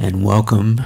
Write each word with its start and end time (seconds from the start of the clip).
and 0.00 0.24
welcome 0.24 0.80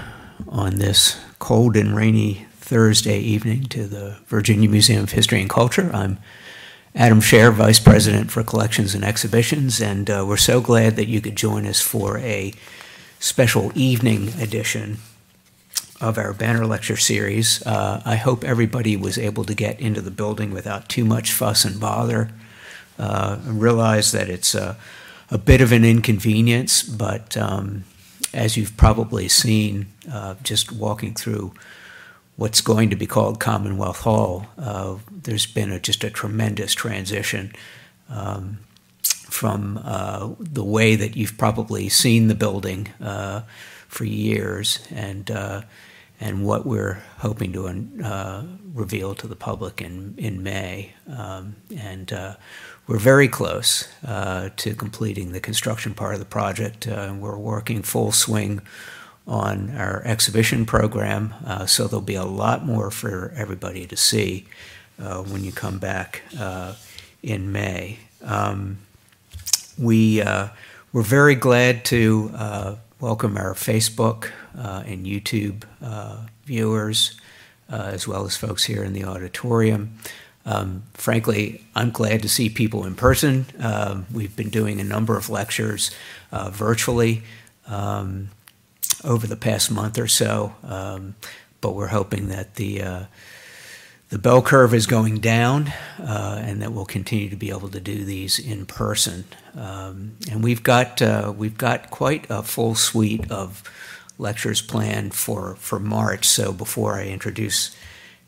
on 0.48 0.76
this 0.76 1.20
cold 1.38 1.76
and 1.76 1.94
rainy 1.94 2.46
Thursday 2.54 3.18
evening 3.18 3.64
to 3.64 3.86
the 3.86 4.16
Virginia 4.26 4.70
Museum 4.70 5.02
of 5.02 5.12
History 5.12 5.38
and 5.42 5.50
Culture. 5.50 5.90
I'm 5.92 6.18
Adam 6.94 7.20
Scher, 7.20 7.52
Vice 7.52 7.78
President 7.78 8.30
for 8.30 8.42
Collections 8.42 8.94
and 8.94 9.04
Exhibitions, 9.04 9.82
and 9.82 10.08
uh, 10.08 10.24
we're 10.26 10.38
so 10.38 10.62
glad 10.62 10.96
that 10.96 11.08
you 11.08 11.20
could 11.20 11.36
join 11.36 11.66
us 11.66 11.78
for 11.78 12.16
a 12.20 12.54
special 13.18 13.70
evening 13.74 14.30
edition 14.40 14.96
of 16.00 16.16
our 16.16 16.32
banner 16.32 16.64
lecture 16.64 16.96
series. 16.96 17.64
Uh, 17.66 18.00
I 18.06 18.16
hope 18.16 18.44
everybody 18.44 18.96
was 18.96 19.18
able 19.18 19.44
to 19.44 19.54
get 19.54 19.78
into 19.78 20.00
the 20.00 20.10
building 20.10 20.52
without 20.52 20.88
too 20.88 21.04
much 21.04 21.32
fuss 21.32 21.66
and 21.66 21.78
bother. 21.78 22.30
Uh, 22.98 23.38
realize 23.44 24.12
that 24.12 24.30
it's 24.30 24.54
a, 24.54 24.78
a, 25.30 25.36
bit 25.36 25.60
of 25.60 25.70
an 25.70 25.84
inconvenience, 25.84 26.82
but 26.82 27.36
um, 27.36 27.84
as 28.32 28.56
you've 28.56 28.76
probably 28.76 29.28
seen 29.28 29.86
uh, 30.10 30.34
just 30.42 30.72
walking 30.72 31.14
through 31.14 31.52
what's 32.36 32.60
going 32.60 32.90
to 32.90 32.96
be 32.96 33.06
called 33.06 33.40
Commonwealth 33.40 34.00
Hall, 34.00 34.46
uh, 34.58 34.96
there's 35.10 35.46
been 35.46 35.70
a, 35.70 35.78
just 35.78 36.02
a 36.04 36.10
tremendous 36.10 36.74
transition 36.74 37.52
um, 38.08 38.58
from 39.02 39.80
uh, 39.84 40.30
the 40.38 40.64
way 40.64 40.96
that 40.96 41.16
you've 41.16 41.38
probably 41.38 41.88
seen 41.88 42.28
the 42.28 42.34
building 42.34 42.88
uh, 43.00 43.42
for 43.88 44.04
years 44.04 44.80
and 44.90 45.30
uh, 45.30 45.62
and 46.20 46.44
what 46.44 46.64
we're 46.64 47.02
hoping 47.18 47.52
to 47.52 47.66
uh, 48.04 48.44
reveal 48.74 49.14
to 49.14 49.26
the 49.26 49.36
public 49.36 49.80
in 49.80 50.14
in 50.18 50.42
May. 50.42 50.94
Um, 51.08 51.56
and 51.76 52.12
we're 52.86 52.98
very 52.98 53.28
close 53.28 53.88
uh, 54.04 54.50
to 54.56 54.74
completing 54.74 55.32
the 55.32 55.40
construction 55.40 55.94
part 55.94 56.14
of 56.14 56.20
the 56.20 56.26
project. 56.26 56.88
Uh, 56.88 57.14
we're 57.16 57.38
working 57.38 57.82
full 57.82 58.12
swing 58.12 58.60
on 59.26 59.70
our 59.76 60.02
exhibition 60.04 60.66
program, 60.66 61.32
uh, 61.46 61.64
so 61.64 61.86
there'll 61.86 62.00
be 62.00 62.16
a 62.16 62.24
lot 62.24 62.66
more 62.66 62.90
for 62.90 63.32
everybody 63.36 63.86
to 63.86 63.96
see 63.96 64.46
uh, 65.00 65.22
when 65.22 65.44
you 65.44 65.52
come 65.52 65.78
back 65.78 66.22
uh, 66.38 66.74
in 67.22 67.52
May. 67.52 67.98
Um, 68.24 68.78
we 69.78 70.20
uh, 70.20 70.48
we're 70.92 71.02
very 71.02 71.36
glad 71.36 71.84
to 71.86 72.78
welcome 73.00 73.36
our 73.36 73.54
Facebook 73.54 74.30
and 74.54 75.06
YouTube 75.06 75.64
viewers, 76.44 77.18
as 77.68 78.06
well 78.08 78.24
as 78.26 78.36
folks 78.36 78.64
here 78.64 78.82
in 78.82 78.92
the 78.92 79.04
auditorium. 79.04 79.96
Um, 80.44 80.82
frankly, 80.94 81.64
I'm 81.74 81.90
glad 81.90 82.22
to 82.22 82.28
see 82.28 82.48
people 82.48 82.84
in 82.84 82.94
person. 82.94 83.46
Uh, 83.60 84.02
we've 84.12 84.34
been 84.34 84.50
doing 84.50 84.80
a 84.80 84.84
number 84.84 85.16
of 85.16 85.30
lectures 85.30 85.90
uh, 86.32 86.50
virtually 86.50 87.22
um, 87.66 88.30
over 89.04 89.26
the 89.26 89.36
past 89.36 89.70
month 89.70 89.98
or 89.98 90.08
so, 90.08 90.54
um, 90.64 91.14
but 91.60 91.74
we're 91.74 91.88
hoping 91.88 92.28
that 92.28 92.56
the 92.56 92.82
uh, 92.82 93.04
the 94.08 94.18
bell 94.18 94.42
curve 94.42 94.74
is 94.74 94.86
going 94.86 95.20
down, 95.20 95.72
uh, 95.98 96.42
and 96.44 96.60
that 96.60 96.72
we'll 96.72 96.84
continue 96.84 97.30
to 97.30 97.36
be 97.36 97.48
able 97.48 97.70
to 97.70 97.80
do 97.80 98.04
these 98.04 98.38
in 98.38 98.66
person. 98.66 99.24
Um, 99.56 100.16
and 100.30 100.44
we've 100.44 100.62
got 100.62 101.00
uh, 101.00 101.32
we've 101.34 101.56
got 101.56 101.90
quite 101.90 102.26
a 102.28 102.42
full 102.42 102.74
suite 102.74 103.30
of 103.30 103.62
lectures 104.18 104.60
planned 104.60 105.14
for 105.14 105.54
for 105.54 105.78
March. 105.78 106.26
So 106.26 106.52
before 106.52 106.96
I 107.00 107.06
introduce 107.06 107.74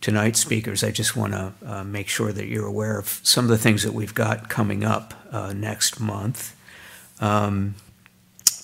tonight's 0.05 0.39
speakers, 0.39 0.85
I 0.85 0.91
just 0.91 1.17
want 1.17 1.33
to 1.33 1.53
uh, 1.65 1.83
make 1.83 2.09
sure 2.09 2.31
that 2.31 2.47
you're 2.47 2.67
aware 2.67 2.99
of 2.99 3.21
some 3.23 3.47
of 3.47 3.49
the 3.49 3.57
things 3.57 3.85
that 3.85 3.95
we've 3.95 4.15
got 4.15 4.51
coming 4.51 4.85
up 4.85 5.15
uh, 5.33 5.55
next 5.55 5.99
month. 5.99 6.55
Um, 7.21 7.77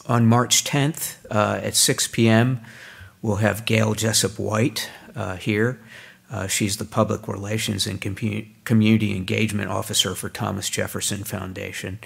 on 0.04 0.26
March 0.26 0.64
10th 0.64 1.16
uh, 1.30 1.58
at 1.62 1.74
6 1.74 2.08
p.m., 2.08 2.60
we'll 3.22 3.36
have 3.36 3.64
Gayle 3.64 3.94
Jessup 3.94 4.38
White 4.38 4.90
uh, 5.16 5.36
here. 5.36 5.80
Uh, 6.30 6.46
she's 6.46 6.76
the 6.76 6.84
Public 6.84 7.26
Relations 7.26 7.86
and 7.86 7.98
Community 8.02 9.16
Engagement 9.16 9.70
Officer 9.70 10.14
for 10.14 10.28
Thomas 10.28 10.68
Jefferson 10.68 11.24
Foundation. 11.24 12.00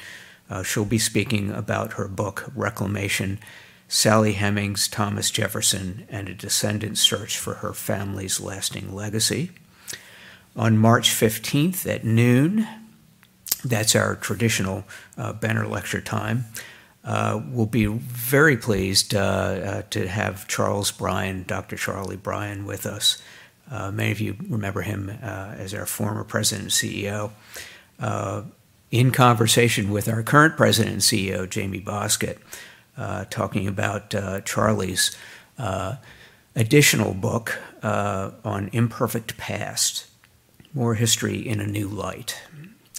Uh, 0.49 0.63
she'll 0.63 0.85
be 0.85 0.97
speaking 0.97 1.51
about 1.51 1.95
her 1.95 2.07
book, 2.07 2.53
Reclamation 2.55 3.41
Sally 3.95 4.33
Hemings, 4.33 4.89
Thomas 4.89 5.31
Jefferson, 5.31 6.05
and 6.11 6.29
a 6.29 6.35
descendant 6.35 6.99
search 6.99 7.39
for 7.39 7.55
her 7.55 7.73
family's 7.73 8.41
lasting 8.41 8.93
legacy. 8.93 9.53
On 10.57 10.77
March 10.77 11.11
15th 11.11 11.87
at 11.89 12.03
noon, 12.03 12.67
that's 13.65 13.95
our 13.95 14.17
traditional 14.17 14.83
uh, 15.17 15.33
banner 15.33 15.65
lecture 15.69 16.01
time. 16.01 16.47
Uh, 17.05 17.41
we'll 17.47 17.67
be 17.67 17.87
very 17.87 18.57
pleased 18.57 19.15
uh, 19.15 19.19
uh, 19.19 19.83
to 19.91 20.09
have 20.09 20.49
Charles 20.49 20.91
Bryan, 20.91 21.45
Dr. 21.47 21.77
Charlie 21.77 22.17
Bryan, 22.17 22.67
with 22.67 22.87
us. 22.87 23.23
Uh, 23.71 23.93
many 23.93 24.11
of 24.11 24.21
you 24.21 24.35
remember 24.49 24.83
him 24.83 25.09
uh, 25.23 25.55
as 25.57 25.73
our 25.73 25.87
former 25.87 26.25
president 26.25 26.65
and 26.65 26.73
CEO. 26.73 27.31
In 28.91 29.13
conversation 29.13 29.91
with 29.91 30.09
our 30.09 30.25
current 30.25 30.57
president 30.57 30.95
and 30.95 31.03
CEO, 31.03 31.49
Jamie 31.49 31.81
Bosket, 31.81 32.39
talking 32.97 33.67
about 33.67 34.15
uh, 34.15 34.41
Charlie's 34.43 35.17
uh, 35.59 35.97
additional 36.55 37.15
book 37.15 37.59
uh, 37.83 38.31
on 38.45 38.71
imperfect 38.73 39.37
past, 39.37 40.07
more 40.73 40.95
history 40.95 41.47
in 41.47 41.61
a 41.61 41.67
new 41.67 41.89
light. 41.89 42.41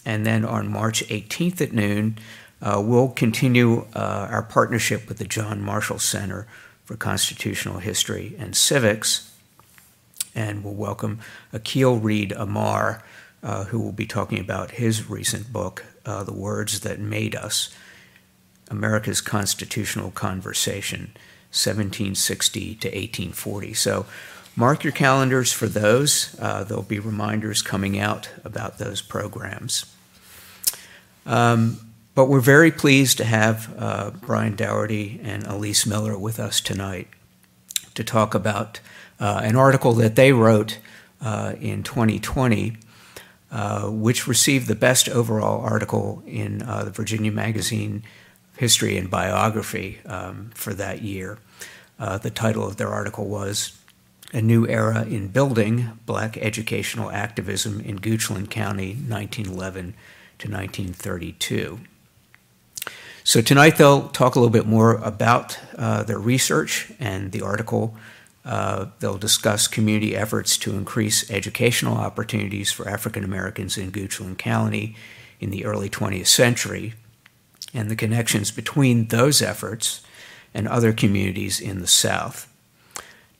And 0.06 0.26
then 0.26 0.46
on 0.46 0.72
March 0.72 1.04
18th 1.08 1.62
at 1.62 1.74
noon, 1.74 2.18
uh, 2.62 2.82
we'll 2.84 3.10
continue 3.10 3.86
our 3.94 4.44
partnership 4.44 5.08
with 5.08 5.18
the 5.18 5.26
John 5.26 5.62
Marshall 5.62 6.00
Center 6.00 6.48
for 6.84 6.96
Constitutional 6.96 7.80
History 7.80 8.36
and 8.38 8.56
Civics, 8.56 9.32
and 10.36 10.64
we'll 10.64 10.74
welcome 10.74 11.20
Akhil 11.54 12.02
Reed 12.02 12.32
Amar, 12.34 13.04
who 13.42 13.80
will 13.80 13.92
be 13.92 14.06
talking 14.06 14.40
about 14.40 14.72
his 14.72 15.10
recent 15.10 15.52
book, 15.52 15.86
The 16.04 16.34
Words 16.34 16.82
That 16.82 17.00
Made 17.00 17.36
Us 17.36 17.74
America's 18.70 19.22
Constitutional 19.22 20.12
Conversation, 20.12 21.12
1760 21.52 22.76
to 22.76 22.88
1840. 22.88 23.74
So 23.74 24.06
mark 24.56 24.84
your 24.84 24.94
calendars 24.94 25.52
for 25.52 25.68
those. 25.68 26.36
Uh, 26.40 26.64
there'll 26.64 26.84
be 26.84 27.00
reminders 27.00 27.62
coming 27.62 28.00
out 28.00 28.30
about 28.44 28.78
those 28.78 29.02
programs. 29.02 29.86
Um, 31.26 31.80
but 32.14 32.26
we're 32.26 32.40
very 32.40 32.72
pleased 32.72 33.18
to 33.18 33.26
have 33.26 33.74
uh, 33.78 34.12
Brian 34.22 34.56
Daugherity 34.56 35.20
and 35.24 35.46
Elise 35.46 35.86
Miller 35.86 36.18
with 36.18 36.40
us 36.40 36.62
tonight 36.62 37.08
to 37.94 38.04
talk 38.04 38.34
about 38.34 38.80
uh, 39.20 39.42
an 39.44 39.56
article 39.56 39.94
that 39.94 40.16
they 40.16 40.32
wrote 40.32 40.80
uh, 41.22 41.54
in 41.60 41.84
2020 41.84 42.78
uh, 43.56 43.90
which 43.90 44.28
received 44.28 44.68
the 44.68 44.76
best 44.76 45.08
overall 45.08 45.62
article 45.62 46.22
in 46.26 46.62
uh, 46.64 46.84
the 46.84 46.92
Virginia 46.92 47.32
Magazine 47.32 48.04
history 48.58 48.98
and 48.98 49.10
biography 49.10 50.00
um, 50.06 50.52
for 50.54 50.74
that 50.74 51.02
year. 51.02 51.38
Uh, 52.00 52.18
the 52.18 52.30
title 52.30 52.68
of 52.68 52.78
their 52.78 52.90
article 52.90 53.28
was 53.28 53.78
A 54.34 54.42
New 54.42 54.68
Era 54.68 55.04
in 55.04 55.30
Building 55.30 56.00
Black 56.06 56.38
Educational 56.38 57.12
Activism 57.12 57.80
in 57.82 58.00
Goochland 58.00 58.50
County, 58.50 58.94
1911 58.94 59.94
to 60.40 60.50
1932. 60.50 61.80
So, 63.24 63.42
tonight 63.42 63.78
they'll 63.78 64.10
talk 64.10 64.36
a 64.36 64.40
little 64.40 64.52
bit 64.52 64.68
more 64.68 64.96
about 64.96 65.58
uh, 65.78 66.04
their 66.04 66.20
research 66.20 66.92
and 67.00 67.32
the 67.32 67.42
article. 67.42 67.96
Uh, 68.44 68.88
they'll 69.00 69.18
discuss 69.18 69.68
community 69.68 70.16
efforts 70.16 70.58
to 70.60 70.76
increase 70.76 71.32
educational 71.32 71.98
opportunities 71.98 72.72
for 72.72 72.88
African 72.88 73.24
Americans 73.24 73.78
in 73.80 73.92
Goochland 73.92 74.38
County 74.38 74.96
in 75.40 75.50
the 75.50 75.66
early 75.66 75.90
20th 75.90 76.28
century 76.28 76.94
and 77.76 77.92
the 77.92 77.96
connections 77.96 78.52
between 78.52 79.08
those 79.08 79.42
efforts 79.42 80.02
and 80.54 80.68
other 80.68 80.94
communities 80.94 81.60
in 81.60 81.80
the 81.80 81.88
South. 81.88 82.52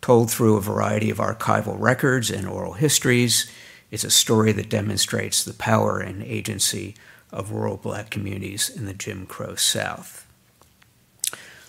Told 0.02 0.30
through 0.30 0.58
a 0.58 0.62
variety 0.62 1.10
of 1.10 1.18
archival 1.18 1.80
records 1.80 2.30
and 2.30 2.48
oral 2.48 2.74
histories, 2.74 3.50
it's 3.90 4.04
a 4.04 4.12
story 4.12 4.52
that 4.52 4.70
demonstrates 4.70 5.44
the 5.44 5.54
power 5.54 6.00
and 6.00 6.22
agency 6.22 6.96
of 7.32 7.52
rural 7.52 7.78
black 7.78 8.10
communities 8.10 8.70
in 8.70 8.86
the 8.86 8.94
Jim 8.94 9.26
Crow 9.26 9.56
South. 9.56 10.28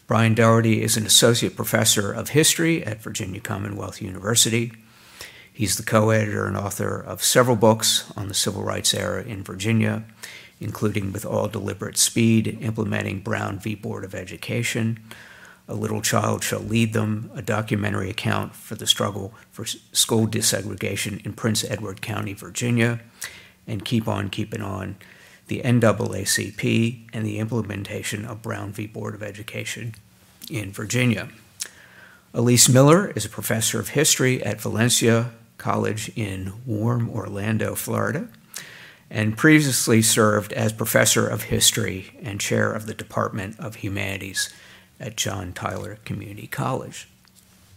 Brian 0.07 0.35
Daugherity 0.35 0.83
is 0.83 0.97
an 0.97 1.07
associate 1.07 1.57
professor 1.57 2.12
of 2.12 2.31
history 2.31 2.85
at 2.85 3.03
Virginia 3.03 3.41
Commonwealth 3.41 4.01
University. 4.01 4.73
He's 5.53 5.77
the 5.77 5.83
co 5.83 6.11
editor 6.11 6.47
and 6.47 6.57
author 6.57 7.01
of 7.01 7.25
several 7.25 7.57
books 7.57 8.12
on 8.17 8.29
the 8.29 8.35
civil 8.35 8.62
rights 8.62 8.95
era 8.95 9.23
in 9.25 9.43
Virginia, 9.43 10.05
including 10.61 11.12
with 11.12 11.26
all 11.26 11.49
deliberate 11.49 11.99
speed, 11.99 12.58
implementing 12.61 13.20
Brown 13.20 13.58
v. 13.58 13.75
Board 13.75 14.05
of 14.05 14.14
Education, 14.14 14.99
A 15.69 15.75
Little 15.75 16.00
Child 16.00 16.43
Shall 16.43 16.61
Lead 16.61 16.93
Them, 16.93 17.31
a 17.35 17.43
documentary 17.43 18.11
account 18.11 18.55
for 18.55 18.75
the 18.75 18.87
struggle 18.87 19.35
for 19.50 19.64
school 19.67 20.26
desegregation 20.26 21.25
in 21.25 21.32
Prince 21.32 21.64
Edward 21.64 22.00
County, 22.00 22.32
Virginia, 22.32 23.00
and 23.67 23.85
Keep 23.85 24.08
On 24.08 24.31
Keeping 24.31 24.62
On, 24.62 24.97
the 25.49 25.61
NAACP, 25.61 27.09
and 27.12 27.25
the 27.25 27.38
implementation 27.38 28.25
of 28.25 28.43
Brown 28.43 28.73
v. 28.73 28.87
Board 28.87 29.14
of 29.14 29.23
Education 29.23 29.94
in 30.50 30.73
Virginia. 30.73 31.29
Elise 32.32 32.69
Miller 32.69 33.12
is 33.17 33.25
a 33.25 33.31
professor 33.31 33.81
of 33.81 33.91
history 33.91 34.43
at 34.43 34.61
Valencia 34.61 35.32
College 35.59 36.11
in 36.17 36.52
warm 36.67 37.09
Orlando, 37.09 37.75
Florida, 37.75 38.29
and 39.11 39.37
previously 39.37 40.03
served 40.03 40.53
as 40.53 40.73
professor 40.73 41.26
of 41.26 41.44
history 41.44 42.19
and 42.23 42.41
chair 42.41 42.73
of 42.73 42.87
the 42.87 42.94
Department 42.94 43.58
of 43.61 43.76
Humanities 43.76 44.53
at 44.99 45.17
John 45.17 45.53
Tyler 45.53 45.99
Community 46.05 46.47
College. 46.47 47.08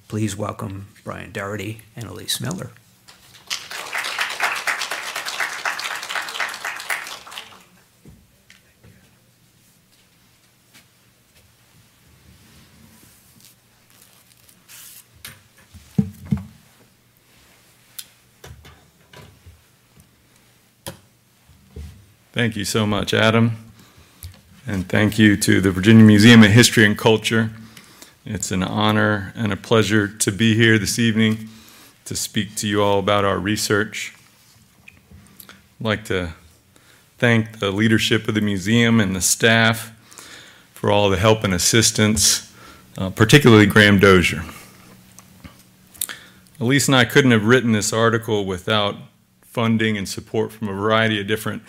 Please 0.08 0.36
welcome 0.36 0.88
Brian 1.04 1.32
Daugherity 1.32 1.82
and 1.96 2.06
Elise 2.06 2.42
Miller. 2.42 2.72
Thank 22.32 22.56
you 22.56 22.64
so 22.64 22.86
much, 22.86 23.12
Adam. 23.12 23.54
And 24.68 24.88
thank 24.88 25.18
you 25.18 25.36
to 25.38 25.60
the 25.62 25.72
Virginia 25.72 26.06
Museum 26.06 26.44
of 26.44 26.52
History 26.52 26.86
and 26.86 26.96
Culture. 26.96 27.50
It's 28.24 28.52
an 28.52 28.62
honor 28.62 29.34
and 29.36 29.52
a 29.52 29.58
pleasure 29.58 30.08
to 30.08 30.32
be 30.32 30.54
here 30.54 30.78
this 30.78 31.00
evening 31.00 31.50
to 32.06 32.16
speak 32.16 32.54
to 32.58 32.68
you 32.68 32.84
all 32.84 33.00
about 33.00 33.26
our 33.26 33.40
research. 33.40 34.14
I'd 35.50 35.86
like 35.86 36.06
to 36.06 36.34
thank 37.18 37.58
the 37.58 37.72
leadership 37.72 38.28
of 38.28 38.36
the 38.36 38.42
museum 38.42 39.00
and 39.00 39.16
the 39.16 39.22
staff 39.22 39.92
for 40.72 40.92
all 40.92 41.10
the 41.10 41.18
help 41.18 41.44
and 41.44 41.52
assistance, 41.56 42.54
uh, 42.96 43.10
particularly 43.10 43.66
Graham 43.66 43.98
Dozier. 43.98 44.44
Elise 46.60 46.88
and 46.88 46.96
I 46.96 47.06
couldn't 47.06 47.32
have 47.32 47.46
written 47.46 47.72
this 47.72 47.92
article 47.92 48.46
without 48.46 48.98
funding 49.42 49.98
and 49.98 50.08
support 50.08 50.52
from 50.52 50.70
a 50.70 50.74
variety 50.74 51.20
of 51.20 51.26
different 51.26 51.64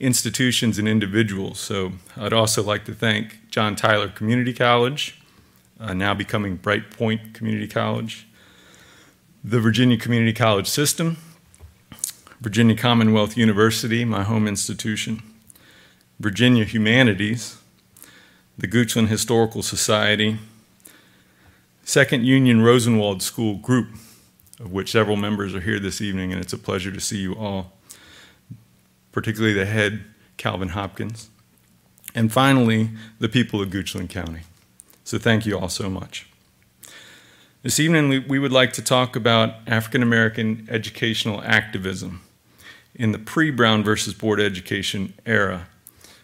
institutions 0.00 0.78
and 0.78 0.88
individuals. 0.88 1.58
So 1.58 1.92
I'd 2.16 2.32
also 2.32 2.62
like 2.62 2.84
to 2.84 2.94
thank 2.94 3.50
John 3.50 3.76
Tyler 3.76 4.08
Community 4.08 4.52
College, 4.52 5.20
uh, 5.80 5.94
now 5.94 6.14
becoming 6.14 6.58
Brightpoint 6.58 7.34
Community 7.34 7.66
College, 7.66 8.26
the 9.42 9.60
Virginia 9.60 9.96
Community 9.96 10.32
College 10.32 10.68
System, 10.68 11.16
Virginia 12.40 12.76
Commonwealth 12.76 13.36
University, 13.36 14.04
my 14.04 14.22
home 14.22 14.46
institution, 14.46 15.22
Virginia 16.20 16.64
Humanities, 16.64 17.58
the 18.56 18.68
Goochland 18.68 19.08
Historical 19.08 19.62
Society, 19.62 20.38
Second 21.84 22.24
Union 22.24 22.60
Rosenwald 22.60 23.22
School 23.22 23.54
Group, 23.56 23.88
of 24.60 24.72
which 24.72 24.92
several 24.92 25.16
members 25.16 25.54
are 25.54 25.60
here 25.60 25.80
this 25.80 26.00
evening, 26.00 26.32
and 26.32 26.40
it's 26.40 26.52
a 26.52 26.58
pleasure 26.58 26.92
to 26.92 27.00
see 27.00 27.18
you 27.18 27.34
all 27.34 27.77
particularly 29.18 29.52
the 29.52 29.66
head, 29.66 30.04
Calvin 30.36 30.68
Hopkins, 30.68 31.28
and 32.14 32.32
finally, 32.32 32.90
the 33.18 33.28
people 33.28 33.60
of 33.60 33.68
Goochland 33.68 34.08
County. 34.08 34.42
So 35.02 35.18
thank 35.18 35.44
you 35.44 35.58
all 35.58 35.68
so 35.68 35.90
much. 35.90 36.28
This 37.64 37.80
evening, 37.80 38.28
we 38.28 38.38
would 38.38 38.52
like 38.52 38.72
to 38.74 38.80
talk 38.80 39.16
about 39.16 39.54
African 39.66 40.04
American 40.04 40.68
educational 40.70 41.42
activism 41.42 42.20
in 42.94 43.10
the 43.10 43.18
pre 43.18 43.50
Brown 43.50 43.82
versus 43.82 44.14
Board 44.14 44.38
education 44.38 45.14
era 45.26 45.66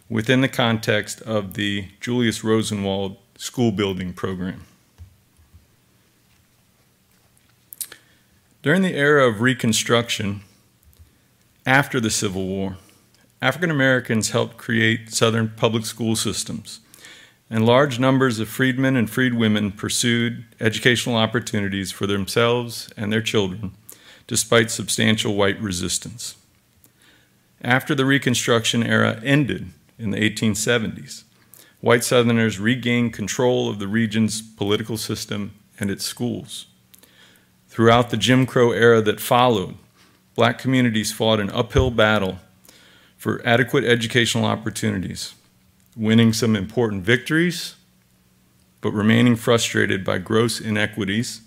within 0.09 0.41
the 0.41 0.49
context 0.49 1.21
of 1.23 1.55
the 1.55 1.89
Julius 2.01 2.45
Rosenwald 2.45 3.17
school 3.37 3.73
building 3.73 4.13
program. 4.13 4.67
During 8.63 8.83
the 8.83 8.95
era 8.95 9.27
of 9.27 9.41
Reconstruction, 9.41 10.43
after 11.67 11.99
the 11.99 12.11
Civil 12.11 12.47
War, 12.47 12.77
African 13.45 13.71
Americans 13.71 14.31
helped 14.31 14.57
create 14.57 15.13
Southern 15.13 15.51
public 15.51 15.85
school 15.85 16.17
systems, 16.17 16.81
and 17.51 17.67
large 17.67 17.99
numbers 17.99 18.41
of 18.41 18.49
freedmen 18.49 18.97
and 18.97 19.07
freedwomen 19.07 19.77
pursued 19.77 20.47
educational 20.61 21.17
opportunities 21.17 21.93
for 21.93 22.07
themselves 22.07 22.91
and 22.97 23.13
their 23.13 23.21
children, 23.21 23.73
despite 24.27 24.71
substantial 24.71 25.35
white 25.35 25.61
resistance. 25.61 26.37
After 27.61 27.95
the 27.95 28.07
Reconstruction 28.07 28.83
era 28.83 29.21
ended 29.23 29.73
in 29.99 30.11
the 30.11 30.31
1870s, 30.31 31.25
white 31.83 32.03
Southerners 32.03 32.59
regained 32.59 33.13
control 33.13 33.69
of 33.69 33.79
the 33.79 33.89
region's 33.89 34.41
political 34.41 34.97
system 34.97 35.53
and 35.79 35.91
its 35.91 36.07
schools. 36.07 36.65
Throughout 37.69 38.09
the 38.09 38.17
Jim 38.17 38.47
Crow 38.47 38.73
era 38.73 39.03
that 39.03 39.21
followed, 39.21 39.75
black 40.35 40.57
communities 40.57 41.13
fought 41.13 41.41
an 41.41 41.51
uphill 41.51 41.91
battle 41.91 42.39
for 43.25 43.41
adequate 43.43 43.85
educational 43.85 44.45
opportunities, 44.45 45.33
winning 45.97 46.31
some 46.31 46.55
important 46.55 47.03
victories, 47.03 47.75
but 48.83 48.91
remaining 48.91 49.35
frustrated 49.35 50.05
by 50.05 50.19
gross 50.19 50.61
inequities 50.61 51.41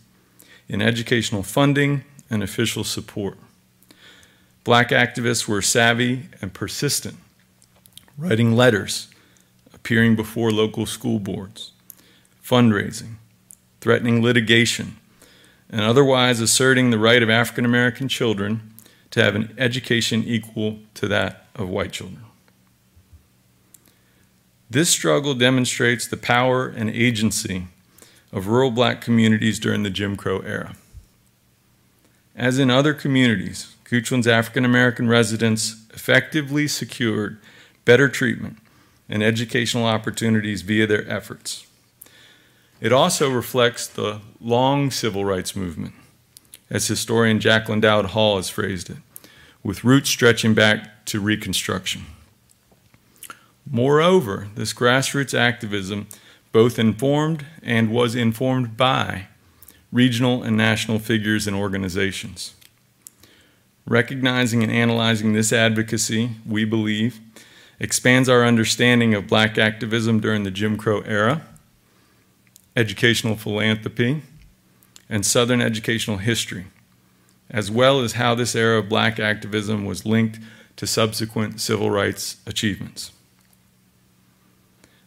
in 0.67 0.81
educational 0.81 1.43
funding 1.43 2.03
and 2.31 2.41
official 2.41 2.83
support. 2.83 3.37
Black 4.63 4.89
activists 4.89 5.47
were 5.47 5.61
savvy 5.61 6.23
and 6.41 6.51
persistent, 6.51 7.17
writing 8.17 8.53
letters, 8.53 9.09
appearing 9.71 10.15
before 10.15 10.51
local 10.51 10.87
school 10.87 11.19
boards, 11.19 11.73
fundraising, 12.43 13.17
threatening 13.81 14.23
litigation, 14.23 14.97
and 15.69 15.81
otherwise 15.81 16.39
asserting 16.39 16.89
the 16.89 16.97
right 16.97 17.21
of 17.21 17.29
African 17.29 17.65
American 17.65 18.07
children 18.07 18.73
to 19.11 19.23
have 19.23 19.35
an 19.35 19.53
education 19.57 20.23
equal 20.25 20.79
to 20.95 21.07
that 21.07 21.47
of 21.55 21.69
white 21.69 21.91
children. 21.91 22.23
This 24.69 24.89
struggle 24.89 25.33
demonstrates 25.33 26.07
the 26.07 26.17
power 26.17 26.67
and 26.67 26.89
agency 26.89 27.67
of 28.33 28.47
rural 28.47 28.71
black 28.71 29.01
communities 29.01 29.59
during 29.59 29.83
the 29.83 29.89
Jim 29.89 30.17
Crow 30.17 30.39
era. 30.39 30.75
As 32.35 32.59
in 32.59 32.69
other 32.69 32.93
communities, 32.93 33.75
Goochland's 33.85 34.27
African 34.27 34.65
American 34.65 35.07
residents 35.07 35.85
effectively 35.93 36.67
secured 36.67 37.39
better 37.85 38.09
treatment 38.09 38.57
and 39.07 39.23
educational 39.23 39.85
opportunities 39.85 40.61
via 40.61 40.85
their 40.85 41.09
efforts. 41.09 41.65
It 42.81 42.91
also 42.91 43.29
reflects 43.29 43.87
the 43.87 44.19
long 44.41 44.91
civil 44.91 45.23
rights 45.23 45.55
movement, 45.55 45.95
as 46.69 46.87
historian 46.87 47.39
Jacquelyn 47.39 47.81
Dowd 47.81 48.07
Hall 48.07 48.37
has 48.37 48.49
phrased 48.49 48.89
it, 48.89 48.97
with 49.63 49.83
roots 49.83 50.09
stretching 50.09 50.53
back 50.53 51.05
to 51.05 51.19
Reconstruction. 51.19 52.05
Moreover, 53.69 54.47
this 54.55 54.73
grassroots 54.73 55.37
activism 55.37 56.07
both 56.51 56.79
informed 56.79 57.45
and 57.61 57.91
was 57.91 58.15
informed 58.15 58.77
by 58.77 59.27
regional 59.91 60.43
and 60.43 60.55
national 60.55 60.99
figures 60.99 61.47
and 61.47 61.55
organizations. 61.55 62.53
Recognizing 63.85 64.63
and 64.63 64.71
analyzing 64.71 65.33
this 65.33 65.53
advocacy, 65.53 66.31
we 66.45 66.65
believe, 66.65 67.19
expands 67.79 68.27
our 68.27 68.43
understanding 68.43 69.13
of 69.13 69.27
black 69.27 69.57
activism 69.57 70.19
during 70.19 70.43
the 70.43 70.51
Jim 70.51 70.77
Crow 70.77 71.01
era, 71.01 71.43
educational 72.75 73.35
philanthropy, 73.35 74.23
and 75.09 75.25
Southern 75.25 75.61
educational 75.61 76.17
history, 76.17 76.65
as 77.49 77.71
well 77.71 78.01
as 78.01 78.13
how 78.13 78.35
this 78.35 78.55
era 78.55 78.79
of 78.79 78.89
black 78.89 79.19
activism 79.19 79.85
was 79.85 80.05
linked 80.05 80.39
to 80.75 80.87
subsequent 80.87 81.59
civil 81.59 81.89
rights 81.89 82.37
achievements. 82.45 83.11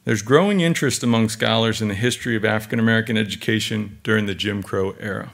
There's 0.04 0.22
growing 0.22 0.60
interest 0.60 1.02
among 1.02 1.28
scholars 1.28 1.82
in 1.82 1.88
the 1.88 1.94
history 1.94 2.34
of 2.34 2.44
African 2.44 2.80
American 2.80 3.16
education 3.16 3.98
during 4.02 4.26
the 4.26 4.34
Jim 4.34 4.62
Crow 4.62 4.94
era. 4.98 5.32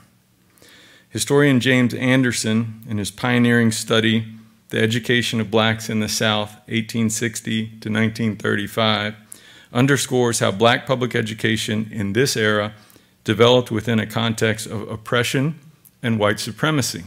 Historian 1.08 1.60
James 1.60 1.94
Anderson, 1.94 2.84
in 2.88 2.98
his 2.98 3.10
pioneering 3.10 3.72
study, 3.72 4.26
The 4.68 4.82
Education 4.82 5.40
of 5.40 5.50
Blacks 5.50 5.88
in 5.88 6.00
the 6.00 6.08
South, 6.08 6.50
1860 6.66 7.66
to 7.66 7.88
1935, 7.90 9.14
underscores 9.72 10.40
how 10.40 10.50
black 10.50 10.86
public 10.86 11.14
education 11.14 11.88
in 11.90 12.12
this 12.12 12.36
era 12.36 12.74
developed 13.26 13.72
within 13.72 13.98
a 13.98 14.06
context 14.06 14.68
of 14.68 14.88
oppression 14.88 15.58
and 16.00 16.16
white 16.18 16.38
supremacy. 16.38 17.02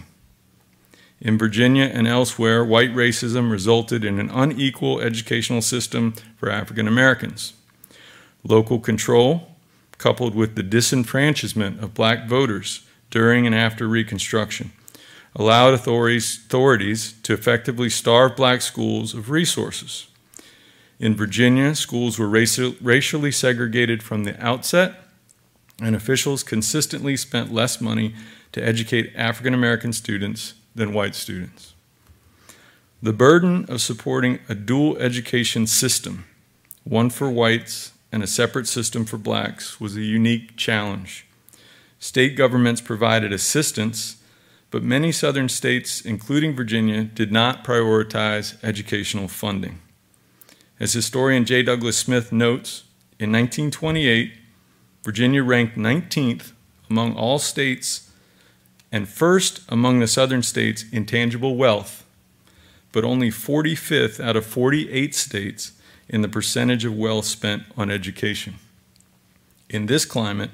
In 1.21 1.37
Virginia 1.37 1.85
and 1.85 2.07
elsewhere, 2.07 2.63
white 2.63 2.93
racism 2.93 3.49
resulted 3.49 4.03
in 4.03 4.19
an 4.19 4.29
unequal 4.29 4.99
educational 4.99 5.61
system 5.61 6.13
for 6.35 6.51
African 6.51 6.89
Americans. 6.89 7.53
Local 8.43 8.79
control, 8.79 9.55
coupled 9.97 10.35
with 10.35 10.55
the 10.55 10.63
disenfranchisement 10.63 11.81
of 11.81 11.93
black 11.93 12.27
voters 12.27 12.85
during 13.09 13.45
and 13.45 13.55
after 13.55 13.87
Reconstruction, 13.87 14.71
allowed 15.35 15.73
authorities, 15.73 16.37
authorities 16.45 17.13
to 17.23 17.33
effectively 17.33 17.89
starve 17.89 18.35
black 18.35 18.61
schools 18.61 19.13
of 19.13 19.29
resources. 19.29 20.07
In 20.99 21.15
Virginia, 21.15 21.75
schools 21.75 22.19
were 22.19 22.27
racially 22.27 23.31
segregated 23.31 24.03
from 24.03 24.25
the 24.25 24.41
outset, 24.45 25.05
and 25.81 25.95
officials 25.95 26.43
consistently 26.43 27.15
spent 27.15 27.53
less 27.53 27.79
money 27.79 28.13
to 28.51 28.65
educate 28.65 29.13
African 29.15 29.53
American 29.53 29.93
students 29.93 30.53
than 30.75 30.93
white 30.93 31.15
students. 31.15 31.73
The 33.01 33.13
burden 33.13 33.65
of 33.69 33.81
supporting 33.81 34.39
a 34.49 34.55
dual 34.55 34.97
education 34.97 35.67
system, 35.67 36.25
one 36.83 37.09
for 37.09 37.29
whites 37.29 37.93
and 38.11 38.21
a 38.23 38.27
separate 38.27 38.67
system 38.67 39.05
for 39.05 39.17
blacks, 39.17 39.79
was 39.79 39.95
a 39.95 40.01
unique 40.01 40.57
challenge. 40.57 41.25
State 41.99 42.35
governments 42.35 42.81
provided 42.81 43.31
assistance, 43.31 44.17
but 44.71 44.83
many 44.83 45.11
southern 45.11 45.49
states, 45.49 46.01
including 46.01 46.55
Virginia, 46.55 47.03
did 47.03 47.31
not 47.31 47.63
prioritize 47.63 48.61
educational 48.63 49.27
funding. 49.27 49.79
As 50.79 50.93
historian 50.93 51.45
J. 51.45 51.63
Douglas 51.63 51.97
Smith 51.97 52.31
notes, 52.31 52.83
in 53.19 53.33
1928, 53.33 54.31
Virginia 55.03 55.43
ranked 55.43 55.77
19th 55.77 56.51
among 56.89 57.15
all 57.15 57.39
states 57.39 58.09
and 58.91 59.07
first 59.07 59.61
among 59.69 59.99
the 59.99 60.07
southern 60.07 60.43
states 60.43 60.83
in 60.91 61.05
tangible 61.05 61.55
wealth 61.55 62.03
but 62.91 63.03
only 63.03 63.29
45th 63.29 64.23
out 64.23 64.35
of 64.35 64.45
48 64.45 65.13
states 65.13 65.73
in 66.07 66.21
the 66.21 66.29
percentage 66.29 66.85
of 66.85 66.95
wealth 66.95 67.25
spent 67.25 67.63
on 67.77 67.91
education. 67.91 68.55
In 69.69 69.85
this 69.85 70.05
climate, 70.05 70.49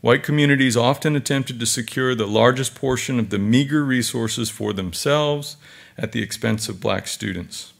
white 0.00 0.22
communities 0.22 0.76
often 0.76 1.14
attempted 1.14 1.60
to 1.60 1.66
secure 1.66 2.14
the 2.14 2.26
largest 2.26 2.74
portion 2.74 3.18
of 3.18 3.28
the 3.28 3.38
meager 3.38 3.84
resources 3.84 4.48
for 4.48 4.72
themselves 4.72 5.56
at 5.98 6.12
the 6.12 6.22
expense 6.22 6.68
of 6.68 6.80
black 6.80 7.06
students. 7.06 7.72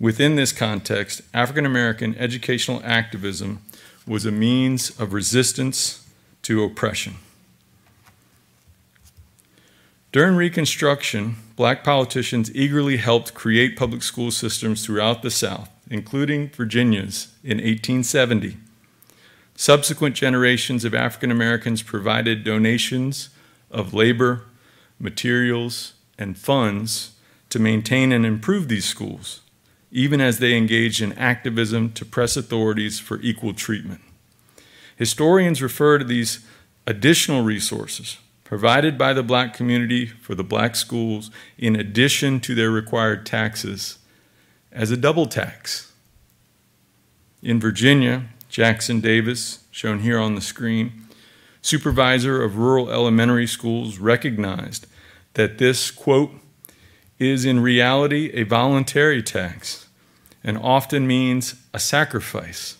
Within 0.00 0.36
this 0.36 0.52
context, 0.52 1.20
African 1.32 1.66
American 1.66 2.16
educational 2.16 2.80
activism 2.84 3.60
was 4.06 4.26
a 4.26 4.30
means 4.30 4.90
of 5.00 5.12
resistance 5.12 6.06
to 6.42 6.62
oppression. 6.62 7.14
During 10.12 10.36
Reconstruction, 10.36 11.36
black 11.56 11.82
politicians 11.82 12.54
eagerly 12.54 12.98
helped 12.98 13.34
create 13.34 13.76
public 13.76 14.02
school 14.02 14.30
systems 14.30 14.84
throughout 14.84 15.22
the 15.22 15.30
South, 15.30 15.68
including 15.90 16.50
Virginia's 16.50 17.34
in 17.42 17.58
1870. 17.58 18.56
Subsequent 19.56 20.14
generations 20.14 20.84
of 20.84 20.94
African 20.94 21.30
Americans 21.30 21.82
provided 21.82 22.44
donations 22.44 23.30
of 23.70 23.94
labor, 23.94 24.42
materials, 25.00 25.94
and 26.18 26.38
funds 26.38 27.12
to 27.50 27.58
maintain 27.58 28.12
and 28.12 28.24
improve 28.24 28.68
these 28.68 28.84
schools, 28.84 29.40
even 29.94 30.20
as 30.20 30.40
they 30.40 30.56
engaged 30.56 31.00
in 31.00 31.12
activism 31.12 31.92
to 31.92 32.04
press 32.04 32.36
authorities 32.36 32.98
for 32.98 33.20
equal 33.20 33.54
treatment. 33.54 34.00
Historians 34.96 35.62
refer 35.62 35.98
to 35.98 36.04
these 36.04 36.44
additional 36.84 37.42
resources 37.42 38.18
provided 38.42 38.98
by 38.98 39.12
the 39.12 39.22
black 39.22 39.54
community 39.54 40.04
for 40.04 40.34
the 40.34 40.44
black 40.44 40.76
schools 40.76 41.30
in 41.56 41.76
addition 41.76 42.40
to 42.40 42.54
their 42.54 42.70
required 42.70 43.24
taxes 43.24 43.98
as 44.70 44.90
a 44.90 44.96
double 44.96 45.26
tax. 45.26 45.92
In 47.40 47.60
Virginia, 47.60 48.24
Jackson 48.48 49.00
Davis, 49.00 49.64
shown 49.70 50.00
here 50.00 50.18
on 50.18 50.34
the 50.34 50.40
screen, 50.40 51.06
supervisor 51.62 52.42
of 52.42 52.58
rural 52.58 52.90
elementary 52.90 53.46
schools, 53.46 53.98
recognized 53.98 54.86
that 55.34 55.58
this, 55.58 55.90
quote, 55.90 56.32
is 57.18 57.44
in 57.44 57.60
reality 57.60 58.30
a 58.34 58.42
voluntary 58.42 59.22
tax 59.22 59.83
and 60.44 60.58
often 60.58 61.06
means 61.06 61.54
a 61.72 61.78
sacrifice, 61.78 62.76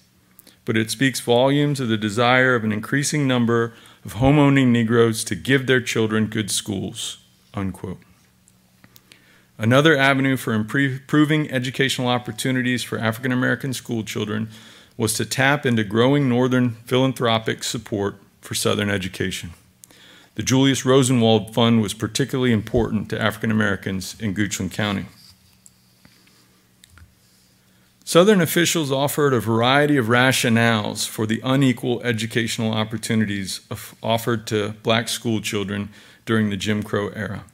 but 0.64 0.76
it 0.76 0.90
speaks 0.90 1.20
volumes 1.20 1.80
of 1.80 1.88
the 1.88 1.96
desire 1.96 2.54
of 2.54 2.62
an 2.62 2.72
increasing 2.72 3.26
number 3.26 3.72
of 4.04 4.14
home-owning 4.14 4.70
Negroes 4.70 5.24
to 5.24 5.34
give 5.34 5.66
their 5.66 5.80
children 5.80 6.26
good 6.26 6.50
schools, 6.50 7.18
unquote. 7.54 8.00
Another 9.56 9.96
avenue 9.96 10.36
for 10.36 10.52
improving 10.52 11.50
educational 11.50 12.08
opportunities 12.08 12.82
for 12.82 12.98
African 12.98 13.32
American 13.32 13.72
school 13.72 14.02
children 14.02 14.48
was 14.96 15.14
to 15.14 15.24
tap 15.24 15.64
into 15.64 15.84
growing 15.84 16.28
Northern 16.28 16.70
philanthropic 16.86 17.64
support 17.64 18.16
for 18.40 18.54
Southern 18.54 18.90
education. 18.90 19.50
The 20.34 20.42
Julius 20.42 20.84
Rosenwald 20.84 21.54
Fund 21.54 21.80
was 21.80 21.94
particularly 21.94 22.52
important 22.52 23.08
to 23.10 23.20
African 23.20 23.52
Americans 23.52 24.16
in 24.20 24.34
Goochland 24.34 24.72
County. 24.72 25.06
Southern 28.06 28.42
officials 28.42 28.92
offered 28.92 29.32
a 29.32 29.40
variety 29.40 29.96
of 29.96 30.06
rationales 30.06 31.08
for 31.08 31.26
the 31.26 31.40
unequal 31.42 32.02
educational 32.02 32.70
opportunities 32.70 33.62
offered 34.02 34.46
to 34.46 34.74
black 34.82 35.08
school 35.08 35.40
children 35.40 35.88
during 36.26 36.50
the 36.50 36.56
Jim 36.56 36.82
Crow 36.82 37.08
era. 37.08 37.44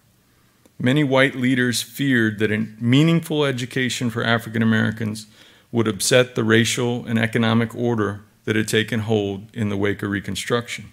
Many 0.76 1.04
white 1.04 1.37
leaders 1.37 1.83
feared 1.83 2.40
that 2.40 2.50
a 2.50 2.66
meaningful 2.80 3.45
education 3.45 4.11
for 4.11 4.25
African 4.25 4.61
Americans 4.61 5.26
would 5.71 5.87
upset 5.87 6.35
the 6.35 6.42
racial 6.42 7.07
and 7.07 7.16
economic 7.16 7.73
order 7.76 8.23
that 8.45 8.57
had 8.57 8.66
taken 8.66 9.00
hold 9.00 9.54
in 9.54 9.69
the 9.69 9.76
wake 9.76 10.02
of 10.02 10.11
Reconstruction. 10.11 10.90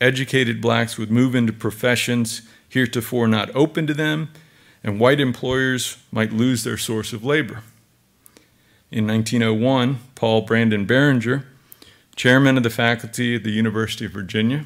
Educated 0.00 0.60
blacks 0.60 0.96
would 0.96 1.10
move 1.10 1.34
into 1.34 1.52
professions 1.52 2.42
heretofore 2.68 3.26
not 3.26 3.50
open 3.52 3.88
to 3.88 3.94
them, 3.94 4.30
and 4.84 5.00
white 5.00 5.18
employers 5.18 5.96
might 6.12 6.32
lose 6.32 6.62
their 6.62 6.78
source 6.78 7.12
of 7.12 7.24
labor. 7.24 7.64
In 8.90 9.06
1901, 9.06 9.98
Paul 10.16 10.40
Brandon 10.40 10.84
Barringer, 10.84 11.44
chairman 12.16 12.56
of 12.56 12.64
the 12.64 12.70
faculty 12.70 13.36
at 13.36 13.44
the 13.44 13.52
University 13.52 14.04
of 14.04 14.10
Virginia, 14.10 14.64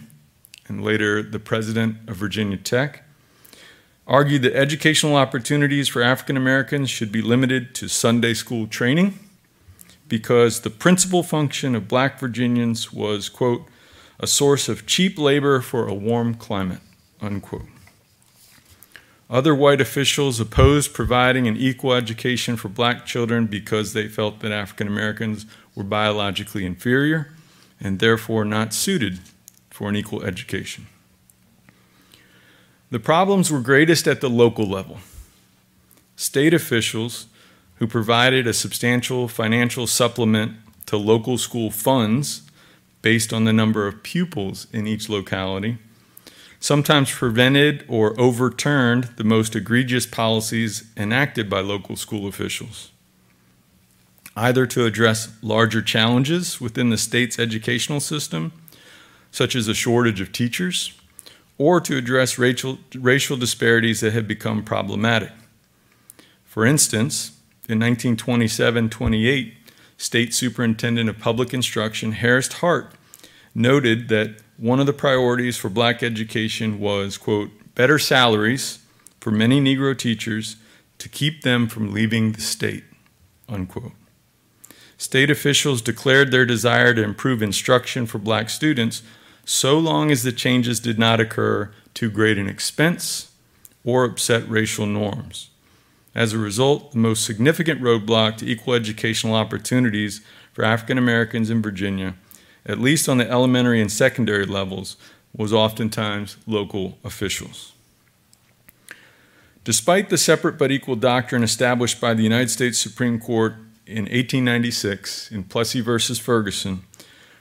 and 0.66 0.82
later 0.82 1.22
the 1.22 1.38
president 1.38 2.08
of 2.08 2.16
Virginia 2.16 2.56
Tech, 2.56 3.04
argued 4.06 4.40
that 4.40 4.56
educational 4.56 5.16
opportunities 5.16 5.88
for 5.88 6.00
African 6.00 6.38
Americans 6.38 6.88
should 6.88 7.12
be 7.12 7.20
limited 7.20 7.74
to 7.74 7.88
Sunday 7.88 8.32
school 8.32 8.66
training 8.66 9.18
because 10.08 10.62
the 10.62 10.70
principal 10.70 11.22
function 11.22 11.74
of 11.74 11.86
black 11.86 12.18
Virginians 12.18 12.94
was, 12.94 13.28
quote, 13.28 13.66
a 14.18 14.26
source 14.26 14.70
of 14.70 14.86
cheap 14.86 15.18
labor 15.18 15.60
for 15.60 15.86
a 15.86 15.92
warm 15.94 16.34
climate, 16.34 16.80
unquote. 17.20 17.73
Other 19.30 19.54
white 19.54 19.80
officials 19.80 20.38
opposed 20.38 20.92
providing 20.92 21.46
an 21.46 21.56
equal 21.56 21.94
education 21.94 22.56
for 22.56 22.68
black 22.68 23.06
children 23.06 23.46
because 23.46 23.92
they 23.92 24.06
felt 24.06 24.40
that 24.40 24.52
African 24.52 24.86
Americans 24.86 25.46
were 25.74 25.84
biologically 25.84 26.66
inferior 26.66 27.32
and 27.80 27.98
therefore 27.98 28.44
not 28.44 28.74
suited 28.74 29.18
for 29.70 29.88
an 29.88 29.96
equal 29.96 30.22
education. 30.22 30.86
The 32.90 33.00
problems 33.00 33.50
were 33.50 33.60
greatest 33.60 34.06
at 34.06 34.20
the 34.20 34.30
local 34.30 34.66
level. 34.68 34.98
State 36.16 36.54
officials 36.54 37.26
who 37.76 37.86
provided 37.86 38.46
a 38.46 38.52
substantial 38.52 39.26
financial 39.26 39.86
supplement 39.86 40.52
to 40.86 40.96
local 40.96 41.38
school 41.38 41.70
funds 41.70 42.42
based 43.02 43.32
on 43.32 43.44
the 43.44 43.52
number 43.52 43.86
of 43.86 44.02
pupils 44.02 44.66
in 44.72 44.86
each 44.86 45.08
locality 45.08 45.78
sometimes 46.64 47.12
prevented 47.12 47.84
or 47.88 48.18
overturned 48.18 49.04
the 49.16 49.22
most 49.22 49.54
egregious 49.54 50.06
policies 50.06 50.84
enacted 50.96 51.50
by 51.50 51.60
local 51.60 51.94
school 51.94 52.26
officials, 52.26 52.90
either 54.34 54.64
to 54.64 54.86
address 54.86 55.30
larger 55.42 55.82
challenges 55.82 56.62
within 56.62 56.88
the 56.88 56.96
state's 56.96 57.38
educational 57.38 58.00
system, 58.00 58.50
such 59.30 59.54
as 59.54 59.68
a 59.68 59.74
shortage 59.74 60.22
of 60.22 60.32
teachers, 60.32 60.98
or 61.58 61.82
to 61.82 61.98
address 61.98 62.38
racial, 62.38 62.78
racial 62.94 63.36
disparities 63.36 64.00
that 64.00 64.14
have 64.14 64.26
become 64.26 64.64
problematic. 64.64 65.32
For 66.46 66.64
instance, 66.64 67.32
in 67.68 67.78
1927 67.78 68.88
28, 68.88 69.54
State 69.98 70.32
Superintendent 70.32 71.10
of 71.10 71.18
Public 71.18 71.52
Instruction 71.52 72.12
Harris 72.12 72.50
Hart 72.54 72.94
noted 73.54 74.08
that 74.08 74.36
one 74.56 74.80
of 74.80 74.86
the 74.86 74.92
priorities 74.92 75.56
for 75.56 75.68
black 75.68 76.02
education 76.02 76.78
was, 76.78 77.18
quote, 77.18 77.50
better 77.74 77.98
salaries 77.98 78.78
for 79.20 79.30
many 79.30 79.60
Negro 79.60 79.96
teachers 79.96 80.56
to 80.98 81.08
keep 81.08 81.42
them 81.42 81.66
from 81.66 81.92
leaving 81.92 82.32
the 82.32 82.40
state, 82.40 82.84
unquote. 83.48 83.92
State 84.96 85.30
officials 85.30 85.82
declared 85.82 86.30
their 86.30 86.46
desire 86.46 86.94
to 86.94 87.02
improve 87.02 87.42
instruction 87.42 88.06
for 88.06 88.18
black 88.18 88.48
students 88.48 89.02
so 89.44 89.78
long 89.78 90.10
as 90.10 90.22
the 90.22 90.32
changes 90.32 90.80
did 90.80 90.98
not 90.98 91.20
occur 91.20 91.70
too 91.92 92.10
great 92.10 92.38
an 92.38 92.48
expense 92.48 93.32
or 93.84 94.04
upset 94.04 94.48
racial 94.48 94.86
norms. 94.86 95.50
As 96.14 96.32
a 96.32 96.38
result, 96.38 96.92
the 96.92 96.98
most 96.98 97.24
significant 97.24 97.82
roadblock 97.82 98.36
to 98.38 98.48
equal 98.48 98.74
educational 98.74 99.34
opportunities 99.34 100.20
for 100.52 100.64
African 100.64 100.96
Americans 100.96 101.50
in 101.50 101.60
Virginia 101.60 102.14
at 102.66 102.80
least 102.80 103.08
on 103.08 103.18
the 103.18 103.30
elementary 103.30 103.80
and 103.80 103.90
secondary 103.90 104.46
levels, 104.46 104.96
was 105.36 105.52
oftentimes 105.52 106.36
local 106.46 106.98
officials. 107.04 107.72
Despite 109.64 110.10
the 110.10 110.18
separate 110.18 110.58
but 110.58 110.70
equal 110.70 110.96
doctrine 110.96 111.42
established 111.42 112.00
by 112.00 112.14
the 112.14 112.22
United 112.22 112.50
States 112.50 112.78
Supreme 112.78 113.18
Court 113.18 113.54
in 113.86 114.04
1896 114.04 115.30
in 115.30 115.44
Plessy 115.44 115.80
versus 115.80 116.18
Ferguson, 116.18 116.84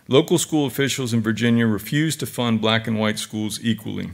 local 0.08 0.38
school 0.38 0.66
officials 0.66 1.14
in 1.14 1.22
Virginia 1.22 1.68
refused 1.68 2.22
to 2.22 2.26
fund 2.26 2.62
black 2.62 2.88
and 2.88 2.98
white 3.00 3.20
schools 3.20 3.60
equally. 3.62 4.12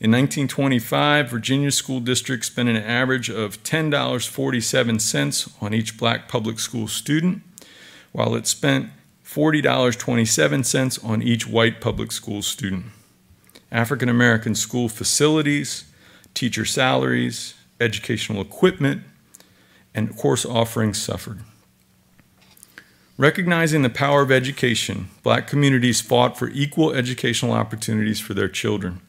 In 0.00 0.10
1925, 0.12 1.30
Virginia 1.30 1.70
school 1.70 2.00
districts 2.00 2.46
spent 2.46 2.70
an 2.70 2.78
average 2.78 3.28
of 3.28 3.62
$10.47 3.62 5.62
on 5.62 5.74
each 5.74 5.98
black 5.98 6.26
public 6.26 6.58
school 6.58 6.88
student, 6.88 7.42
while 8.12 8.34
it 8.34 8.46
spent 8.46 8.88
$40.27 9.30 11.04
on 11.04 11.22
each 11.22 11.46
white 11.46 11.80
public 11.80 12.10
school 12.10 12.42
student. 12.42 12.86
African 13.70 14.08
American 14.08 14.56
school 14.56 14.88
facilities, 14.88 15.84
teacher 16.34 16.64
salaries, 16.64 17.54
educational 17.80 18.42
equipment, 18.42 19.02
and 19.94 20.16
course 20.16 20.44
offerings 20.44 21.00
suffered. 21.00 21.42
Recognizing 23.16 23.82
the 23.82 23.90
power 23.90 24.22
of 24.22 24.32
education, 24.32 25.10
black 25.22 25.46
communities 25.46 26.00
fought 26.00 26.36
for 26.36 26.48
equal 26.48 26.92
educational 26.92 27.52
opportunities 27.52 28.18
for 28.18 28.34
their 28.34 28.48
children. 28.48 29.00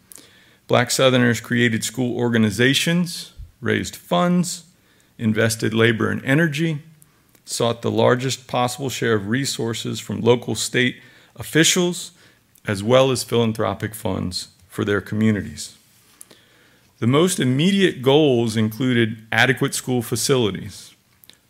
Black 0.68 0.92
Southerners 0.92 1.42
created 1.42 1.84
school 1.84 2.16
organizations, 2.16 3.34
raised 3.60 3.96
funds, 3.96 4.66
invested 5.18 5.74
labor 5.74 6.12
and 6.12 6.24
energy, 6.24 6.84
sought 7.52 7.82
the 7.82 7.92
largest 7.92 8.48
possible 8.48 8.90
share 8.90 9.14
of 9.14 9.28
resources 9.28 10.00
from 10.00 10.22
local 10.22 10.56
state 10.56 11.02
officials, 11.36 12.12
as 12.66 12.84
well 12.84 13.12
as 13.12 13.24
philanthropic 13.24 13.94
funds 13.94 14.50
for 14.68 14.86
their 14.86 15.02
communities. 15.02 15.78
The 17.00 17.08
most 17.08 17.40
immediate 17.40 18.02
goals 18.02 18.56
included 18.56 19.26
adequate 19.32 19.74
school 19.74 20.02
facilities, 20.02 20.94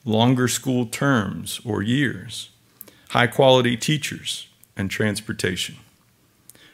longer 0.05 0.47
school 0.47 0.85
terms 0.85 1.59
or 1.65 1.81
years, 1.81 2.49
high 3.09 3.27
quality 3.27 3.75
teachers, 3.75 4.47
and 4.77 4.89
transportation. 4.89 5.75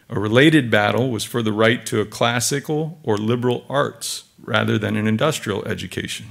A 0.09 0.19
related 0.19 0.71
battle 0.71 1.09
was 1.09 1.23
for 1.23 1.41
the 1.41 1.51
right 1.51 1.85
to 1.87 1.99
a 1.99 2.05
classical 2.05 2.99
or 3.03 3.17
liberal 3.17 3.65
arts 3.67 4.23
rather 4.41 4.77
than 4.77 4.95
an 4.95 5.07
industrial 5.07 5.65
education. 5.65 6.27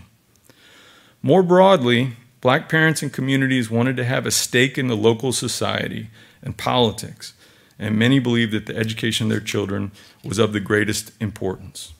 More 1.20 1.42
broadly, 1.42 2.12
black 2.46 2.68
parents 2.68 3.02
and 3.02 3.12
communities 3.12 3.72
wanted 3.72 3.96
to 3.96 4.04
have 4.04 4.24
a 4.24 4.30
stake 4.30 4.78
in 4.78 4.86
the 4.86 4.96
local 4.96 5.32
society 5.32 6.10
and 6.40 6.56
politics, 6.56 7.32
and 7.76 7.98
many 7.98 8.20
believed 8.20 8.52
that 8.52 8.66
the 8.66 8.76
education 8.76 9.26
of 9.26 9.30
their 9.30 9.40
children 9.40 9.90
was 10.22 10.38
of 10.38 10.52
the 10.52 10.60
greatest 10.60 11.10
importance. 11.20 11.92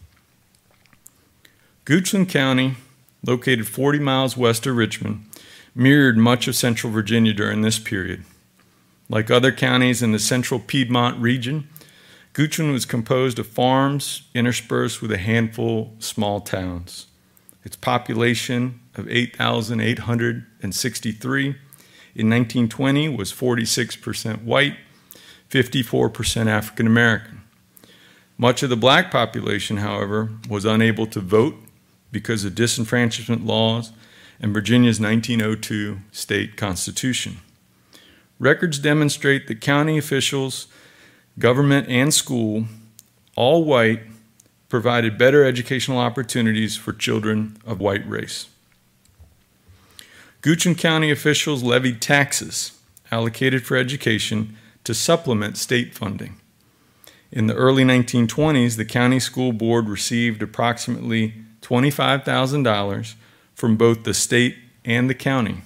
Goochland 1.84 2.28
County, 2.28 2.76
located 3.24 3.66
40 3.66 3.98
miles 3.98 4.36
west 4.36 4.68
of 4.68 4.76
Richmond, 4.76 5.24
mirrored 5.74 6.16
much 6.16 6.46
of 6.46 6.54
central 6.54 6.92
Virginia 6.92 7.32
during 7.32 7.62
this 7.62 7.80
period. 7.80 8.22
Like 9.08 9.32
other 9.32 9.50
counties 9.50 10.00
in 10.00 10.12
the 10.12 10.20
central 10.20 10.60
Piedmont 10.60 11.20
region, 11.20 11.66
Goochland 12.34 12.72
was 12.72 12.86
composed 12.86 13.40
of 13.40 13.48
farms 13.48 14.22
interspersed 14.32 15.02
with 15.02 15.10
a 15.10 15.18
handful 15.18 15.96
small 15.98 16.40
towns. 16.40 17.08
Its 17.66 17.74
population 17.74 18.78
of 18.94 19.10
8,863 19.10 21.46
in 21.46 22.30
1920 22.30 23.08
was 23.08 23.32
46% 23.32 24.44
white, 24.44 24.76
54% 25.50 26.46
African 26.46 26.86
American. 26.86 27.42
Much 28.38 28.62
of 28.62 28.70
the 28.70 28.76
black 28.76 29.10
population, 29.10 29.78
however, 29.78 30.30
was 30.48 30.64
unable 30.64 31.08
to 31.08 31.18
vote 31.18 31.56
because 32.12 32.44
of 32.44 32.54
disenfranchisement 32.54 33.44
laws 33.44 33.90
and 34.38 34.54
Virginia's 34.54 35.00
1902 35.00 35.98
state 36.12 36.56
constitution. 36.56 37.38
Records 38.38 38.78
demonstrate 38.78 39.48
that 39.48 39.60
county 39.60 39.98
officials, 39.98 40.68
government, 41.36 41.88
and 41.88 42.14
school, 42.14 42.66
all 43.34 43.64
white, 43.64 44.02
provided 44.68 45.18
better 45.18 45.44
educational 45.44 45.98
opportunities 45.98 46.76
for 46.76 46.92
children 46.92 47.56
of 47.64 47.80
white 47.80 48.08
race. 48.08 48.48
Goochland 50.42 50.78
County 50.78 51.10
officials 51.10 51.62
levied 51.62 52.00
taxes 52.00 52.72
allocated 53.10 53.64
for 53.64 53.76
education 53.76 54.56
to 54.84 54.94
supplement 54.94 55.56
state 55.56 55.94
funding. 55.94 56.36
In 57.32 57.48
the 57.48 57.54
early 57.54 57.84
1920s, 57.84 58.76
the 58.76 58.84
county 58.84 59.18
school 59.18 59.52
board 59.52 59.88
received 59.88 60.42
approximately 60.42 61.34
$25,000 61.62 63.14
from 63.54 63.76
both 63.76 64.04
the 64.04 64.14
state 64.14 64.56
and 64.84 65.10
the 65.10 65.14
county. 65.14 65.62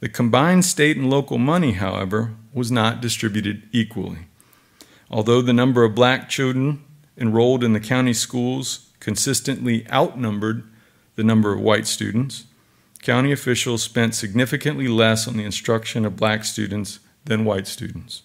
The 0.00 0.08
combined 0.08 0.64
state 0.64 0.96
and 0.96 1.08
local 1.08 1.38
money, 1.38 1.72
however, 1.72 2.34
was 2.52 2.72
not 2.72 3.00
distributed 3.00 3.62
equally. 3.70 4.26
Although 5.10 5.42
the 5.42 5.52
number 5.52 5.84
of 5.84 5.94
black 5.94 6.28
children 6.28 6.82
enrolled 7.16 7.62
in 7.62 7.72
the 7.72 7.80
county 7.80 8.12
schools 8.12 8.90
consistently 9.00 9.86
outnumbered 9.90 10.62
the 11.16 11.24
number 11.24 11.52
of 11.52 11.60
white 11.60 11.86
students, 11.86 12.44
county 13.02 13.32
officials 13.32 13.82
spent 13.82 14.14
significantly 14.14 14.88
less 14.88 15.26
on 15.26 15.36
the 15.36 15.44
instruction 15.44 16.04
of 16.04 16.16
black 16.16 16.44
students 16.44 17.00
than 17.24 17.44
white 17.44 17.66
students. 17.66 18.22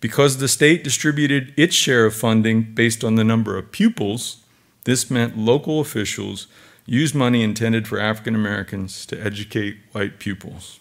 Because 0.00 0.38
the 0.38 0.48
state 0.48 0.82
distributed 0.82 1.52
its 1.56 1.74
share 1.74 2.06
of 2.06 2.14
funding 2.14 2.74
based 2.74 3.04
on 3.04 3.16
the 3.16 3.24
number 3.24 3.58
of 3.58 3.70
pupils, 3.70 4.42
this 4.84 5.10
meant 5.10 5.36
local 5.36 5.80
officials 5.80 6.46
used 6.86 7.14
money 7.14 7.42
intended 7.42 7.86
for 7.86 8.00
African 8.00 8.34
Americans 8.34 9.04
to 9.06 9.22
educate 9.22 9.78
white 9.92 10.18
pupils. 10.18 10.80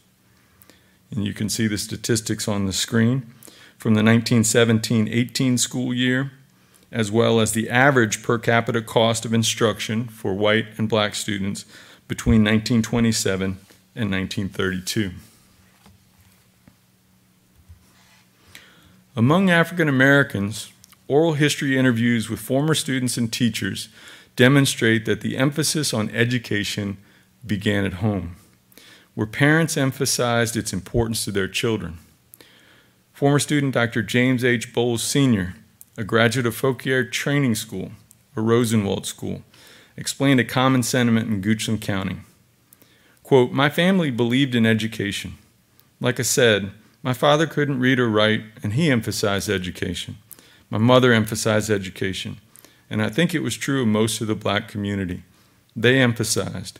And 1.11 1.25
you 1.25 1.33
can 1.33 1.49
see 1.49 1.67
the 1.67 1.77
statistics 1.77 2.47
on 2.47 2.65
the 2.65 2.73
screen 2.73 3.33
from 3.77 3.93
the 3.93 4.03
1917 4.03 5.07
18 5.07 5.57
school 5.57 5.93
year, 5.93 6.31
as 6.91 7.11
well 7.11 7.39
as 7.39 7.51
the 7.51 7.69
average 7.69 8.23
per 8.23 8.37
capita 8.37 8.81
cost 8.81 9.25
of 9.25 9.33
instruction 9.33 10.07
for 10.07 10.33
white 10.33 10.65
and 10.77 10.89
black 10.89 11.15
students 11.15 11.65
between 12.07 12.41
1927 12.41 13.57
and 13.95 14.11
1932. 14.11 15.11
Among 19.15 19.49
African 19.49 19.89
Americans, 19.89 20.71
oral 21.07 21.33
history 21.33 21.77
interviews 21.77 22.29
with 22.29 22.39
former 22.39 22.73
students 22.73 23.17
and 23.17 23.31
teachers 23.31 23.89
demonstrate 24.35 25.05
that 25.05 25.21
the 25.21 25.35
emphasis 25.35 25.93
on 25.93 26.09
education 26.11 26.97
began 27.45 27.85
at 27.85 27.95
home, 27.95 28.37
where 29.15 29.27
parents 29.27 29.75
emphasized 29.75 30.55
its 30.55 30.71
importance 30.71 31.25
to 31.25 31.31
their 31.31 31.47
children. 31.47 31.97
Former 33.11 33.39
student 33.39 33.73
Dr. 33.73 34.01
James 34.01 34.45
H. 34.45 34.73
Bowles 34.73 35.03
Sr., 35.03 35.55
a 35.99 36.03
graduate 36.05 36.45
of 36.45 36.55
Fauquier 36.55 37.03
Training 37.03 37.55
School, 37.55 37.91
a 38.33 38.39
Rosenwald 38.41 39.05
School, 39.05 39.41
explained 39.97 40.39
a 40.39 40.45
common 40.45 40.81
sentiment 40.81 41.29
in 41.29 41.41
Goochland 41.41 41.81
County. 41.81 42.19
Quote, 43.21 43.51
My 43.51 43.69
family 43.69 44.09
believed 44.09 44.55
in 44.55 44.65
education. 44.65 45.37
Like 45.99 46.17
I 46.17 46.23
said, 46.23 46.71
my 47.03 47.11
father 47.11 47.45
couldn't 47.45 47.81
read 47.81 47.99
or 47.99 48.07
write, 48.07 48.43
and 48.63 48.73
he 48.73 48.89
emphasized 48.89 49.49
education. 49.49 50.15
My 50.69 50.77
mother 50.77 51.11
emphasized 51.11 51.69
education, 51.69 52.37
and 52.89 53.01
I 53.01 53.09
think 53.09 53.35
it 53.35 53.43
was 53.43 53.57
true 53.57 53.81
of 53.81 53.89
most 53.89 54.21
of 54.21 54.27
the 54.27 54.35
black 54.35 54.69
community. 54.69 55.23
They 55.75 55.99
emphasized, 55.99 56.79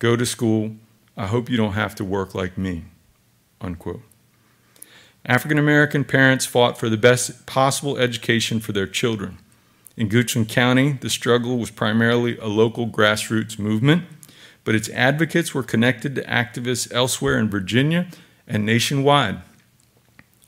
go 0.00 0.16
to 0.16 0.26
school, 0.26 0.72
I 1.16 1.28
hope 1.28 1.48
you 1.48 1.56
don't 1.56 1.74
have 1.74 1.94
to 1.94 2.04
work 2.04 2.34
like 2.34 2.58
me. 2.58 2.86
Unquote. 3.60 4.02
African 5.26 5.58
American 5.58 6.04
parents 6.04 6.46
fought 6.46 6.78
for 6.78 6.88
the 6.88 6.96
best 6.96 7.46
possible 7.46 7.98
education 7.98 8.60
for 8.60 8.72
their 8.72 8.86
children. 8.86 9.38
In 9.96 10.08
Goochland 10.08 10.48
County, 10.48 10.92
the 10.92 11.10
struggle 11.10 11.58
was 11.58 11.70
primarily 11.70 12.38
a 12.38 12.46
local 12.46 12.86
grassroots 12.86 13.58
movement, 13.58 14.04
but 14.62 14.76
its 14.76 14.88
advocates 14.90 15.52
were 15.52 15.64
connected 15.64 16.14
to 16.14 16.22
activists 16.22 16.92
elsewhere 16.92 17.38
in 17.38 17.50
Virginia 17.50 18.06
and 18.46 18.64
nationwide. 18.64 19.40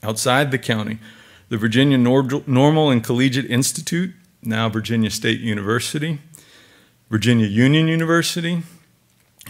Outside 0.03 0.53
the 0.53 0.59
county, 0.59 0.99
the 1.49 1.57
Virginia 1.57 1.99
Normal 1.99 2.91
and 2.91 3.03
Collegiate 3.03 3.51
Institute, 3.51 4.15
now 4.43 4.69
Virginia 4.69 5.11
State 5.11 5.41
University, 5.41 6.21
Virginia 7.11 7.47
Union 7.47 7.89
University, 7.89 8.63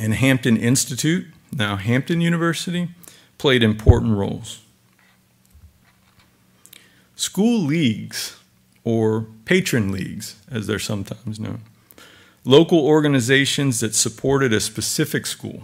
and 0.00 0.14
Hampton 0.14 0.56
Institute, 0.56 1.26
now 1.52 1.76
Hampton 1.76 2.22
University, 2.22 2.88
played 3.36 3.62
important 3.62 4.16
roles. 4.16 4.60
School 7.18 7.62
leagues, 7.64 8.36
or 8.84 9.26
patron 9.44 9.90
leagues, 9.90 10.36
as 10.48 10.68
they're 10.68 10.78
sometimes 10.78 11.40
known, 11.40 11.62
local 12.44 12.78
organizations 12.78 13.80
that 13.80 13.96
supported 13.96 14.52
a 14.52 14.60
specific 14.60 15.26
school, 15.26 15.62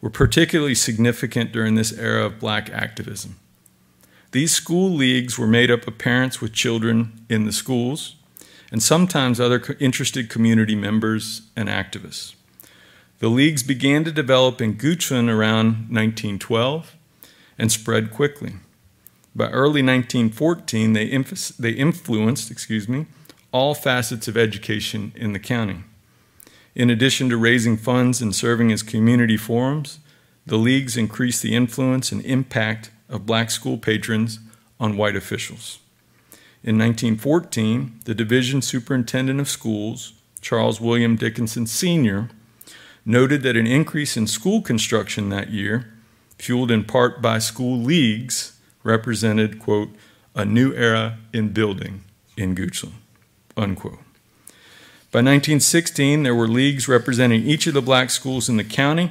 were 0.00 0.08
particularly 0.08 0.74
significant 0.74 1.52
during 1.52 1.74
this 1.74 1.92
era 1.92 2.24
of 2.24 2.40
black 2.40 2.70
activism. 2.70 3.36
These 4.32 4.52
school 4.52 4.90
leagues 4.90 5.38
were 5.38 5.46
made 5.46 5.70
up 5.70 5.86
of 5.86 5.98
parents 5.98 6.40
with 6.40 6.54
children 6.54 7.26
in 7.28 7.44
the 7.44 7.52
schools 7.52 8.16
and 8.72 8.82
sometimes 8.82 9.38
other 9.38 9.62
interested 9.80 10.30
community 10.30 10.74
members 10.74 11.42
and 11.54 11.68
activists. 11.68 12.34
The 13.18 13.28
leagues 13.28 13.62
began 13.62 14.02
to 14.04 14.12
develop 14.12 14.62
in 14.62 14.78
Goochland 14.78 15.28
around 15.28 15.90
1912 15.90 16.96
and 17.58 17.70
spread 17.70 18.10
quickly. 18.10 18.54
By 19.40 19.48
early 19.48 19.80
1914, 19.80 20.92
they, 20.92 21.10
inf- 21.10 21.56
they 21.56 21.70
influenced, 21.70 22.50
excuse 22.50 22.90
me, 22.90 23.06
all 23.52 23.74
facets 23.74 24.28
of 24.28 24.36
education 24.36 25.12
in 25.16 25.32
the 25.32 25.38
county. 25.38 25.84
In 26.74 26.90
addition 26.90 27.30
to 27.30 27.38
raising 27.38 27.78
funds 27.78 28.20
and 28.20 28.34
serving 28.34 28.70
as 28.70 28.82
community 28.82 29.38
forums, 29.38 29.98
the 30.44 30.58
leagues 30.58 30.98
increased 30.98 31.40
the 31.40 31.54
influence 31.54 32.12
and 32.12 32.22
impact 32.26 32.90
of 33.08 33.24
black 33.24 33.50
school 33.50 33.78
patrons 33.78 34.40
on 34.78 34.98
white 34.98 35.16
officials. 35.16 35.78
In 36.62 36.76
1914, 36.76 38.00
the 38.04 38.14
division 38.14 38.60
superintendent 38.60 39.40
of 39.40 39.48
schools, 39.48 40.12
Charles 40.42 40.82
William 40.82 41.16
Dickinson 41.16 41.66
Sr., 41.66 42.28
noted 43.06 43.42
that 43.44 43.56
an 43.56 43.66
increase 43.66 44.18
in 44.18 44.26
school 44.26 44.60
construction 44.60 45.30
that 45.30 45.48
year, 45.48 45.94
fueled 46.36 46.70
in 46.70 46.84
part 46.84 47.22
by 47.22 47.38
school 47.38 47.78
leagues, 47.78 48.58
represented, 48.82 49.58
quote, 49.58 49.90
a 50.34 50.44
new 50.44 50.72
era 50.74 51.18
in 51.32 51.48
building 51.50 52.04
in 52.36 52.54
Goochland, 52.54 52.94
unquote. 53.56 53.98
By 55.12 55.18
1916, 55.18 56.22
there 56.22 56.34
were 56.34 56.46
leagues 56.46 56.86
representing 56.86 57.42
each 57.42 57.66
of 57.66 57.74
the 57.74 57.82
black 57.82 58.10
schools 58.10 58.48
in 58.48 58.56
the 58.56 58.64
county, 58.64 59.10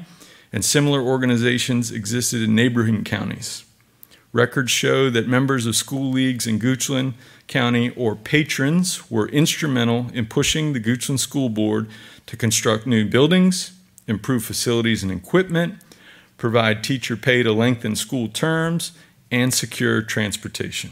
and 0.53 0.63
similar 0.63 1.01
organizations 1.01 1.91
existed 1.91 2.41
in 2.41 2.55
neighboring 2.55 3.03
counties. 3.03 3.65
Records 4.31 4.71
show 4.71 5.09
that 5.09 5.27
members 5.27 5.65
of 5.65 5.75
school 5.75 6.11
leagues 6.11 6.47
in 6.47 6.59
Goochland 6.59 7.13
County 7.47 7.89
or 7.91 8.15
patrons 8.15 9.09
were 9.09 9.27
instrumental 9.29 10.07
in 10.13 10.27
pushing 10.27 10.73
the 10.73 10.79
Goochland 10.79 11.19
School 11.19 11.49
Board 11.49 11.89
to 12.27 12.37
construct 12.37 12.85
new 12.85 13.05
buildings, 13.05 13.71
improve 14.07 14.43
facilities 14.43 15.01
and 15.01 15.11
equipment, 15.11 15.81
provide 16.37 16.83
teacher 16.83 17.17
pay 17.17 17.41
to 17.41 17.51
lengthen 17.51 17.95
school 17.95 18.27
terms, 18.27 18.91
and 19.31 19.53
secure 19.53 20.01
transportation. 20.01 20.91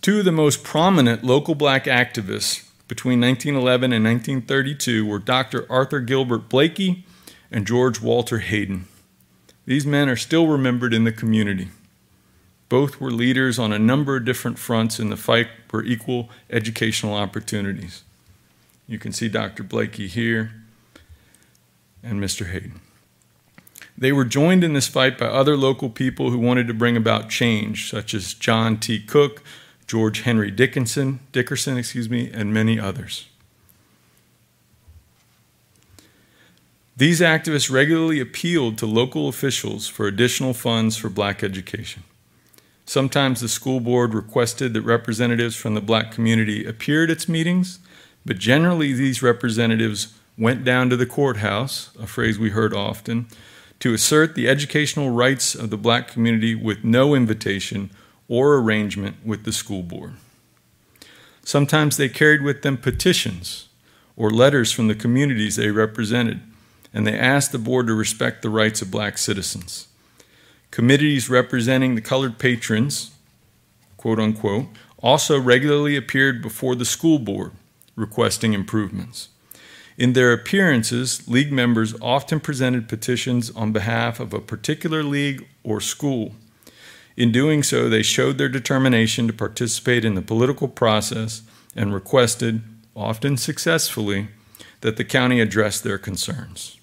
Two 0.00 0.18
of 0.18 0.24
the 0.24 0.32
most 0.32 0.62
prominent 0.62 1.24
local 1.24 1.54
black 1.54 1.84
activists 1.84 2.68
between 2.88 3.20
1911 3.20 3.92
and 3.92 4.04
1932 4.04 5.06
were 5.06 5.18
Dr. 5.18 5.66
Arthur 5.70 6.00
Gilbert 6.00 6.48
Blakey 6.48 7.04
and 7.50 7.66
George 7.66 8.00
Walter 8.00 8.38
Hayden. 8.40 8.86
These 9.64 9.86
men 9.86 10.08
are 10.08 10.16
still 10.16 10.46
remembered 10.46 10.92
in 10.92 11.04
the 11.04 11.12
community. 11.12 11.68
Both 12.68 13.00
were 13.00 13.10
leaders 13.10 13.58
on 13.58 13.72
a 13.72 13.78
number 13.78 14.16
of 14.16 14.24
different 14.24 14.58
fronts 14.58 14.98
in 14.98 15.08
the 15.08 15.16
fight 15.16 15.48
for 15.68 15.82
equal 15.82 16.28
educational 16.50 17.14
opportunities. 17.14 18.02
You 18.86 18.98
can 18.98 19.12
see 19.12 19.28
Dr. 19.28 19.62
Blakey 19.62 20.08
here 20.08 20.52
and 22.02 22.20
Mr. 22.20 22.50
Hayden. 22.50 22.80
They 23.96 24.12
were 24.12 24.24
joined 24.24 24.64
in 24.64 24.72
this 24.72 24.88
fight 24.88 25.18
by 25.18 25.26
other 25.26 25.56
local 25.56 25.88
people 25.88 26.30
who 26.30 26.38
wanted 26.38 26.66
to 26.66 26.74
bring 26.74 26.96
about 26.96 27.30
change, 27.30 27.90
such 27.90 28.12
as 28.12 28.34
John 28.34 28.78
T. 28.78 29.00
Cook, 29.00 29.42
George 29.86 30.22
Henry 30.22 30.50
Dickinson, 30.50 31.20
Dickerson, 31.32 31.76
excuse 31.76 32.10
me, 32.10 32.30
and 32.32 32.52
many 32.52 32.80
others. 32.80 33.28
These 36.96 37.20
activists 37.20 37.70
regularly 37.70 38.20
appealed 38.20 38.78
to 38.78 38.86
local 38.86 39.28
officials 39.28 39.88
for 39.88 40.06
additional 40.06 40.54
funds 40.54 40.96
for 40.96 41.08
black 41.08 41.42
education. 41.42 42.04
Sometimes 42.86 43.40
the 43.40 43.48
school 43.48 43.80
board 43.80 44.14
requested 44.14 44.74
that 44.74 44.82
representatives 44.82 45.56
from 45.56 45.74
the 45.74 45.80
black 45.80 46.12
community 46.12 46.64
appear 46.64 47.04
at 47.04 47.10
its 47.10 47.28
meetings, 47.28 47.78
but 48.24 48.38
generally 48.38 48.92
these 48.92 49.22
representatives 49.22 50.14
went 50.36 50.64
down 50.64 50.90
to 50.90 50.96
the 50.96 51.06
courthouse, 51.06 51.90
a 51.98 52.06
phrase 52.06 52.38
we 52.38 52.50
heard 52.50 52.74
often, 52.74 53.26
to 53.80 53.94
assert 53.94 54.34
the 54.34 54.48
educational 54.48 55.10
rights 55.10 55.54
of 55.54 55.70
the 55.70 55.76
black 55.76 56.08
community 56.08 56.54
with 56.54 56.84
no 56.84 57.14
invitation 57.14 57.90
or 58.28 58.56
arrangement 58.56 59.16
with 59.24 59.44
the 59.44 59.52
school 59.52 59.82
board. 59.82 60.14
Sometimes 61.44 61.96
they 61.96 62.08
carried 62.08 62.42
with 62.42 62.62
them 62.62 62.78
petitions 62.78 63.68
or 64.16 64.30
letters 64.30 64.72
from 64.72 64.88
the 64.88 64.94
communities 64.94 65.56
they 65.56 65.70
represented, 65.70 66.40
and 66.92 67.06
they 67.06 67.18
asked 67.18 67.52
the 67.52 67.58
board 67.58 67.86
to 67.86 67.94
respect 67.94 68.42
the 68.42 68.48
rights 68.48 68.80
of 68.80 68.90
black 68.90 69.18
citizens. 69.18 69.88
Committees 70.70 71.28
representing 71.28 71.94
the 71.94 72.00
colored 72.00 72.38
patrons, 72.38 73.10
quote 73.96 74.18
unquote, 74.18 74.66
also 74.98 75.38
regularly 75.38 75.96
appeared 75.96 76.40
before 76.40 76.74
the 76.74 76.84
school 76.84 77.18
board 77.18 77.52
requesting 77.96 78.54
improvements. 78.54 79.28
In 79.96 80.12
their 80.12 80.32
appearances, 80.32 81.28
league 81.28 81.52
members 81.52 81.94
often 82.00 82.40
presented 82.40 82.88
petitions 82.88 83.50
on 83.52 83.72
behalf 83.72 84.18
of 84.18 84.34
a 84.34 84.40
particular 84.40 85.04
league 85.04 85.46
or 85.62 85.80
school. 85.80 86.34
In 87.16 87.30
doing 87.30 87.62
so, 87.62 87.88
they 87.88 88.02
showed 88.02 88.36
their 88.38 88.48
determination 88.48 89.28
to 89.28 89.32
participate 89.32 90.04
in 90.04 90.16
the 90.16 90.22
political 90.22 90.66
process 90.66 91.42
and 91.76 91.94
requested, 91.94 92.62
often 92.96 93.36
successfully, 93.36 94.28
that 94.80 94.96
the 94.96 95.04
county 95.04 95.40
address 95.40 95.80
their 95.80 95.98
concerns. 95.98 96.78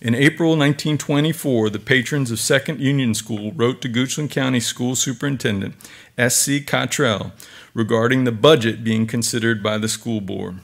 In 0.00 0.14
April 0.14 0.50
1924, 0.50 1.70
the 1.70 1.78
patrons 1.78 2.30
of 2.30 2.38
Second 2.40 2.80
Union 2.80 3.14
School 3.14 3.52
wrote 3.52 3.80
to 3.82 3.88
Goochland 3.88 4.30
County 4.30 4.60
School 4.60 4.94
Superintendent 4.94 5.74
S.C. 6.16 6.60
Cottrell 6.60 7.32
regarding 7.74 8.24
the 8.24 8.32
budget 8.32 8.84
being 8.84 9.06
considered 9.06 9.62
by 9.62 9.78
the 9.78 9.88
school 9.88 10.20
board. 10.20 10.58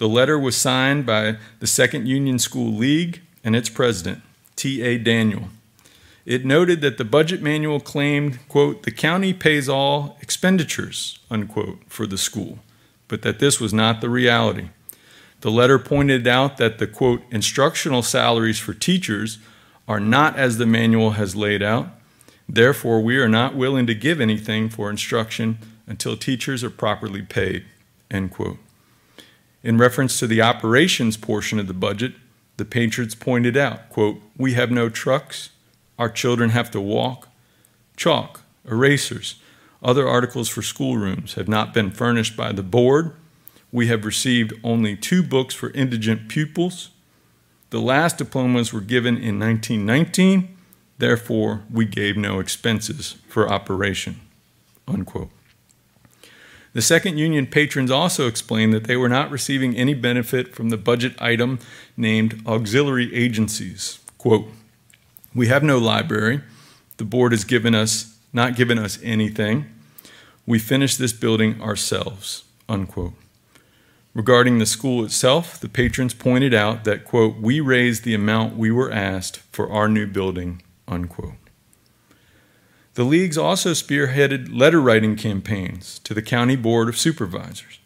The 0.00 0.08
letter 0.08 0.38
was 0.38 0.56
signed 0.56 1.04
by 1.04 1.36
the 1.58 1.66
Second 1.66 2.08
Union 2.08 2.38
School 2.38 2.72
League 2.72 3.20
and 3.44 3.54
its 3.54 3.68
president, 3.68 4.22
T.A. 4.56 4.96
Daniel. 4.96 5.50
It 6.24 6.42
noted 6.42 6.80
that 6.80 6.96
the 6.96 7.04
budget 7.04 7.42
manual 7.42 7.80
claimed, 7.80 8.38
quote, 8.48 8.84
the 8.84 8.92
county 8.92 9.34
pays 9.34 9.68
all 9.68 10.16
expenditures, 10.22 11.18
unquote, 11.30 11.80
for 11.86 12.06
the 12.06 12.16
school, 12.16 12.60
but 13.08 13.20
that 13.20 13.40
this 13.40 13.60
was 13.60 13.74
not 13.74 14.00
the 14.00 14.08
reality. 14.08 14.70
The 15.42 15.50
letter 15.50 15.78
pointed 15.78 16.26
out 16.26 16.56
that 16.56 16.78
the, 16.78 16.86
quote, 16.86 17.20
instructional 17.30 18.00
salaries 18.00 18.58
for 18.58 18.72
teachers 18.72 19.36
are 19.86 20.00
not 20.00 20.34
as 20.34 20.56
the 20.56 20.64
manual 20.64 21.10
has 21.10 21.36
laid 21.36 21.62
out. 21.62 21.88
Therefore, 22.48 23.02
we 23.02 23.18
are 23.18 23.28
not 23.28 23.54
willing 23.54 23.86
to 23.86 23.94
give 23.94 24.18
anything 24.18 24.70
for 24.70 24.88
instruction 24.88 25.58
until 25.86 26.16
teachers 26.16 26.64
are 26.64 26.70
properly 26.70 27.20
paid, 27.20 27.66
end 28.10 28.30
quote. 28.30 28.56
In 29.62 29.76
reference 29.76 30.18
to 30.18 30.26
the 30.26 30.40
operations 30.40 31.16
portion 31.16 31.58
of 31.58 31.66
the 31.66 31.74
budget, 31.74 32.14
the 32.56 32.64
patrons 32.64 33.14
pointed 33.14 33.56
out, 33.56 33.90
quote, 33.90 34.20
we 34.36 34.54
have 34.54 34.70
no 34.70 34.88
trucks, 34.88 35.50
our 35.98 36.08
children 36.08 36.50
have 36.50 36.70
to 36.70 36.80
walk, 36.80 37.28
chalk, 37.96 38.42
erasers, 38.66 39.36
other 39.82 40.06
articles 40.06 40.48
for 40.48 40.62
schoolrooms 40.62 41.34
have 41.34 41.48
not 41.48 41.74
been 41.74 41.90
furnished 41.90 42.36
by 42.36 42.52
the 42.52 42.62
board. 42.62 43.12
We 43.72 43.86
have 43.86 44.04
received 44.04 44.52
only 44.62 44.96
two 44.96 45.22
books 45.22 45.54
for 45.54 45.70
indigent 45.70 46.28
pupils. 46.28 46.90
The 47.70 47.80
last 47.80 48.18
diplomas 48.18 48.72
were 48.72 48.80
given 48.80 49.16
in 49.16 49.38
1919, 49.38 50.56
therefore, 50.98 51.62
we 51.72 51.84
gave 51.84 52.16
no 52.16 52.40
expenses 52.40 53.16
for 53.28 53.48
operation. 53.48 54.20
Unquote. 54.88 55.30
The 56.72 56.82
Second 56.82 57.18
Union 57.18 57.46
patrons 57.46 57.90
also 57.90 58.28
explained 58.28 58.72
that 58.72 58.84
they 58.84 58.96
were 58.96 59.08
not 59.08 59.30
receiving 59.30 59.76
any 59.76 59.94
benefit 59.94 60.54
from 60.54 60.68
the 60.68 60.76
budget 60.76 61.20
item 61.20 61.58
named 61.96 62.42
auxiliary 62.46 63.12
agencies. 63.14 63.98
Quote, 64.18 64.48
we 65.34 65.48
have 65.48 65.62
no 65.62 65.78
library. 65.78 66.40
The 66.96 67.04
board 67.04 67.32
has 67.32 67.44
given 67.44 67.74
us 67.74 68.16
not 68.32 68.54
given 68.54 68.78
us 68.78 68.98
anything. 69.02 69.66
We 70.46 70.58
finished 70.58 70.98
this 70.98 71.12
building 71.12 71.60
ourselves. 71.60 72.44
Unquote. 72.68 73.14
Regarding 74.14 74.58
the 74.58 74.66
school 74.66 75.04
itself, 75.04 75.58
the 75.58 75.68
patrons 75.68 76.14
pointed 76.14 76.52
out 76.52 76.84
that, 76.84 77.04
quote, 77.04 77.36
we 77.36 77.60
raised 77.60 78.04
the 78.04 78.14
amount 78.14 78.56
we 78.56 78.70
were 78.70 78.90
asked 78.90 79.38
for 79.52 79.70
our 79.70 79.88
new 79.88 80.06
building, 80.06 80.62
unquote. 80.88 81.34
The 82.94 83.04
leagues 83.04 83.38
also 83.38 83.70
spearheaded 83.70 84.48
letter 84.52 84.80
writing 84.80 85.14
campaigns 85.14 86.00
to 86.00 86.12
the 86.12 86.22
County 86.22 86.56
Board 86.56 86.88
of 86.88 86.98
Supervisors. 86.98 87.78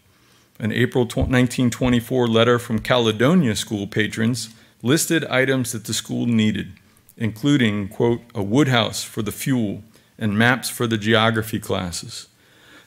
An 0.59 0.73
April 0.73 1.05
1924 1.05 2.27
letter 2.27 2.59
from 2.59 2.79
Caledonia 2.79 3.55
school 3.55 3.87
patrons 3.87 4.55
listed 4.83 5.23
items 5.27 5.73
that 5.73 5.85
the 5.85 5.93
school 5.93 6.25
needed, 6.25 6.73
including, 7.19 7.89
quote, 7.89 8.23
a 8.35 8.43
woodhouse 8.43 9.05
for 9.05 9.21
the 9.21 9.33
fuel 9.33 9.83
and 10.19 10.39
maps 10.39 10.71
for 10.71 10.87
the 10.87 10.97
geography 10.97 11.61
classes. 11.61 12.29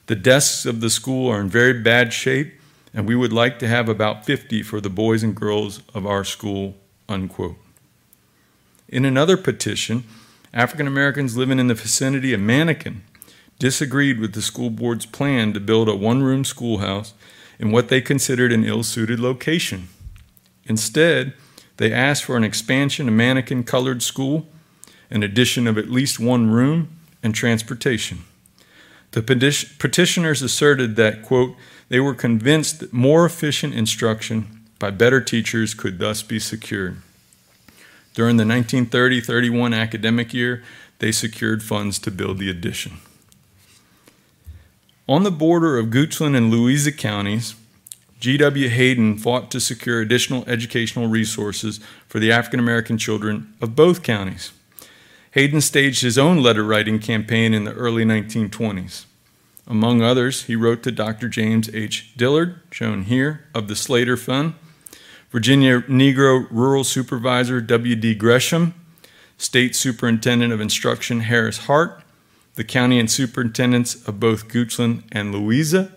The 0.08 0.15
desks 0.15 0.65
of 0.65 0.82
the 0.82 0.89
school 0.89 1.30
are 1.30 1.39
in 1.39 1.49
very 1.49 1.73
bad 1.73 2.13
shape, 2.13 2.53
and 2.95 3.06
we 3.06 3.15
would 3.15 3.34
like 3.34 3.60
to 3.60 3.67
have 3.67 3.88
about 3.88 4.25
50 4.25 4.63
for 4.63 4.82
the 4.82 4.89
boys 4.89 5.21
and 5.21 5.36
girls 5.36 5.82
of 5.93 6.08
our 6.08 6.23
school, 6.23 6.77
unquote. 7.08 7.58
In 8.88 9.06
another 9.06 9.38
petition, 9.38 10.03
African 10.58 10.88
Americans 10.88 11.38
living 11.38 11.60
in 11.60 11.67
the 11.67 11.76
vicinity 11.76 12.34
of 12.34 12.41
Manakin 12.41 13.02
disagreed 13.60 14.20
with 14.20 14.34
the 14.34 14.41
school 14.41 14.72
board's 14.72 15.06
plan 15.06 15.54
to 15.54 15.60
build 15.60 15.88
a 15.88 15.96
one 15.96 16.24
room 16.24 16.43
schoolhouse 16.43 17.13
in 17.60 17.72
what 17.72 17.89
they 17.89 18.02
considered 18.02 18.52
an 18.52 18.63
ill 18.65 18.82
suited 18.82 19.20
location. 19.20 19.88
Instead, 20.65 21.34
they 21.78 21.93
asked 21.93 22.24
for 22.24 22.36
an 22.36 22.43
expansion 22.43 23.08
of 23.08 23.13
Manakin 23.13 23.67
Colored 23.67 24.02
School 24.02 24.48
an 25.12 25.22
addition 25.22 25.67
of 25.67 25.78
at 25.78 25.91
least 25.91 26.20
one 26.20 26.50
room, 26.50 26.89
and 27.24 27.36
transportation. 27.36 28.24
The 29.12 29.22
petitioners 29.22 30.41
asserted 30.41 30.96
that, 30.96 31.22
quote, 31.22 31.56
they 31.89 32.00
were 32.00 32.13
convinced 32.13 32.80
that 32.80 32.93
more 32.93 33.26
efficient 33.26 33.74
instruction 33.74 34.65
by 34.80 34.91
better 34.91 35.22
teachers 35.22 35.74
could 35.74 36.00
thus 36.00 36.24
be 36.24 36.39
secured. 36.39 37.02
During 38.17 38.38
the 38.38 38.47
1930 38.47 39.21
31 39.21 39.75
academic 39.75 40.34
year, 40.34 40.63
they 40.97 41.12
secured 41.12 41.62
funds 41.62 41.99
to 41.99 42.10
build 42.10 42.39
the 42.39 42.49
addition. 42.49 42.93
On 45.08 45.21
the 45.21 45.30
border 45.30 45.77
of 45.77 45.91
Goochland 45.91 46.36
and 46.36 46.49
Louisa 46.49 46.91
counties, 46.91 47.53
G.W. 48.19 48.69
Hayden 48.69 49.19
fought 49.19 49.51
to 49.51 49.60
secure 49.60 50.01
additional 50.01 50.43
educational 50.49 51.08
resources 51.08 51.80
for 52.08 52.17
the 52.17 52.32
African 52.32 52.60
American 52.60 52.97
children 52.97 53.53
of 53.62 53.75
both 53.75 54.01
counties. 54.01 54.51
Hayden 55.34 55.62
staged 55.62 56.01
his 56.01 56.17
own 56.17 56.41
letter 56.41 56.63
writing 56.63 56.97
campaign 56.97 57.53
in 57.53 57.65
the 57.65 57.73
early 57.73 58.03
1920s. 58.03 59.06
Among 59.67 60.01
others, 60.01 60.45
he 60.45 60.56
wrote 60.56 60.82
to 60.82 60.91
Dr. 60.91 61.30
James 61.30 61.69
H. 61.71 62.17
Dillard, 62.17 62.62
shown 62.71 63.03
here, 63.03 63.45
of 63.53 63.67
the 63.67 63.75
Slater 63.75 64.17
Fund, 64.17 64.56
Virginia 65.30 65.82
Negro 65.82 66.48
Rural 66.50 66.84
Supervisor 66.84 67.60
W.D. 67.60 68.16
Gresham, 68.16 68.74
State 69.38 69.76
Superintendent 69.76 70.54
of 70.54 70.62
Instruction 70.62 71.22
Harris 71.22 71.60
Hart, 71.60 72.02
the 72.56 72.63
county 72.63 73.00
and 73.00 73.12
superintendents 73.12 73.96
of 74.08 74.20
both 74.20 74.48
Goochland 74.48 75.04
and 75.12 75.34
Louisa, 75.34 75.92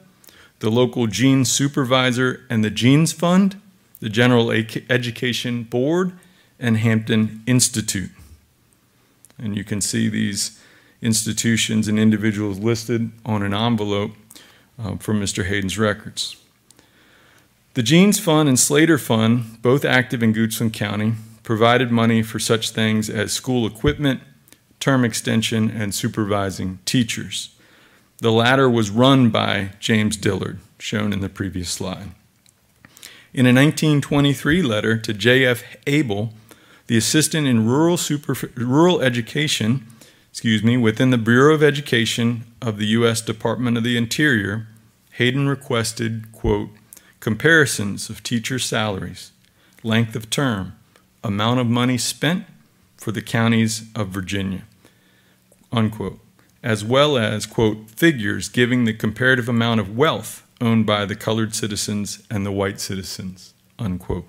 the 0.59 0.71
local 0.71 1.07
Jeanes 1.07 1.47
Supervisor 1.47 2.45
and 2.51 2.65
the 2.65 2.71
Jeanes 2.71 3.15
Fund, 3.15 3.61
the 4.01 4.09
General 4.09 4.51
Education 4.51 5.63
Board, 5.65 6.13
and 6.59 6.77
Hampton 6.77 7.43
Institute. 7.47 8.11
And 9.39 9.57
you 9.57 9.65
can 9.65 9.81
see 9.81 10.09
these 10.09 10.61
institutions 11.01 11.89
and 11.89 11.99
individuals 11.99 12.59
listed 12.59 13.11
on 13.25 13.43
an 13.43 13.55
envelope 13.55 14.13
uh, 14.79 14.97
from 14.97 15.21
Mr. 15.21 15.47
Hayden's 15.47 15.79
records. 15.79 16.37
The 17.75 17.83
Jeanes 17.83 18.19
Fund 18.19 18.49
and 18.49 18.59
Slater 18.59 18.99
Fund, 18.99 19.63
both 19.63 19.85
active 19.85 20.25
in 20.25 20.35
Goochland 20.35 20.73
County, 20.73 21.15
provided 21.45 21.93
money 21.93 22.21
for 22.21 22.41
such 22.41 22.71
things 22.71 23.09
as 23.09 23.33
school 23.33 23.65
equipment, 23.65 24.23
term 24.81 25.05
extension, 25.05 25.71
and 25.71 25.95
supervising 25.95 26.81
teachers. 26.85 27.55
The 28.19 28.33
latter 28.33 28.69
was 28.69 28.91
run 28.91 29.31
by 29.31 29.71
James 29.79 30.17
Dillard, 30.17 30.59
shown 30.81 31.13
in 31.13 31.21
the 31.21 31.29
previous 31.29 31.71
slide. 31.71 32.11
In 33.33 33.47
a 33.47 33.55
1923 33.55 34.63
letter 34.63 34.99
to 34.99 35.15
J.F. 35.15 35.63
Abel, 35.87 36.35
the 36.89 36.97
assistant 36.97 37.47
in 37.47 37.69
rural, 37.69 37.97
super, 37.97 38.35
rural 38.57 39.01
education, 39.01 39.87
excuse 40.33 40.65
me, 40.65 40.77
within 40.77 41.11
the 41.11 41.19
Bureau 41.19 41.55
of 41.55 41.63
Education 41.63 42.43
of 42.61 42.79
the 42.79 42.87
U.S. 42.87 43.21
Department 43.21 43.77
of 43.77 43.85
the 43.85 43.97
Interior, 43.97 44.67
Hayden 45.13 45.49
requested, 45.49 46.33
quote, 46.33 46.71
comparisons 47.21 48.11
of 48.11 48.23
teacher 48.23 48.59
salaries, 48.59 49.33
length 49.83 50.17
of 50.17 50.31
term, 50.31 50.75
amount 51.23 51.61
of 51.61 51.67
money 51.67 51.99
spent 51.99 52.45
for 52.97 53.13
the 53.13 53.23
counties 53.23 53.85
of 53.95 54.09
Virginia 54.09 54.65
unquote, 55.73 56.21
as 56.63 56.85
well 56.85 57.17
as, 57.17 57.47
quote, 57.47 57.91
figures 57.91 58.49
giving 58.49 58.85
the 58.85 58.93
comparative 58.93 59.49
amount 59.49 59.81
of 59.81 59.97
wealth 59.97 60.47
owned 60.61 60.87
by 60.87 61.05
the 61.05 61.17
colored 61.17 61.55
citizens 61.55 62.23
and 62.31 62.45
the 62.45 62.53
white 62.53 62.81
citizens, 62.81 63.55
unquote. 63.79 64.27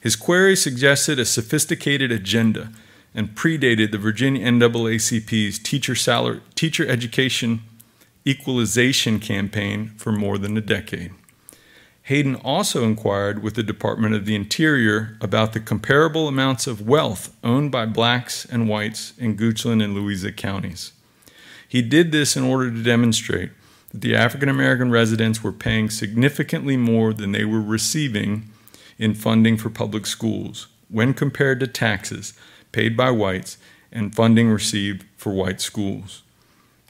His 0.00 0.16
query 0.16 0.54
suggested 0.54 1.18
a 1.18 1.24
sophisticated 1.24 2.12
agenda 2.12 2.72
and 3.14 3.34
predated 3.34 3.90
the 3.90 3.98
Virginia 3.98 4.46
NAACP's 4.46 5.58
teacher, 5.60 5.94
salary, 5.94 6.40
teacher 6.54 6.86
education 6.86 7.62
equalization 8.26 9.18
campaign 9.18 9.92
for 9.96 10.10
more 10.10 10.36
than 10.38 10.56
a 10.56 10.60
decade. 10.60 11.12
Hayden 12.04 12.36
also 12.36 12.84
inquired 12.84 13.42
with 13.42 13.54
the 13.54 13.62
Department 13.62 14.14
of 14.14 14.26
the 14.26 14.34
Interior 14.34 15.16
about 15.22 15.54
the 15.54 15.60
comparable 15.60 16.28
amounts 16.28 16.66
of 16.66 16.86
wealth 16.86 17.34
owned 17.42 17.70
by 17.70 17.86
blacks 17.86 18.44
and 18.44 18.68
whites 18.68 19.14
in 19.16 19.38
Goochland 19.38 19.82
and 19.82 19.94
Louisa 19.94 20.30
counties. 20.30 20.92
He 21.66 21.80
did 21.80 22.12
this 22.12 22.36
in 22.36 22.44
order 22.44 22.70
to 22.70 22.82
demonstrate 22.82 23.52
that 23.90 24.02
the 24.02 24.14
African 24.14 24.50
American 24.50 24.90
residents 24.90 25.42
were 25.42 25.50
paying 25.50 25.88
significantly 25.88 26.76
more 26.76 27.14
than 27.14 27.32
they 27.32 27.46
were 27.46 27.62
receiving 27.62 28.50
in 28.98 29.14
funding 29.14 29.56
for 29.56 29.70
public 29.70 30.04
schools 30.04 30.66
when 30.90 31.14
compared 31.14 31.58
to 31.60 31.66
taxes 31.66 32.34
paid 32.70 32.98
by 32.98 33.10
whites 33.10 33.56
and 33.90 34.14
funding 34.14 34.50
received 34.50 35.06
for 35.16 35.32
white 35.32 35.62
schools. 35.62 36.22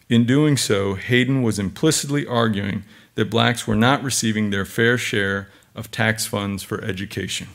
In 0.09 0.25
doing 0.25 0.57
so, 0.57 0.95
Hayden 0.95 1.45
was 1.45 1.61
implicitly 1.61 2.27
arguing 2.27 2.83
that 3.15 3.31
blacks 3.31 3.67
were 3.67 3.77
not 3.77 4.03
receiving 4.03 4.51
their 4.51 4.65
fair 4.65 4.99
share 4.99 5.49
of 5.75 5.91
tax 5.91 6.27
funds 6.27 6.63
for 6.63 6.83
education. 6.83 7.49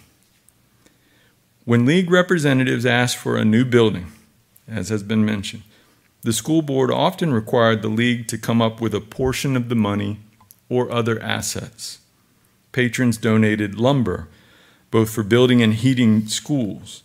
When 1.66 1.86
League 1.86 2.10
representatives 2.10 2.86
asked 2.86 3.18
for 3.18 3.38
a 3.38 3.46
new 3.46 3.66
building, 3.66 4.12
as 4.68 4.90
has 4.90 5.04
been 5.04 5.26
mentioned, 5.26 5.64
the 6.22 6.34
school 6.34 6.62
board 6.62 6.92
often 6.92 7.34
required 7.34 7.82
the 7.82 7.90
League 7.90 8.28
to 8.28 8.38
come 8.38 8.62
up 8.62 8.82
with 8.82 8.94
a 8.94 9.02
portion 9.02 9.56
of 9.56 9.70
the 9.70 9.76
money 9.76 10.20
or 10.68 10.92
other 10.92 11.22
assets. 11.22 12.00
Patrons 12.72 13.18
donated 13.18 13.76
lumber, 13.76 14.28
both 14.92 15.10
for 15.10 15.24
building 15.24 15.62
and 15.62 15.76
heating 15.76 16.28
schools. 16.28 17.04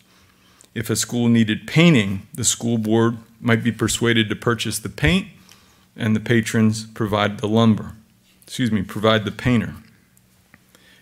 If 0.75 0.91
a 0.91 0.97
school 0.97 1.29
needed 1.29 1.67
painting, 1.67 2.27
the 2.35 2.45
school 2.45 2.79
board 2.79 3.19
might 3.41 3.63
be 3.63 3.71
persuaded 3.71 4.29
to 4.29 4.37
purchase 4.37 4.79
the 4.79 4.89
paint, 4.89 5.29
and 5.97 6.17
the 6.17 6.21
patrons 6.21 6.87
provide 6.87 7.39
the 7.39 7.49
lumber 7.49 7.95
excuse 8.45 8.71
me, 8.71 8.83
provide 8.83 9.25
the 9.25 9.33
painter. 9.33 9.75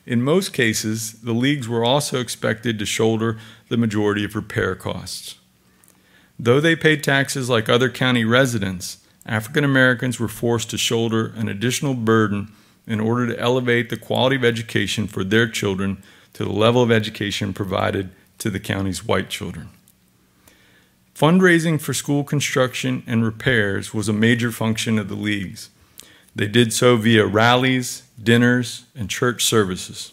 In 0.05 0.23
most 0.23 0.53
cases, 0.53 1.21
the 1.21 1.33
leagues 1.33 1.69
were 1.69 1.85
also 1.85 2.21
expected 2.21 2.79
to 2.79 2.87
shoulder 2.87 3.39
the 3.69 3.77
majority 3.77 4.25
of 4.25 4.35
repair 4.35 4.75
costs. 4.75 5.37
Though 6.39 6.61
they 6.61 6.75
paid 6.75 7.05
taxes 7.05 7.49
like 7.49 7.69
other 7.69 7.89
county 7.89 8.25
residents, 8.25 8.99
African 9.25 9.63
Americans 9.63 10.19
were 10.19 10.29
forced 10.29 10.71
to 10.71 10.79
shoulder 10.79 11.33
an 11.37 11.49
additional 11.49 11.95
burden 11.95 12.53
in 12.87 12.99
order 12.99 13.29
to 13.29 13.39
elevate 13.39 13.91
the 13.91 13.97
quality 13.97 14.35
of 14.35 14.45
education 14.45 15.07
for 15.07 15.23
their 15.23 15.49
children 15.49 16.03
to 16.33 16.45
the 16.45 16.53
level 16.53 16.83
of 16.83 16.91
education 16.91 17.53
provided 17.53 18.11
to 18.39 18.51
the 18.51 18.59
county's 18.59 19.05
white 19.05 19.31
children. 19.31 19.69
Fundraising 21.15 21.81
for 21.81 21.95
school 21.95 22.25
construction 22.25 23.05
and 23.07 23.25
repairs 23.25 23.95
was 23.95 24.09
a 24.09 24.13
major 24.13 24.51
function 24.51 24.99
of 24.99 25.09
the 25.09 25.15
leagues. 25.15 25.71
They 26.35 26.49
did 26.49 26.73
so 26.73 26.97
via 26.97 27.27
rallies, 27.27 28.05
dinners, 28.23 28.85
and 28.95 29.11
church 29.11 29.45
services. 29.45 30.13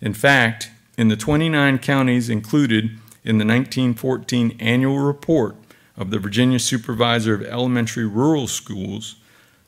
In 0.00 0.14
fact, 0.14 0.70
in 0.96 1.08
the 1.08 1.16
29 1.16 1.78
counties 1.78 2.28
included 2.28 2.90
in 3.24 3.38
the 3.38 3.44
1914 3.44 4.56
annual 4.60 4.98
report 4.98 5.56
of 5.96 6.10
the 6.10 6.18
Virginia 6.18 6.58
Supervisor 6.58 7.34
of 7.34 7.42
Elementary 7.42 8.06
Rural 8.06 8.46
Schools, 8.46 9.16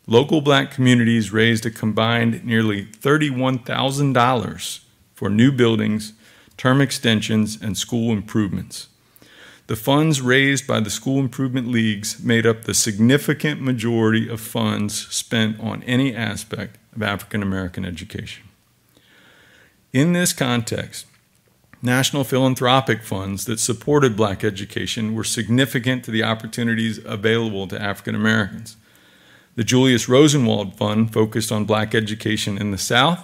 local 0.06 0.40
black 0.40 0.70
communities 0.70 1.32
raised 1.32 1.64
a 1.66 1.70
combined 1.70 2.44
nearly 2.44 2.86
$31,000 2.86 4.80
for 5.14 5.28
new 5.28 5.50
buildings, 5.50 6.12
term 6.56 6.80
extensions, 6.80 7.60
and 7.60 7.76
school 7.76 8.12
improvements. 8.12 8.88
The 9.70 9.76
funds 9.76 10.20
raised 10.20 10.66
by 10.66 10.80
the 10.80 10.90
school 10.90 11.20
improvement 11.20 11.68
leagues 11.68 12.20
made 12.24 12.44
up 12.44 12.64
the 12.64 12.74
significant 12.74 13.62
majority 13.62 14.28
of 14.28 14.40
funds 14.40 15.06
spent 15.14 15.60
on 15.60 15.84
any 15.84 16.12
aspect 16.12 16.76
of 16.92 17.04
African 17.04 17.40
American 17.40 17.84
education. 17.84 18.42
In 19.92 20.12
this 20.12 20.32
context, 20.32 21.06
national 21.82 22.24
philanthropic 22.24 23.04
funds 23.04 23.44
that 23.44 23.60
supported 23.60 24.16
black 24.16 24.42
education 24.42 25.14
were 25.14 25.22
significant 25.22 26.02
to 26.02 26.10
the 26.10 26.24
opportunities 26.24 26.98
available 27.04 27.68
to 27.68 27.80
African 27.80 28.16
Americans. 28.16 28.76
The 29.54 29.62
Julius 29.62 30.08
Rosenwald 30.08 30.76
Fund 30.76 31.12
focused 31.12 31.52
on 31.52 31.64
black 31.64 31.94
education 31.94 32.58
in 32.58 32.72
the 32.72 32.76
South, 32.76 33.22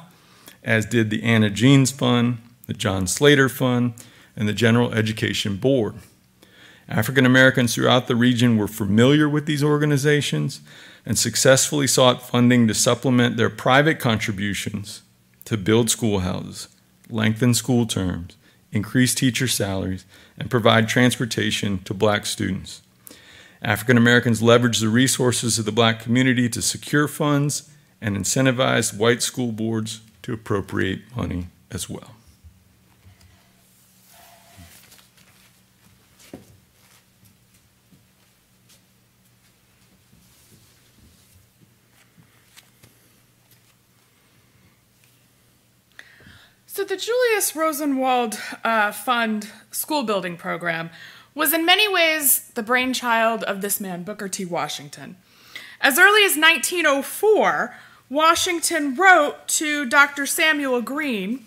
as 0.63 0.87
did 0.87 1.11
the 1.11 1.25
Anna 1.25 1.51
Jeanes 1.51 1.93
Fund, 1.93 2.39
the 2.69 2.73
John 2.73 3.09
Slater 3.09 3.49
Fund, 3.49 3.95
and 4.37 4.47
the 4.47 4.53
General 4.53 4.95
Education 4.95 5.57
Board. 5.57 5.97
African 6.89 7.27
Americans 7.27 7.75
throughout 7.75 8.07
the 8.07 8.17
region 8.17 8.57
were 8.57 8.69
familiar 8.69 9.29
with 9.29 9.47
these 9.47 9.65
organizations 9.65 10.61
and 11.05 11.19
successfully 11.19 11.87
sought 11.87 12.29
funding 12.29 12.69
to 12.69 12.75
supplement 12.75 13.37
their 13.37 13.51
private 13.51 13.99
contributions 13.99 15.03
to 15.45 15.57
build 15.57 15.91
schoolhouses, 15.91 16.69
lengthen 17.09 17.55
school 17.55 17.87
terms, 17.87 18.37
increase 18.73 19.15
teacher 19.15 19.49
salaries, 19.49 20.05
and 20.39 20.51
provide 20.51 20.89
transportation 20.89 21.79
to 21.85 21.95
black 21.95 22.27
students. 22.27 22.83
African 23.63 23.97
Americans 23.97 24.43
leveraged 24.43 24.81
the 24.81 24.89
resources 24.89 25.59
of 25.59 25.65
the 25.65 25.73
black 25.73 26.01
community 26.01 26.49
to 26.49 26.63
secure 26.63 27.09
funds 27.09 27.71
and 28.01 28.17
incentivized 28.17 28.97
white 28.97 29.23
school 29.23 29.51
boards 29.51 30.03
to 30.23 30.33
appropriate 30.33 31.01
money 31.17 31.47
as 31.71 31.89
well. 31.89 32.16
So, 46.77 46.85
the 46.85 46.99
Julius 46.99 47.57
Rosenwald 47.57 48.39
uh, 48.63 48.93
Fund 48.93 49.49
school 49.71 50.03
building 50.03 50.37
program 50.37 50.91
was 51.35 51.55
in 51.55 51.65
many 51.65 51.91
ways 51.91 52.51
the 52.51 52.63
brainchild 52.63 53.43
of 53.45 53.63
this 53.63 53.81
man, 53.81 54.03
Booker 54.03 54.29
T. 54.29 54.45
Washington. 54.45 55.17
As 55.81 55.99
early 55.99 56.23
as 56.23 56.37
1904, 56.37 57.75
Washington 58.11 58.95
wrote 58.95 59.49
to 59.49 59.87
Dr. 59.87 60.27
Samuel 60.27 60.83
Green 60.83 61.47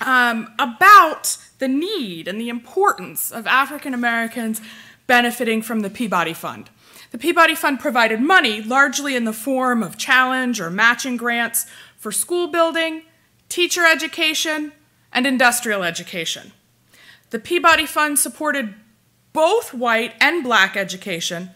um, 0.00 0.52
about 0.58 1.38
the 1.60 1.68
need 1.68 2.26
and 2.26 2.40
the 2.40 2.48
importance 2.48 3.30
of 3.30 3.46
African 3.46 3.94
Americans 3.94 4.60
benefiting 5.06 5.62
from 5.62 5.82
the 5.82 5.90
Peabody 5.90 6.34
Fund. 6.34 6.70
The 7.12 7.18
Peabody 7.18 7.54
Fund 7.54 7.78
provided 7.78 8.20
money, 8.20 8.62
largely 8.62 9.14
in 9.14 9.26
the 9.26 9.32
form 9.32 9.80
of 9.80 9.96
challenge 9.96 10.60
or 10.60 10.70
matching 10.70 11.16
grants, 11.16 11.66
for 11.96 12.10
school 12.10 12.48
building, 12.48 13.02
teacher 13.48 13.84
education, 13.86 14.72
and 15.12 15.26
industrial 15.26 15.82
education. 15.82 16.52
The 17.30 17.38
Peabody 17.38 17.86
Fund 17.86 18.18
supported 18.18 18.74
both 19.32 19.74
white 19.74 20.14
and 20.20 20.42
black 20.42 20.76
education, 20.76 21.50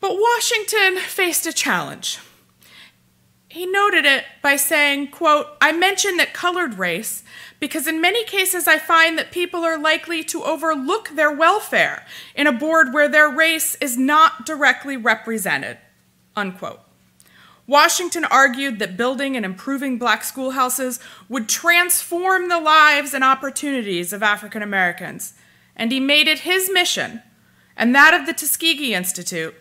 but 0.00 0.18
Washington 0.18 0.98
faced 0.98 1.46
a 1.46 1.52
challenge. 1.52 2.18
He 3.48 3.66
noted 3.66 4.04
it 4.04 4.24
by 4.42 4.56
saying, 4.56 5.08
quote, 5.08 5.48
I 5.60 5.72
mention 5.72 6.16
that 6.18 6.32
colored 6.32 6.74
race 6.74 7.24
because 7.58 7.88
in 7.88 8.00
many 8.00 8.24
cases 8.24 8.68
I 8.68 8.78
find 8.78 9.18
that 9.18 9.32
people 9.32 9.64
are 9.64 9.76
likely 9.76 10.22
to 10.24 10.44
overlook 10.44 11.10
their 11.10 11.32
welfare 11.32 12.06
in 12.36 12.46
a 12.46 12.52
board 12.52 12.94
where 12.94 13.08
their 13.08 13.28
race 13.28 13.74
is 13.76 13.98
not 13.98 14.46
directly 14.46 14.96
represented, 14.96 15.78
unquote. 16.36 16.80
Washington 17.70 18.24
argued 18.24 18.80
that 18.80 18.96
building 18.96 19.36
and 19.36 19.44
improving 19.44 19.96
black 19.96 20.24
schoolhouses 20.24 20.98
would 21.28 21.48
transform 21.48 22.48
the 22.48 22.58
lives 22.58 23.14
and 23.14 23.22
opportunities 23.22 24.12
of 24.12 24.24
African 24.24 24.60
Americans, 24.60 25.34
and 25.76 25.92
he 25.92 26.00
made 26.00 26.26
it 26.26 26.40
his 26.40 26.68
mission, 26.68 27.22
and 27.76 27.94
that 27.94 28.12
of 28.12 28.26
the 28.26 28.32
Tuskegee 28.32 28.92
Institute, 28.92 29.54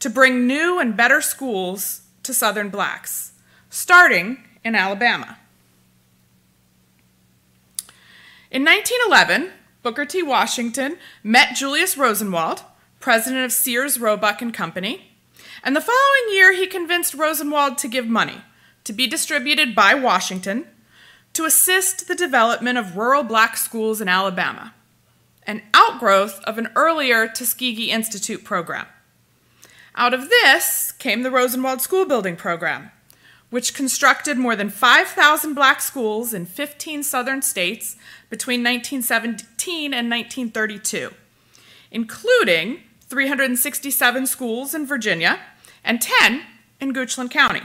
to 0.00 0.10
bring 0.10 0.46
new 0.46 0.78
and 0.78 0.98
better 0.98 1.22
schools 1.22 2.02
to 2.24 2.34
Southern 2.34 2.68
blacks, 2.68 3.32
starting 3.70 4.44
in 4.62 4.74
Alabama. 4.74 5.38
In 8.50 8.66
1911, 8.66 9.50
Booker 9.82 10.04
T. 10.04 10.22
Washington 10.22 10.98
met 11.22 11.56
Julius 11.56 11.96
Rosenwald, 11.96 12.64
president 13.00 13.46
of 13.46 13.52
Sears, 13.52 13.98
Roebuck 13.98 14.42
and 14.42 14.52
Company, 14.52 15.15
and 15.66 15.74
the 15.74 15.80
following 15.80 16.32
year, 16.32 16.52
he 16.52 16.68
convinced 16.68 17.12
Rosenwald 17.12 17.76
to 17.78 17.88
give 17.88 18.06
money 18.06 18.42
to 18.84 18.92
be 18.92 19.08
distributed 19.08 19.74
by 19.74 19.94
Washington 19.94 20.68
to 21.32 21.44
assist 21.44 22.06
the 22.06 22.14
development 22.14 22.78
of 22.78 22.96
rural 22.96 23.24
black 23.24 23.56
schools 23.56 24.00
in 24.00 24.08
Alabama, 24.08 24.74
an 25.42 25.62
outgrowth 25.74 26.38
of 26.44 26.56
an 26.56 26.68
earlier 26.76 27.26
Tuskegee 27.26 27.90
Institute 27.90 28.44
program. 28.44 28.86
Out 29.96 30.14
of 30.14 30.28
this 30.28 30.92
came 30.92 31.24
the 31.24 31.32
Rosenwald 31.32 31.82
School 31.82 32.06
Building 32.06 32.36
Program, 32.36 32.92
which 33.50 33.74
constructed 33.74 34.38
more 34.38 34.54
than 34.54 34.70
5,000 34.70 35.54
black 35.54 35.80
schools 35.80 36.32
in 36.32 36.46
15 36.46 37.02
southern 37.02 37.42
states 37.42 37.96
between 38.30 38.60
1917 38.60 39.92
and 39.92 40.08
1932, 40.08 41.12
including 41.90 42.82
367 43.08 44.26
schools 44.26 44.72
in 44.72 44.86
Virginia 44.86 45.40
and 45.86 46.02
10 46.02 46.42
in 46.80 46.92
Goochland 46.92 47.30
County. 47.30 47.62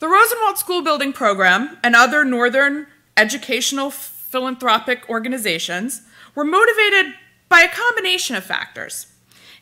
The 0.00 0.08
Rosenwald 0.08 0.58
School 0.58 0.82
Building 0.82 1.14
Program 1.14 1.78
and 1.82 1.96
other 1.96 2.22
Northern 2.22 2.86
educational 3.16 3.90
philanthropic 3.90 5.08
organizations 5.08 6.02
were 6.34 6.44
motivated 6.44 7.14
by 7.48 7.62
a 7.62 7.74
combination 7.74 8.36
of 8.36 8.44
factors. 8.44 9.06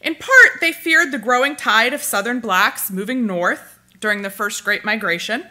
In 0.01 0.17
part, 0.17 0.61
they 0.61 0.73
feared 0.73 1.13
the 1.13 1.19
growing 1.19 1.55
tide 1.55 1.93
of 1.93 2.03
Southern 2.03 2.41
blacks 2.41 2.91
moving 2.91 3.27
north 3.27 3.79
during 4.01 4.23
the 4.23 4.31
First 4.31 4.65
Great 4.65 4.85
Migration, 4.85 5.47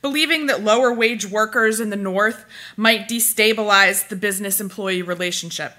believing 0.00 0.46
that 0.46 0.64
lower 0.64 0.92
wage 0.92 1.26
workers 1.26 1.78
in 1.78 1.90
the 1.90 1.96
North 1.96 2.46
might 2.76 3.08
destabilize 3.08 4.08
the 4.08 4.16
business 4.16 4.60
employee 4.60 5.02
relationship 5.02 5.74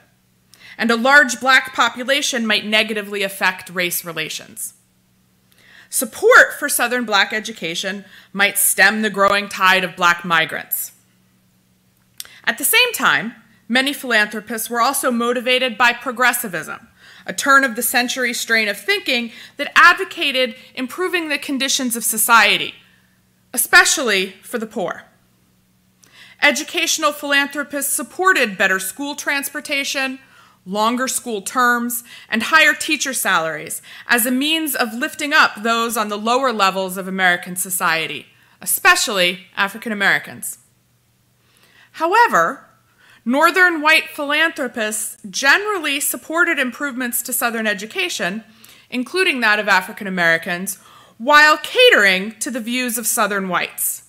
and 0.77 0.91
a 0.91 0.95
large 0.95 1.39
black 1.39 1.73
population 1.73 2.45
might 2.45 2.65
negatively 2.65 3.23
affect 3.23 3.69
race 3.69 4.03
relations. 4.03 4.73
Support 5.89 6.53
for 6.59 6.67
Southern 6.67 7.05
black 7.05 7.31
education 7.31 8.05
might 8.33 8.57
stem 8.57 9.01
the 9.01 9.09
growing 9.09 9.47
tide 9.47 9.83
of 9.83 9.95
black 9.95 10.25
migrants. 10.25 10.91
At 12.43 12.57
the 12.57 12.65
same 12.65 12.91
time, 12.93 13.35
many 13.67 13.93
philanthropists 13.93 14.69
were 14.69 14.81
also 14.81 15.11
motivated 15.11 15.77
by 15.77 15.93
progressivism, 15.93 16.87
a 17.25 17.33
turn 17.33 17.63
of 17.63 17.75
the 17.75 17.81
century 17.81 18.33
strain 18.33 18.67
of 18.67 18.77
thinking 18.77 19.31
that 19.57 19.71
advocated 19.75 20.55
improving 20.75 21.29
the 21.29 21.37
conditions 21.37 21.95
of 21.95 22.03
society, 22.03 22.75
especially 23.53 24.31
for 24.43 24.57
the 24.57 24.67
poor. 24.67 25.03
Educational 26.41 27.11
philanthropists 27.11 27.93
supported 27.93 28.57
better 28.57 28.79
school 28.79 29.15
transportation, 29.15 30.19
longer 30.65 31.07
school 31.07 31.41
terms, 31.41 32.03
and 32.29 32.43
higher 32.43 32.73
teacher 32.73 33.13
salaries 33.13 33.81
as 34.07 34.25
a 34.25 34.31
means 34.31 34.75
of 34.75 34.93
lifting 34.93 35.33
up 35.33 35.61
those 35.61 35.95
on 35.95 36.09
the 36.09 36.17
lower 36.17 36.51
levels 36.51 36.97
of 36.97 37.07
American 37.07 37.55
society, 37.55 38.25
especially 38.61 39.47
African 39.55 39.91
Americans. 39.91 40.57
However, 41.93 42.65
Northern 43.27 43.81
white 43.81 44.09
philanthropists 44.09 45.17
generally 45.27 45.99
supported 45.99 46.59
improvements 46.59 47.23
to 47.23 47.33
Southern 47.33 47.65
education, 47.65 48.43
including 48.91 49.39
that 49.39 49.59
of 49.59 49.67
African 49.67 50.05
Americans, 50.05 50.77
while 51.17 51.57
catering 51.57 52.37
to 52.39 52.51
the 52.51 52.59
views 52.59 52.99
of 52.99 53.07
Southern 53.07 53.49
whites. 53.49 54.03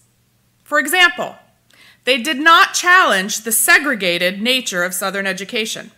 For 0.64 0.78
example, 0.78 1.36
they 2.04 2.20
did 2.20 2.38
not 2.38 2.74
challenge 2.74 3.40
the 3.40 3.52
segregated 3.52 4.42
nature 4.42 4.84
of 4.84 4.92
Southern 4.92 5.26
education. 5.26 5.92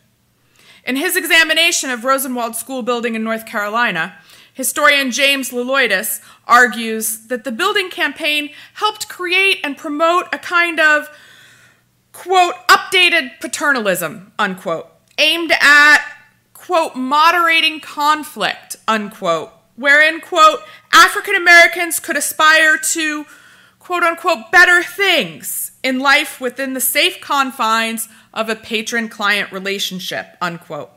In 0.88 0.96
his 0.96 1.18
examination 1.18 1.90
of 1.90 2.02
Rosenwald 2.02 2.56
School 2.56 2.82
building 2.82 3.14
in 3.14 3.22
North 3.22 3.44
Carolina, 3.44 4.14
historian 4.54 5.10
James 5.10 5.50
Leloudis 5.50 6.22
argues 6.46 7.26
that 7.26 7.44
the 7.44 7.52
building 7.52 7.90
campaign 7.90 8.48
helped 8.72 9.06
create 9.06 9.58
and 9.62 9.76
promote 9.76 10.28
a 10.32 10.38
kind 10.38 10.80
of, 10.80 11.10
quote, 12.12 12.54
updated 12.68 13.38
paternalism, 13.38 14.32
unquote, 14.38 14.88
aimed 15.18 15.52
at, 15.60 16.02
quote, 16.54 16.96
moderating 16.96 17.80
conflict, 17.80 18.76
unquote, 18.88 19.52
wherein, 19.76 20.22
quote, 20.22 20.60
African 20.90 21.34
Americans 21.34 22.00
could 22.00 22.16
aspire 22.16 22.78
to, 22.78 23.26
quote 23.78 24.04
unquote, 24.04 24.50
better 24.50 24.82
things 24.82 25.67
in 25.82 25.98
life 26.00 26.40
within 26.40 26.74
the 26.74 26.80
safe 26.80 27.20
confines 27.20 28.08
of 28.34 28.48
a 28.48 28.56
patron 28.56 29.08
client 29.08 29.52
relationship, 29.52 30.36
unquote. 30.40 30.90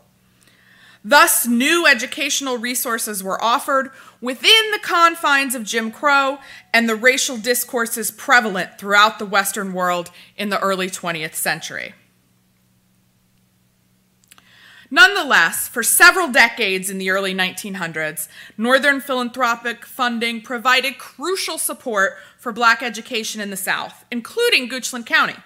Thus, 1.03 1.47
new 1.47 1.87
educational 1.87 2.57
resources 2.57 3.23
were 3.23 3.43
offered 3.43 3.89
within 4.19 4.71
the 4.71 4.79
confines 4.79 5.55
of 5.55 5.63
Jim 5.63 5.91
Crow 5.91 6.37
and 6.73 6.87
the 6.87 6.95
racial 6.95 7.37
discourses 7.37 8.11
prevalent 8.11 8.77
throughout 8.77 9.17
the 9.17 9.25
Western 9.25 9.73
world 9.73 10.11
in 10.37 10.49
the 10.49 10.59
early 10.59 10.89
20th 10.89 11.33
century. 11.33 11.95
Nonetheless, 14.93 15.69
for 15.69 15.83
several 15.83 16.27
decades 16.27 16.89
in 16.89 16.97
the 16.97 17.09
early 17.09 17.33
1900s, 17.33 18.27
Northern 18.57 18.99
philanthropic 18.99 19.85
funding 19.85 20.41
provided 20.41 20.97
crucial 20.97 21.57
support 21.57 22.17
for 22.37 22.51
black 22.51 22.83
education 22.83 23.39
in 23.39 23.51
the 23.51 23.55
South, 23.55 24.03
including 24.11 24.67
Goochland 24.67 25.05
County. 25.05 25.37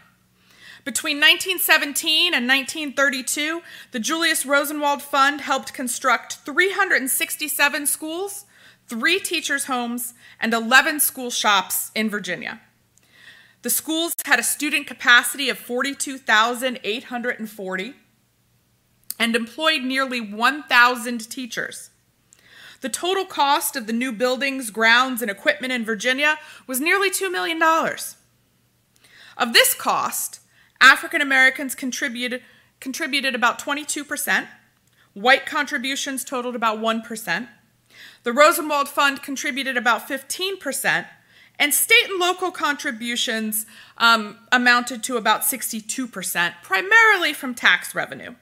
Between 0.83 1.17
1917 1.17 2.33
and 2.33 2.47
1932, 2.47 3.61
the 3.91 3.99
Julius 3.99 4.47
Rosenwald 4.47 5.03
Fund 5.03 5.41
helped 5.41 5.75
construct 5.75 6.37
367 6.37 7.85
schools, 7.85 8.45
three 8.87 9.19
teachers' 9.19 9.65
homes, 9.65 10.15
and 10.39 10.55
11 10.55 10.99
school 10.99 11.29
shops 11.29 11.91
in 11.93 12.09
Virginia. 12.09 12.61
The 13.61 13.69
schools 13.69 14.15
had 14.25 14.39
a 14.39 14.43
student 14.43 14.87
capacity 14.87 15.49
of 15.49 15.59
42,840 15.59 17.93
and 19.19 19.35
employed 19.35 19.83
nearly 19.83 20.19
1,000 20.21 21.29
teachers. 21.29 21.89
The 22.81 22.89
total 22.89 23.25
cost 23.25 23.75
of 23.75 23.87
the 23.87 23.93
new 23.93 24.11
buildings, 24.11 24.69
grounds, 24.69 25.21
and 25.21 25.31
equipment 25.31 25.73
in 25.73 25.85
Virginia 25.85 26.37
was 26.67 26.79
nearly 26.79 27.09
$2 27.09 27.31
million. 27.31 27.61
Of 29.37 29.53
this 29.53 29.73
cost, 29.73 30.39
African 30.79 31.21
Americans 31.21 31.75
contributed, 31.75 32.41
contributed 32.79 33.33
about 33.33 33.59
22%. 33.59 34.47
White 35.13 35.45
contributions 35.45 36.23
totaled 36.23 36.55
about 36.55 36.79
1%. 36.79 37.47
The 38.23 38.33
Rosenwald 38.33 38.89
Fund 38.89 39.23
contributed 39.23 39.77
about 39.77 40.07
15%, 40.07 41.05
and 41.57 41.73
state 41.73 42.09
and 42.09 42.19
local 42.19 42.51
contributions 42.51 43.65
um, 43.97 44.37
amounted 44.51 45.03
to 45.03 45.15
about 45.17 45.41
62%, 45.41 46.53
primarily 46.61 47.33
from 47.33 47.55
tax 47.55 47.95
revenue. 47.95 48.35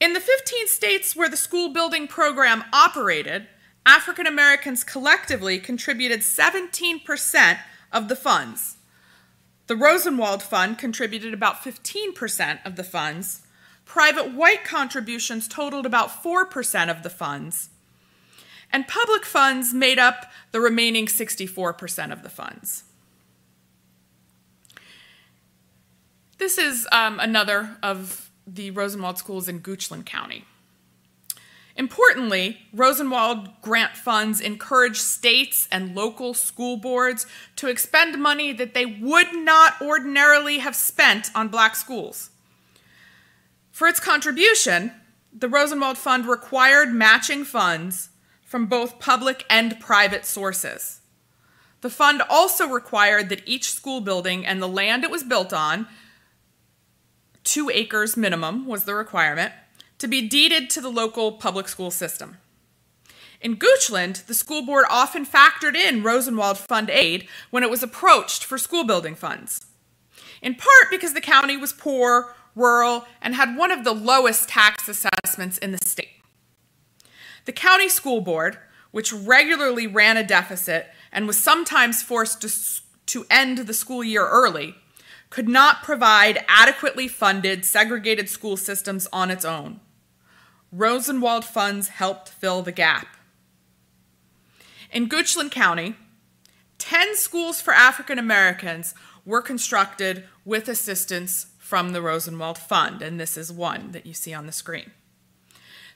In 0.00 0.12
the 0.12 0.20
15 0.20 0.68
states 0.68 1.16
where 1.16 1.28
the 1.28 1.36
school 1.36 1.72
building 1.72 2.06
program 2.06 2.64
operated, 2.72 3.48
African 3.84 4.26
Americans 4.26 4.84
collectively 4.84 5.58
contributed 5.58 6.20
17% 6.20 7.58
of 7.92 8.08
the 8.08 8.16
funds. 8.16 8.76
The 9.66 9.76
Rosenwald 9.76 10.42
Fund 10.42 10.78
contributed 10.78 11.34
about 11.34 11.62
15% 11.62 12.64
of 12.64 12.76
the 12.76 12.84
funds. 12.84 13.42
Private 13.84 14.32
white 14.32 14.64
contributions 14.64 15.48
totaled 15.48 15.84
about 15.84 16.22
4% 16.22 16.90
of 16.90 17.02
the 17.02 17.10
funds. 17.10 17.70
And 18.70 18.86
public 18.86 19.24
funds 19.24 19.74
made 19.74 19.98
up 19.98 20.30
the 20.52 20.60
remaining 20.60 21.06
64% 21.06 22.12
of 22.12 22.22
the 22.22 22.28
funds. 22.28 22.84
This 26.36 26.56
is 26.56 26.86
um, 26.92 27.18
another 27.18 27.76
of 27.82 28.27
the 28.54 28.70
Rosenwald 28.70 29.18
schools 29.18 29.48
in 29.48 29.60
Goochland 29.60 30.06
County. 30.06 30.44
Importantly, 31.76 32.58
Rosenwald 32.72 33.50
grant 33.62 33.96
funds 33.96 34.40
encourage 34.40 34.98
states 34.98 35.68
and 35.70 35.94
local 35.94 36.34
school 36.34 36.76
boards 36.76 37.24
to 37.54 37.68
expend 37.68 38.20
money 38.20 38.52
that 38.52 38.74
they 38.74 38.84
would 38.84 39.32
not 39.32 39.80
ordinarily 39.80 40.58
have 40.58 40.74
spent 40.74 41.30
on 41.36 41.48
black 41.48 41.76
schools. 41.76 42.30
For 43.70 43.86
its 43.86 44.00
contribution, 44.00 44.92
the 45.32 45.48
Rosenwald 45.48 45.98
Fund 45.98 46.26
required 46.26 46.92
matching 46.92 47.44
funds 47.44 48.08
from 48.42 48.66
both 48.66 48.98
public 48.98 49.44
and 49.48 49.78
private 49.78 50.24
sources. 50.24 51.00
The 51.80 51.90
fund 51.90 52.22
also 52.28 52.66
required 52.66 53.28
that 53.28 53.46
each 53.46 53.70
school 53.70 54.00
building 54.00 54.44
and 54.44 54.60
the 54.60 54.66
land 54.66 55.04
it 55.04 55.12
was 55.12 55.22
built 55.22 55.52
on, 55.52 55.86
two 57.48 57.70
acres 57.70 58.14
minimum 58.14 58.66
was 58.66 58.84
the 58.84 58.94
requirement, 58.94 59.52
to 59.96 60.06
be 60.06 60.28
deeded 60.28 60.68
to 60.68 60.82
the 60.82 60.90
local 60.90 61.32
public 61.32 61.66
school 61.66 61.90
system. 61.90 62.36
In 63.40 63.56
Goochland, 63.56 64.26
the 64.26 64.34
school 64.34 64.60
board 64.66 64.84
often 64.90 65.24
factored 65.24 65.74
in 65.74 66.02
Rosenwald 66.02 66.58
Fund 66.58 66.90
aid 66.90 67.26
when 67.50 67.62
it 67.62 67.70
was 67.70 67.82
approached 67.82 68.44
for 68.44 68.58
school 68.58 68.84
building 68.84 69.14
funds, 69.14 69.64
in 70.42 70.56
part 70.56 70.90
because 70.90 71.14
the 71.14 71.22
county 71.22 71.56
was 71.56 71.72
poor, 71.72 72.34
rural, 72.54 73.06
and 73.22 73.34
had 73.34 73.56
one 73.56 73.70
of 73.70 73.82
the 73.82 73.94
lowest 73.94 74.50
tax 74.50 74.86
assessments 74.86 75.56
in 75.56 75.72
the 75.72 75.78
state. 75.78 76.20
The 77.46 77.52
county 77.52 77.88
school 77.88 78.20
board, 78.20 78.58
which 78.90 79.10
regularly 79.10 79.86
ran 79.86 80.18
a 80.18 80.26
deficit 80.26 80.88
and 81.10 81.26
was 81.26 81.42
sometimes 81.42 82.02
forced 82.02 82.42
to, 82.42 82.50
to 83.06 83.26
end 83.30 83.58
the 83.58 83.72
school 83.72 84.04
year 84.04 84.28
early, 84.28 84.74
could 85.30 85.48
not 85.48 85.82
provide 85.82 86.44
adequately 86.48 87.08
funded 87.08 87.64
segregated 87.64 88.28
school 88.28 88.56
systems 88.56 89.06
on 89.12 89.30
its 89.30 89.44
own. 89.44 89.80
Rosenwald 90.72 91.44
funds 91.44 91.88
helped 91.88 92.28
fill 92.28 92.62
the 92.62 92.72
gap. 92.72 93.16
In 94.90 95.08
Goochland 95.08 95.50
County, 95.50 95.96
10 96.78 97.16
schools 97.16 97.60
for 97.60 97.74
African 97.74 98.18
Americans 98.18 98.94
were 99.24 99.42
constructed 99.42 100.24
with 100.44 100.68
assistance 100.68 101.46
from 101.58 101.92
the 101.92 102.00
Rosenwald 102.00 102.56
Fund, 102.56 103.02
and 103.02 103.20
this 103.20 103.36
is 103.36 103.52
one 103.52 103.92
that 103.92 104.06
you 104.06 104.14
see 104.14 104.32
on 104.32 104.46
the 104.46 104.52
screen. 104.52 104.90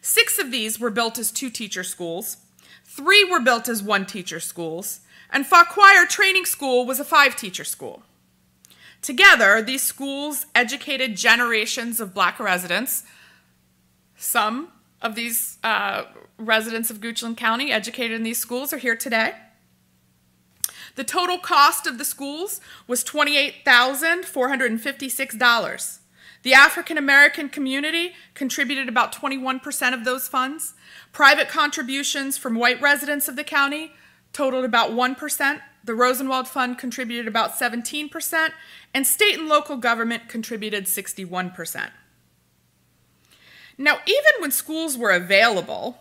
Six 0.02 0.38
of 0.38 0.50
these 0.50 0.78
were 0.78 0.90
built 0.90 1.18
as 1.18 1.30
two 1.30 1.48
teacher 1.48 1.84
schools, 1.84 2.38
three 2.84 3.24
were 3.24 3.40
built 3.40 3.68
as 3.68 3.82
one 3.82 4.04
teacher 4.04 4.40
schools, 4.40 5.00
and 5.30 5.46
Fauquier 5.46 6.04
Training 6.06 6.44
School 6.44 6.84
was 6.84 7.00
a 7.00 7.04
five 7.04 7.36
teacher 7.36 7.64
school. 7.64 8.02
Together, 9.02 9.60
these 9.60 9.82
schools 9.82 10.46
educated 10.54 11.16
generations 11.16 12.00
of 12.00 12.14
black 12.14 12.38
residents. 12.38 13.02
Some 14.16 14.68
of 15.02 15.16
these 15.16 15.58
uh, 15.64 16.04
residents 16.38 16.88
of 16.88 17.00
Goochland 17.00 17.36
County 17.36 17.72
educated 17.72 18.16
in 18.16 18.22
these 18.22 18.38
schools 18.38 18.72
are 18.72 18.78
here 18.78 18.94
today. 18.94 19.34
The 20.94 21.02
total 21.04 21.38
cost 21.38 21.86
of 21.86 21.96
the 21.98 22.04
schools 22.04 22.60
was 22.86 23.02
$28,456. 23.02 25.98
The 26.42 26.54
African 26.54 26.98
American 26.98 27.48
community 27.48 28.12
contributed 28.34 28.88
about 28.88 29.12
21% 29.12 29.94
of 29.94 30.04
those 30.04 30.28
funds. 30.28 30.74
Private 31.12 31.48
contributions 31.48 32.38
from 32.38 32.56
white 32.56 32.80
residents 32.80 33.26
of 33.26 33.34
the 33.36 33.44
county 33.44 33.92
totaled 34.32 34.64
about 34.64 34.90
1%. 34.90 35.60
The 35.84 35.94
Rosenwald 35.94 36.48
Fund 36.48 36.78
contributed 36.78 37.26
about 37.26 37.58
17%, 37.58 38.50
and 38.94 39.06
state 39.06 39.38
and 39.38 39.48
local 39.48 39.76
government 39.76 40.28
contributed 40.28 40.84
61%. 40.84 41.90
Now, 43.78 43.98
even 44.06 44.32
when 44.40 44.50
schools 44.50 44.96
were 44.96 45.10
available, 45.10 45.98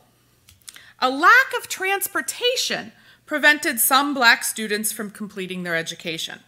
a 0.99 1.09
lack 1.09 1.47
of 1.57 1.67
transportation 1.67 2.91
prevented 3.25 3.79
some 3.79 4.13
black 4.13 4.43
students 4.43 4.91
from 4.91 5.09
completing 5.09 5.63
their 5.63 5.75
education. 5.75 6.41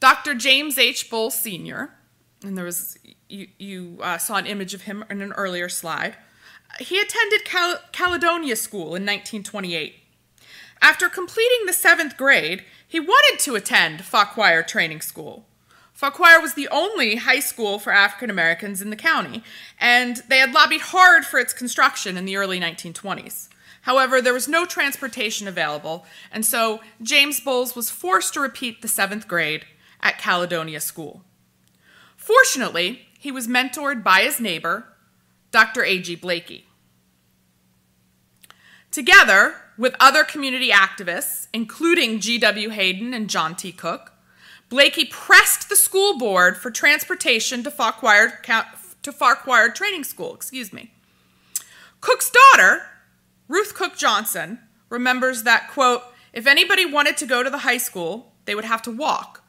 Dr. 0.00 0.34
James 0.34 0.78
H. 0.78 1.10
Bull 1.10 1.30
Sr., 1.30 1.90
and 2.42 2.56
there 2.56 2.64
was 2.64 2.98
you, 3.28 3.48
you 3.58 3.98
uh, 4.00 4.16
saw 4.16 4.36
an 4.36 4.46
image 4.46 4.74
of 4.74 4.82
him 4.82 5.04
in 5.10 5.20
an 5.20 5.32
earlier 5.32 5.68
slide. 5.68 6.16
He 6.80 7.00
attended 7.00 7.44
Cal- 7.44 7.80
Caledonia 7.92 8.56
School 8.56 8.94
in 8.94 9.04
1928. 9.04 9.94
After 10.80 11.08
completing 11.08 11.66
the 11.66 11.72
seventh 11.72 12.16
grade, 12.16 12.64
he 12.86 13.00
wanted 13.00 13.40
to 13.40 13.54
attend 13.54 14.04
Fauquier 14.04 14.62
Training 14.62 15.00
School. 15.00 15.46
Fauquier 15.92 16.40
was 16.40 16.54
the 16.54 16.68
only 16.68 17.16
high 17.16 17.40
school 17.40 17.78
for 17.78 17.92
African 17.92 18.30
Americans 18.30 18.80
in 18.80 18.90
the 18.90 18.96
county, 18.96 19.42
and 19.80 20.22
they 20.28 20.38
had 20.38 20.54
lobbied 20.54 20.80
hard 20.80 21.24
for 21.24 21.40
its 21.40 21.52
construction 21.52 22.16
in 22.16 22.24
the 22.24 22.36
early 22.36 22.60
1920s. 22.60 23.48
However, 23.82 24.20
there 24.20 24.32
was 24.32 24.46
no 24.46 24.64
transportation 24.64 25.48
available, 25.48 26.06
and 26.30 26.46
so 26.46 26.80
James 27.02 27.40
Bowles 27.40 27.74
was 27.74 27.90
forced 27.90 28.34
to 28.34 28.40
repeat 28.40 28.80
the 28.80 28.88
seventh 28.88 29.26
grade 29.26 29.64
at 30.00 30.18
Caledonia 30.18 30.80
School. 30.80 31.24
Fortunately, 32.16 33.08
he 33.18 33.32
was 33.32 33.48
mentored 33.48 34.04
by 34.04 34.20
his 34.20 34.38
neighbor, 34.40 34.84
Dr. 35.50 35.82
A.G. 35.82 36.14
Blakey. 36.16 36.66
Together 38.90 39.56
with 39.78 39.94
other 40.00 40.24
community 40.24 40.70
activists, 40.70 41.46
including 41.54 42.20
G.W. 42.20 42.70
Hayden 42.70 43.14
and 43.14 43.30
John 43.30 43.54
T. 43.54 43.72
Cook, 43.72 44.12
Blakey 44.68 45.06
pressed 45.06 45.68
the 45.68 45.76
school 45.76 46.18
board 46.18 46.58
for 46.58 46.70
transportation 46.70 47.62
to 47.62 47.70
Farquhar, 47.70 48.42
to 49.02 49.12
Fauquier 49.12 49.70
Training 49.70 50.04
School. 50.04 50.34
Excuse 50.34 50.72
me. 50.72 50.92
Cook's 52.00 52.30
daughter, 52.30 52.82
Ruth 53.46 53.74
Cook 53.74 53.96
Johnson, 53.96 54.58
remembers 54.90 55.44
that, 55.44 55.70
quote, 55.70 56.02
if 56.32 56.46
anybody 56.46 56.84
wanted 56.84 57.16
to 57.16 57.26
go 57.26 57.42
to 57.42 57.48
the 57.48 57.58
high 57.58 57.78
school, 57.78 58.32
they 58.44 58.54
would 58.54 58.66
have 58.66 58.82
to 58.82 58.90
walk 58.90 59.42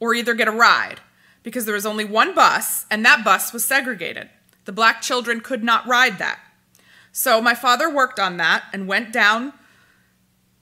or 0.00 0.14
either 0.14 0.34
get 0.34 0.48
a 0.48 0.52
ride 0.52 1.00
because 1.42 1.66
there 1.66 1.74
was 1.74 1.86
only 1.86 2.04
one 2.04 2.34
bus, 2.34 2.86
and 2.90 3.04
that 3.04 3.22
bus 3.22 3.52
was 3.52 3.64
segregated. 3.64 4.30
The 4.64 4.72
black 4.72 5.02
children 5.02 5.40
could 5.40 5.62
not 5.62 5.86
ride 5.86 6.18
that. 6.18 6.40
So 7.12 7.40
my 7.40 7.54
father 7.54 7.88
worked 7.88 8.18
on 8.18 8.38
that 8.38 8.64
and 8.72 8.88
went 8.88 9.12
down 9.12 9.52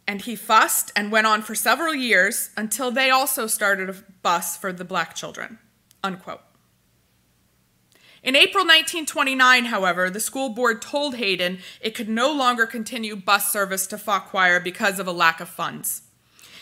and 0.07 0.23
he 0.23 0.37
fussed 0.37 0.93
and 0.97 1.13
went 1.13 1.27
on 1.27 1.43
for 1.43 1.55
several 1.55 1.95
years 1.95 2.51
until 2.57 2.91
they 2.91 3.11
also 3.11 3.47
started 3.47 3.89
a 3.89 3.95
bus 4.23 4.57
for 4.57 4.73
the 4.73 4.85
black 4.85 5.15
children. 5.15 5.59
Unquote. 6.03 6.43
In 8.23 8.37
April 8.37 8.63
1929, 8.63 9.67
however, 9.67 10.09
the 10.09 10.21
school 10.21 10.51
board 10.51 10.81
told 10.81 11.17
Hayden 11.17 11.59
it 11.81 11.95
could 11.95 12.09
no 12.09 12.33
longer 12.33 12.67
continue 12.67 13.17
bus 13.17 13.53
service 13.53 13.87
to 13.89 13.99
Fauquier 13.99 14.61
because 14.61 15.01
of 15.01 15.09
a 15.09 15.13
lack 15.13 15.41
of 15.41 15.49
funds. 15.49 16.03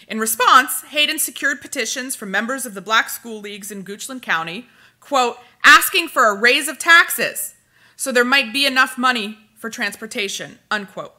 In 0.09 0.18
response, 0.18 0.82
Hayden 0.84 1.18
secured 1.18 1.61
petitions 1.61 2.16
from 2.16 2.30
members 2.30 2.64
of 2.64 2.74
the 2.74 2.80
black 2.80 3.11
school 3.11 3.41
leagues 3.41 3.70
in 3.70 3.84
Goochland 3.84 4.22
County, 4.22 4.66
quote, 5.01 5.38
asking 5.62 6.09
for 6.09 6.26
a 6.26 6.34
raise 6.34 6.66
of 6.66 6.78
taxes 6.78 7.55
so 8.01 8.11
there 8.11 8.24
might 8.24 8.51
be 8.51 8.64
enough 8.64 8.97
money 8.97 9.36
for 9.57 9.68
transportation, 9.68 10.59
unquote. 10.70 11.12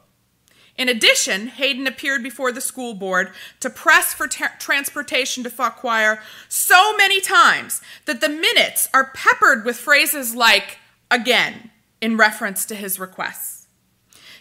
In 0.76 0.88
addition, 0.88 1.48
Hayden 1.48 1.86
appeared 1.86 2.22
before 2.22 2.50
the 2.50 2.60
school 2.60 2.94
board 2.94 3.32
to 3.60 3.68
press 3.68 4.14
for 4.14 4.26
tra- 4.26 4.52
transportation 4.58 5.44
to 5.44 5.50
Fauquier 5.50 6.20
so 6.48 6.96
many 6.96 7.20
times 7.20 7.82
that 8.06 8.20
the 8.20 8.28
minutes 8.28 8.88
are 8.94 9.12
peppered 9.14 9.64
with 9.64 9.76
phrases 9.76 10.34
like, 10.34 10.78
again, 11.10 11.70
in 12.00 12.16
reference 12.16 12.64
to 12.66 12.74
his 12.74 12.98
requests. 12.98 13.68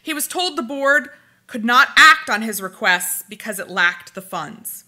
He 0.01 0.13
was 0.13 0.27
told 0.27 0.57
the 0.57 0.63
board 0.63 1.09
could 1.47 1.65
not 1.65 1.89
act 1.97 2.29
on 2.29 2.41
his 2.41 2.61
requests 2.61 3.23
because 3.27 3.59
it 3.59 3.69
lacked 3.69 4.15
the 4.15 4.21
funds. 4.21 4.85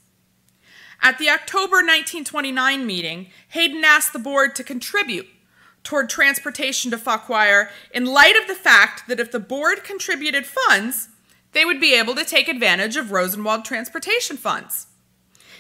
At 1.02 1.18
the 1.18 1.30
October 1.30 1.78
1929 1.78 2.86
meeting, 2.86 3.28
Hayden 3.50 3.84
asked 3.84 4.14
the 4.14 4.20
board 4.20 4.56
to 4.56 4.64
contribute 4.64 5.28
toward 5.84 6.10
transportation 6.10 6.90
to 6.92 6.98
Fauquier 6.98 7.70
in 7.94 8.06
light 8.06 8.38
of 8.42 8.48
the 8.48 8.56
fact 8.56 9.10
that 9.10 9.20
if 9.20 9.30
the 9.30 9.40
board 9.40 9.84
contributed 9.84 10.46
funds, 10.46 11.10
they 11.54 11.66
would 11.66 11.80
be 11.80 11.98
able 11.98 12.16
to 12.16 12.26
take 12.26 12.48
advantage 12.48 12.98
of 12.98 13.12
Rosenwald 13.12 13.64
transportation 13.66 14.38
funds. 14.38 14.88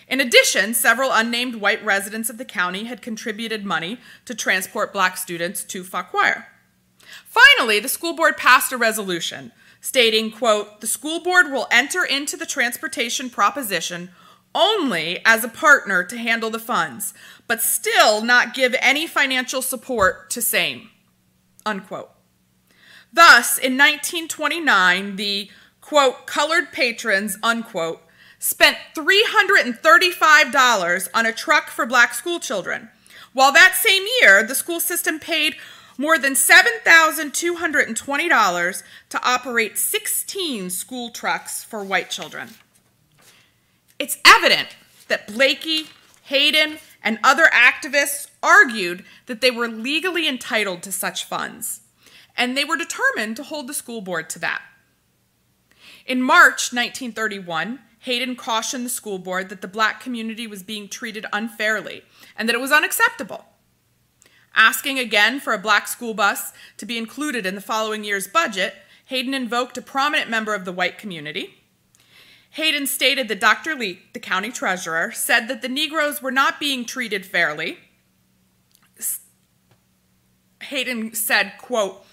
In 0.07 0.19
addition, 0.19 0.73
several 0.73 1.11
unnamed 1.11 1.55
white 1.55 1.83
residents 1.83 2.29
of 2.29 2.37
the 2.37 2.45
county 2.45 2.83
had 2.85 3.01
contributed 3.01 3.63
money 3.63 3.99
to 4.25 4.35
transport 4.35 4.91
black 4.91 5.17
students 5.17 5.63
to 5.65 5.83
Fauquier. 5.83 6.47
Finally, 7.25 7.79
the 7.79 7.89
school 7.89 8.13
board 8.13 8.37
passed 8.37 8.71
a 8.71 8.77
resolution 8.77 9.51
stating, 9.83 10.31
quote, 10.31 10.79
the 10.79 10.87
school 10.87 11.19
board 11.19 11.51
will 11.51 11.67
enter 11.69 12.05
into 12.05 12.37
the 12.37 12.45
transportation 12.45 13.29
proposition 13.29 14.09
only 14.55 15.19
as 15.25 15.43
a 15.43 15.49
partner 15.49 16.03
to 16.05 16.17
handle 16.17 16.49
the 16.49 16.59
funds, 16.59 17.13
but 17.47 17.61
still 17.61 18.23
not 18.23 18.53
give 18.53 18.73
any 18.79 19.05
financial 19.05 19.61
support 19.61 20.29
to 20.29 20.41
same, 20.41 20.89
unquote. 21.65 22.09
Thus, 23.11 23.57
in 23.57 23.77
1929, 23.77 25.17
the 25.17 25.49
quote, 25.83 26.25
colored 26.25 26.71
patrons, 26.71 27.37
unquote, 27.43 28.01
spent 28.39 28.77
$335 28.95 31.09
on 31.13 31.25
a 31.25 31.33
truck 31.33 31.69
for 31.69 31.85
black 31.85 32.13
schoolchildren, 32.13 32.87
while 33.33 33.51
that 33.51 33.75
same 33.75 34.03
year, 34.21 34.41
the 34.43 34.55
school 34.55 34.79
system 34.79 35.19
paid 35.19 35.57
more 35.97 36.17
than 36.17 36.33
$7,220 36.33 38.83
to 39.09 39.27
operate 39.27 39.77
16 39.77 40.69
school 40.69 41.09
trucks 41.09 41.61
for 41.63 41.83
white 41.83 42.09
children. 42.09 42.51
It's 43.99 44.17
evident 44.25 44.69
that 45.09 45.27
Blakey, 45.27 45.89
Hayden, 46.23 46.79
and 47.03 47.19
other 47.23 47.49
activists 47.53 48.29
argued 48.41 49.03
that 49.25 49.41
they 49.41 49.51
were 49.51 49.67
legally 49.67 50.27
entitled 50.27 50.81
to 50.83 50.91
such 50.91 51.25
funds, 51.25 51.81
and 52.37 52.57
they 52.57 52.63
were 52.63 52.77
determined 52.77 53.35
to 53.35 53.43
hold 53.43 53.67
the 53.67 53.73
school 53.73 54.01
board 54.01 54.29
to 54.31 54.39
that. 54.39 54.61
In 56.05 56.21
March 56.21 56.73
1931, 56.73 57.79
Hayden 57.99 58.35
cautioned 58.35 58.85
the 58.85 58.89
school 58.89 59.17
board 59.17 59.47
that 59.49 59.61
the 59.61 59.67
black 59.67 60.01
community 60.01 60.45
was 60.45 60.61
being 60.61 60.89
treated 60.89 61.25
unfairly 61.31 62.03
and 62.35 62.49
that 62.49 62.55
it 62.55 62.61
was 62.61 62.71
unacceptable. 62.71 63.45
Asking 64.55 64.99
again 64.99 65.39
for 65.39 65.53
a 65.53 65.57
black 65.57 65.87
school 65.87 66.13
bus 66.13 66.51
to 66.77 66.85
be 66.85 66.97
included 66.97 67.45
in 67.45 67.55
the 67.55 67.61
following 67.61 68.03
year's 68.03 68.27
budget, 68.27 68.75
Hayden 69.05 69.33
invoked 69.33 69.77
a 69.77 69.81
prominent 69.81 70.29
member 70.29 70.53
of 70.53 70.65
the 70.65 70.71
white 70.73 70.97
community. 70.97 71.55
Hayden 72.51 72.85
stated 72.85 73.29
that 73.29 73.39
Dr. 73.39 73.73
Leake, 73.73 74.13
the 74.13 74.19
county 74.19 74.51
treasurer, 74.51 75.11
said 75.11 75.47
that 75.47 75.61
the 75.61 75.69
Negroes 75.69 76.21
were 76.21 76.31
not 76.31 76.59
being 76.59 76.85
treated 76.85 77.25
fairly. 77.25 77.79
Hayden 80.61 81.13
said, 81.15 81.53
quote, 81.57 82.05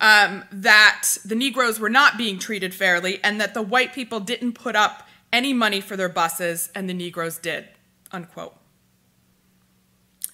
um, 0.00 0.44
that 0.52 1.16
the 1.24 1.34
Negroes 1.34 1.80
were 1.80 1.90
not 1.90 2.18
being 2.18 2.38
treated 2.38 2.74
fairly 2.74 3.22
and 3.24 3.40
that 3.40 3.54
the 3.54 3.62
white 3.62 3.92
people 3.92 4.20
didn't 4.20 4.52
put 4.52 4.76
up 4.76 5.06
any 5.32 5.52
money 5.52 5.80
for 5.80 5.96
their 5.96 6.08
buses 6.08 6.70
and 6.74 6.88
the 6.88 6.94
Negroes 6.94 7.38
did, 7.38 7.68
unquote. 8.12 8.56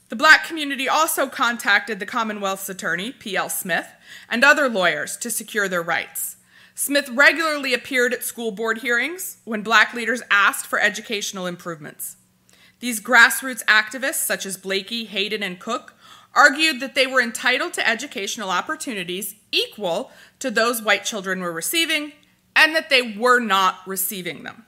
The 0.08 0.16
black 0.16 0.46
community 0.46 0.88
also 0.88 1.26
contacted 1.26 1.98
the 1.98 2.06
Commonwealth's 2.06 2.68
attorney, 2.68 3.12
P.L. 3.12 3.48
Smith, 3.48 3.86
and 4.28 4.44
other 4.44 4.68
lawyers 4.68 5.16
to 5.18 5.30
secure 5.30 5.68
their 5.68 5.82
rights. 5.82 6.36
Smith 6.74 7.08
regularly 7.10 7.72
appeared 7.72 8.12
at 8.12 8.22
school 8.22 8.50
board 8.50 8.78
hearings 8.78 9.38
when 9.44 9.62
black 9.62 9.94
leaders 9.94 10.22
asked 10.30 10.66
for 10.66 10.78
educational 10.78 11.46
improvements. 11.46 12.16
These 12.80 13.00
grassroots 13.00 13.64
activists, 13.64 14.24
such 14.24 14.44
as 14.44 14.56
Blakey, 14.56 15.04
Hayden, 15.04 15.42
and 15.42 15.58
Cook, 15.58 15.94
argued 16.34 16.80
that 16.80 16.94
they 16.94 17.06
were 17.06 17.22
entitled 17.22 17.72
to 17.74 17.88
educational 17.88 18.50
opportunities 18.50 19.36
equal 19.52 20.10
to 20.40 20.50
those 20.50 20.82
white 20.82 21.04
children 21.04 21.40
were 21.40 21.52
receiving 21.52 22.12
and 22.56 22.74
that 22.74 22.90
they 22.90 23.02
were 23.02 23.38
not 23.38 23.78
receiving 23.86 24.42
them. 24.42 24.64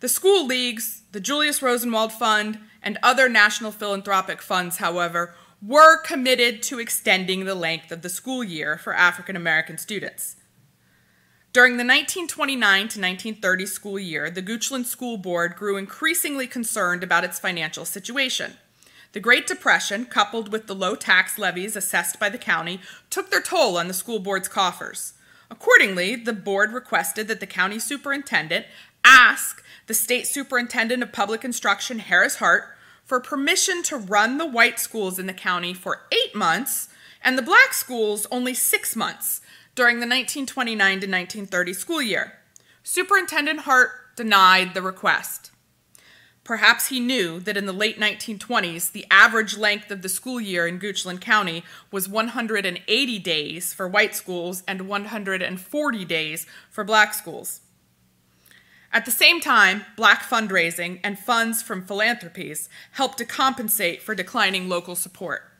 The 0.00 0.08
school 0.08 0.46
leagues, 0.46 1.02
the 1.12 1.20
Julius 1.20 1.62
Rosenwald 1.62 2.12
Fund, 2.12 2.58
and 2.82 2.98
other 3.02 3.28
national 3.28 3.72
philanthropic 3.72 4.42
funds, 4.42 4.76
however, 4.76 5.34
were 5.62 5.96
committed 6.02 6.62
to 6.64 6.78
extending 6.78 7.44
the 7.44 7.54
length 7.54 7.90
of 7.90 8.02
the 8.02 8.08
school 8.08 8.44
year 8.44 8.76
for 8.76 8.94
African 8.94 9.36
American 9.36 9.78
students. 9.78 10.36
During 11.52 11.72
the 11.72 11.84
1929 11.84 12.60
to 12.60 13.00
1930 13.00 13.66
school 13.66 13.98
year, 13.98 14.30
the 14.30 14.42
Goochland 14.42 14.84
School 14.84 15.16
Board 15.16 15.56
grew 15.56 15.78
increasingly 15.78 16.46
concerned 16.46 17.02
about 17.02 17.24
its 17.24 17.38
financial 17.38 17.86
situation. 17.86 18.58
The 19.16 19.20
Great 19.20 19.46
Depression, 19.46 20.04
coupled 20.04 20.52
with 20.52 20.66
the 20.66 20.74
low 20.74 20.94
tax 20.94 21.38
levies 21.38 21.74
assessed 21.74 22.20
by 22.20 22.28
the 22.28 22.36
county, 22.36 22.80
took 23.08 23.30
their 23.30 23.40
toll 23.40 23.78
on 23.78 23.88
the 23.88 23.94
school 23.94 24.18
board's 24.18 24.46
coffers. 24.46 25.14
Accordingly, 25.50 26.16
the 26.16 26.34
board 26.34 26.74
requested 26.74 27.26
that 27.28 27.40
the 27.40 27.46
county 27.46 27.78
superintendent 27.78 28.66
ask 29.02 29.64
the 29.86 29.94
state 29.94 30.26
superintendent 30.26 31.02
of 31.02 31.12
public 31.12 31.46
instruction, 31.46 32.00
Harris 32.00 32.36
Hart, 32.36 32.76
for 33.06 33.18
permission 33.18 33.82
to 33.84 33.96
run 33.96 34.36
the 34.36 34.44
white 34.44 34.78
schools 34.78 35.18
in 35.18 35.24
the 35.24 35.32
county 35.32 35.72
for 35.72 36.02
eight 36.12 36.34
months 36.34 36.90
and 37.24 37.38
the 37.38 37.42
black 37.42 37.72
schools 37.72 38.26
only 38.30 38.52
six 38.52 38.94
months 38.94 39.40
during 39.74 39.96
the 39.96 40.00
1929 40.00 40.76
to 40.76 41.06
1930 41.06 41.72
school 41.72 42.02
year. 42.02 42.34
Superintendent 42.82 43.60
Hart 43.60 44.14
denied 44.14 44.74
the 44.74 44.82
request. 44.82 45.52
Perhaps 46.46 46.90
he 46.90 47.00
knew 47.00 47.40
that 47.40 47.56
in 47.56 47.66
the 47.66 47.72
late 47.72 47.98
1920s, 47.98 48.92
the 48.92 49.04
average 49.10 49.56
length 49.56 49.90
of 49.90 50.02
the 50.02 50.08
school 50.08 50.40
year 50.40 50.64
in 50.64 50.78
Goochland 50.78 51.20
County 51.20 51.64
was 51.90 52.08
180 52.08 53.18
days 53.18 53.74
for 53.74 53.88
white 53.88 54.14
schools 54.14 54.62
and 54.68 54.82
140 54.82 56.04
days 56.04 56.46
for 56.70 56.84
black 56.84 57.14
schools. 57.14 57.62
At 58.92 59.06
the 59.06 59.10
same 59.10 59.40
time, 59.40 59.86
black 59.96 60.22
fundraising 60.22 61.00
and 61.02 61.18
funds 61.18 61.64
from 61.64 61.84
philanthropies 61.84 62.68
helped 62.92 63.18
to 63.18 63.24
compensate 63.24 64.00
for 64.00 64.14
declining 64.14 64.68
local 64.68 64.94
support. 64.94 65.50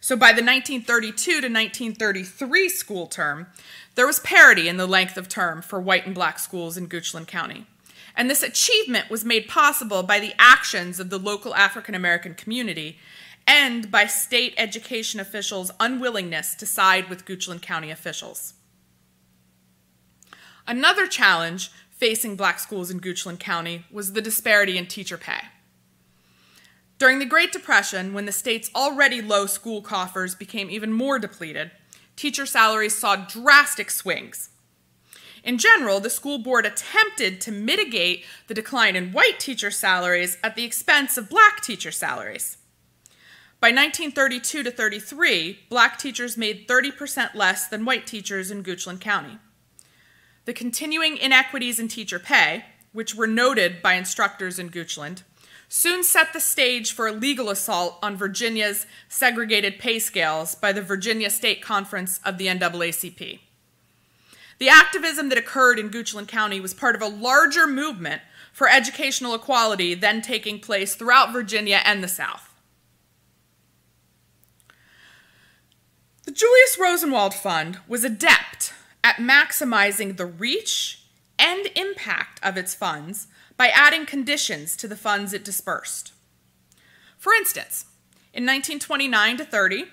So 0.00 0.16
by 0.16 0.28
the 0.28 0.42
1932 0.42 1.32
to 1.32 1.36
1933 1.48 2.68
school 2.70 3.06
term, 3.06 3.48
there 3.94 4.06
was 4.06 4.20
parity 4.20 4.68
in 4.68 4.78
the 4.78 4.86
length 4.86 5.18
of 5.18 5.28
term 5.28 5.60
for 5.60 5.78
white 5.78 6.06
and 6.06 6.14
black 6.14 6.38
schools 6.38 6.78
in 6.78 6.88
Goochland 6.88 7.26
County. 7.26 7.66
And 8.16 8.28
this 8.28 8.42
achievement 8.42 9.10
was 9.10 9.24
made 9.24 9.48
possible 9.48 10.02
by 10.02 10.20
the 10.20 10.34
actions 10.38 11.00
of 11.00 11.10
the 11.10 11.18
local 11.18 11.54
African 11.54 11.94
American 11.94 12.34
community 12.34 12.98
and 13.46 13.90
by 13.90 14.06
state 14.06 14.54
education 14.56 15.20
officials' 15.20 15.70
unwillingness 15.80 16.54
to 16.56 16.66
side 16.66 17.08
with 17.08 17.24
Goochland 17.24 17.62
County 17.62 17.90
officials. 17.90 18.54
Another 20.66 21.06
challenge 21.06 21.70
facing 21.90 22.36
black 22.36 22.58
schools 22.58 22.90
in 22.90 23.00
Goochland 23.00 23.40
County 23.40 23.84
was 23.90 24.12
the 24.12 24.22
disparity 24.22 24.78
in 24.78 24.86
teacher 24.86 25.18
pay. 25.18 25.40
During 26.98 27.18
the 27.18 27.26
Great 27.26 27.50
Depression, 27.50 28.12
when 28.12 28.26
the 28.26 28.32
state's 28.32 28.70
already 28.74 29.22
low 29.22 29.46
school 29.46 29.82
coffers 29.82 30.34
became 30.34 30.70
even 30.70 30.92
more 30.92 31.18
depleted, 31.18 31.70
teacher 32.14 32.46
salaries 32.46 32.96
saw 32.96 33.16
drastic 33.16 33.90
swings. 33.90 34.50
In 35.42 35.58
general, 35.58 36.00
the 36.00 36.10
school 36.10 36.38
board 36.38 36.66
attempted 36.66 37.40
to 37.42 37.52
mitigate 37.52 38.24
the 38.46 38.54
decline 38.54 38.96
in 38.96 39.12
white 39.12 39.40
teacher 39.40 39.70
salaries 39.70 40.36
at 40.44 40.54
the 40.54 40.64
expense 40.64 41.16
of 41.16 41.30
black 41.30 41.60
teacher 41.60 41.90
salaries. 41.90 42.58
By 43.60 43.68
1932 43.68 44.62
to 44.62 44.70
33, 44.70 45.60
black 45.68 45.98
teachers 45.98 46.36
made 46.36 46.66
30% 46.66 47.34
less 47.34 47.68
than 47.68 47.84
white 47.84 48.06
teachers 48.06 48.50
in 48.50 48.62
Goochland 48.62 49.00
County. 49.00 49.38
The 50.46 50.54
continuing 50.54 51.18
inequities 51.18 51.78
in 51.78 51.88
teacher 51.88 52.18
pay, 52.18 52.64
which 52.92 53.14
were 53.14 53.26
noted 53.26 53.82
by 53.82 53.94
instructors 53.94 54.58
in 54.58 54.70
Goochland, 54.70 55.22
soon 55.68 56.02
set 56.02 56.32
the 56.32 56.40
stage 56.40 56.92
for 56.92 57.06
a 57.06 57.12
legal 57.12 57.50
assault 57.50 57.98
on 58.02 58.16
Virginia's 58.16 58.86
segregated 59.08 59.78
pay 59.78 59.98
scales 59.98 60.54
by 60.54 60.72
the 60.72 60.82
Virginia 60.82 61.30
State 61.30 61.62
Conference 61.62 62.18
of 62.24 62.38
the 62.38 62.46
NAACP. 62.46 63.40
The 64.60 64.68
activism 64.68 65.30
that 65.30 65.38
occurred 65.38 65.78
in 65.78 65.90
Goochland 65.90 66.28
County 66.28 66.60
was 66.60 66.74
part 66.74 66.94
of 66.94 67.00
a 67.00 67.08
larger 67.08 67.66
movement 67.66 68.20
for 68.52 68.68
educational 68.68 69.34
equality 69.34 69.94
then 69.94 70.20
taking 70.20 70.60
place 70.60 70.94
throughout 70.94 71.32
Virginia 71.32 71.80
and 71.82 72.04
the 72.04 72.08
South. 72.08 72.54
The 76.24 76.32
Julius 76.32 76.76
Rosenwald 76.78 77.32
Fund 77.32 77.78
was 77.88 78.04
adept 78.04 78.74
at 79.02 79.16
maximizing 79.16 80.18
the 80.18 80.26
reach 80.26 81.04
and 81.38 81.68
impact 81.74 82.38
of 82.42 82.58
its 82.58 82.74
funds 82.74 83.28
by 83.56 83.68
adding 83.68 84.04
conditions 84.04 84.76
to 84.76 84.86
the 84.86 84.94
funds 84.94 85.32
it 85.32 85.42
dispersed. 85.42 86.12
For 87.16 87.32
instance, 87.32 87.86
in 88.34 88.44
1929 88.44 89.38
to 89.38 89.44
30, 89.46 89.84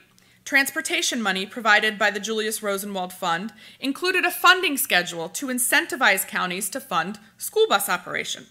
Transportation 0.48 1.22
money 1.22 1.46
provided 1.46 2.00
by 2.00 2.10
the 2.10 2.22
Julius 2.22 2.64
Rosenwald 2.64 3.12
Fund 3.12 3.52
included 3.82 4.24
a 4.24 4.32
funding 4.32 4.78
schedule 4.78 5.28
to 5.28 5.48
incentivize 5.48 6.26
counties 6.26 6.70
to 6.70 6.80
fund 6.80 7.20
school 7.36 7.68
bus 7.68 7.90
operation. 7.90 8.46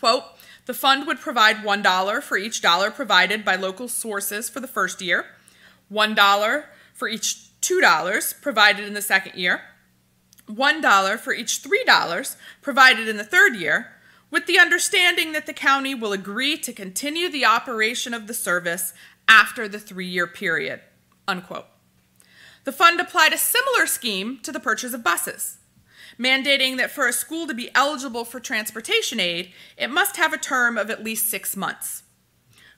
Quote, 0.00 0.24
the 0.64 0.72
fund 0.72 1.06
would 1.06 1.20
provide 1.20 1.56
$1 1.56 2.22
for 2.22 2.38
each 2.38 2.62
dollar 2.62 2.90
provided 2.90 3.44
by 3.44 3.54
local 3.54 3.86
sources 3.86 4.48
for 4.48 4.60
the 4.60 4.66
first 4.66 5.02
year, 5.02 5.26
$1 5.92 6.64
for 6.94 7.06
each 7.06 7.50
$2 7.60 8.40
provided 8.40 8.86
in 8.86 8.94
the 8.94 9.02
second 9.02 9.38
year, 9.38 9.60
$1 10.48 11.18
for 11.18 11.34
each 11.34 11.62
$3 11.62 12.36
provided 12.62 13.08
in 13.08 13.18
the 13.18 13.24
third 13.24 13.56
year, 13.56 13.92
with 14.30 14.46
the 14.46 14.58
understanding 14.58 15.32
that 15.32 15.44
the 15.44 15.52
county 15.52 15.94
will 15.94 16.14
agree 16.14 16.56
to 16.56 16.72
continue 16.72 17.28
the 17.28 17.44
operation 17.44 18.14
of 18.14 18.26
the 18.26 18.32
service 18.32 18.94
after 19.28 19.68
the 19.68 19.78
three 19.78 20.08
year 20.08 20.26
period. 20.26 20.80
Unquote. 21.26 21.66
The 22.64 22.72
fund 22.72 23.00
applied 23.00 23.32
a 23.32 23.38
similar 23.38 23.86
scheme 23.86 24.40
to 24.42 24.52
the 24.52 24.60
purchase 24.60 24.94
of 24.94 25.04
buses, 25.04 25.58
mandating 26.18 26.76
that 26.78 26.90
for 26.90 27.06
a 27.06 27.12
school 27.12 27.46
to 27.46 27.54
be 27.54 27.70
eligible 27.74 28.24
for 28.24 28.40
transportation 28.40 29.20
aid, 29.20 29.52
it 29.76 29.90
must 29.90 30.16
have 30.16 30.32
a 30.32 30.38
term 30.38 30.78
of 30.78 30.90
at 30.90 31.04
least 31.04 31.28
six 31.28 31.56
months. 31.56 32.04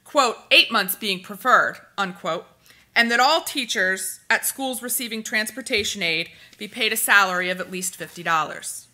Quote, 0.04 0.38
eight 0.50 0.70
months 0.70 0.94
being 0.94 1.20
preferred, 1.20 1.78
unquote, 1.98 2.46
and 2.94 3.10
that 3.10 3.20
all 3.20 3.42
teachers 3.42 4.20
at 4.30 4.46
schools 4.46 4.82
receiving 4.82 5.22
transportation 5.22 6.02
aid 6.02 6.30
be 6.58 6.66
paid 6.66 6.92
a 6.92 6.96
salary 6.96 7.50
of 7.50 7.60
at 7.60 7.70
least 7.70 7.98
$50. 7.98 8.85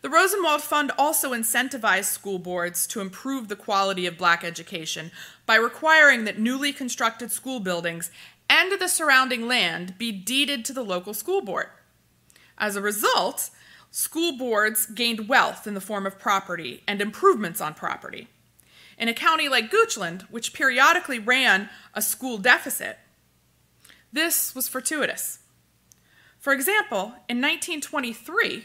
The 0.00 0.10
Rosenwald 0.10 0.62
Fund 0.62 0.92
also 0.96 1.32
incentivized 1.32 2.04
school 2.04 2.38
boards 2.38 2.86
to 2.88 3.00
improve 3.00 3.48
the 3.48 3.56
quality 3.56 4.06
of 4.06 4.16
black 4.16 4.44
education 4.44 5.10
by 5.44 5.56
requiring 5.56 6.24
that 6.24 6.38
newly 6.38 6.72
constructed 6.72 7.32
school 7.32 7.58
buildings 7.58 8.10
and 8.48 8.70
the 8.80 8.88
surrounding 8.88 9.48
land 9.48 9.98
be 9.98 10.12
deeded 10.12 10.64
to 10.64 10.72
the 10.72 10.84
local 10.84 11.14
school 11.14 11.42
board. 11.42 11.66
As 12.56 12.76
a 12.76 12.80
result, 12.80 13.50
school 13.90 14.38
boards 14.38 14.86
gained 14.86 15.28
wealth 15.28 15.66
in 15.66 15.74
the 15.74 15.80
form 15.80 16.06
of 16.06 16.18
property 16.18 16.82
and 16.86 17.00
improvements 17.00 17.60
on 17.60 17.74
property. 17.74 18.28
In 18.98 19.08
a 19.08 19.14
county 19.14 19.48
like 19.48 19.70
Goochland, 19.70 20.22
which 20.22 20.52
periodically 20.52 21.18
ran 21.18 21.70
a 21.92 22.02
school 22.02 22.38
deficit, 22.38 22.98
this 24.12 24.54
was 24.54 24.68
fortuitous. 24.68 25.40
For 26.38 26.52
example, 26.52 27.14
in 27.28 27.40
1923, 27.40 28.64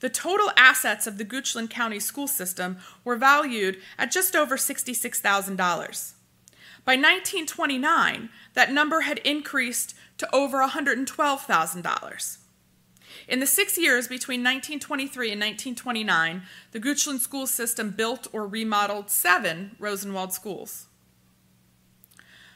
the 0.00 0.08
total 0.08 0.50
assets 0.56 1.06
of 1.06 1.18
the 1.18 1.24
Goochland 1.24 1.70
County 1.70 2.00
school 2.00 2.28
system 2.28 2.78
were 3.04 3.16
valued 3.16 3.78
at 3.98 4.10
just 4.10 4.36
over 4.36 4.56
$66,000. 4.56 5.56
By 6.84 6.92
1929, 6.92 8.30
that 8.54 8.72
number 8.72 9.00
had 9.02 9.18
increased 9.18 9.94
to 10.18 10.34
over 10.34 10.58
$112,000. 10.58 12.38
In 13.26 13.40
the 13.40 13.46
six 13.46 13.76
years 13.76 14.08
between 14.08 14.40
1923 14.40 15.32
and 15.32 15.40
1929, 15.40 16.42
the 16.72 16.80
Goochland 16.80 17.20
school 17.20 17.46
system 17.46 17.90
built 17.90 18.26
or 18.32 18.46
remodeled 18.46 19.10
seven 19.10 19.76
Rosenwald 19.78 20.32
schools. 20.32 20.86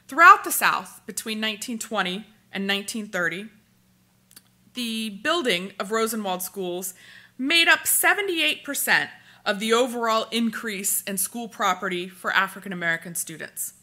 Throughout 0.08 0.44
the 0.44 0.52
South, 0.52 1.00
between 1.06 1.38
1920 1.38 2.26
and 2.52 2.68
1930, 2.68 3.48
the 4.74 5.10
building 5.10 5.72
of 5.78 5.90
Rosenwald 5.90 6.42
schools 6.42 6.94
made 7.42 7.66
up 7.66 7.80
78% 7.80 9.08
of 9.44 9.58
the 9.58 9.72
overall 9.72 10.28
increase 10.30 11.02
in 11.02 11.16
school 11.16 11.48
property 11.48 12.08
for 12.08 12.30
African 12.30 12.72
American 12.72 13.16
students. 13.16 13.74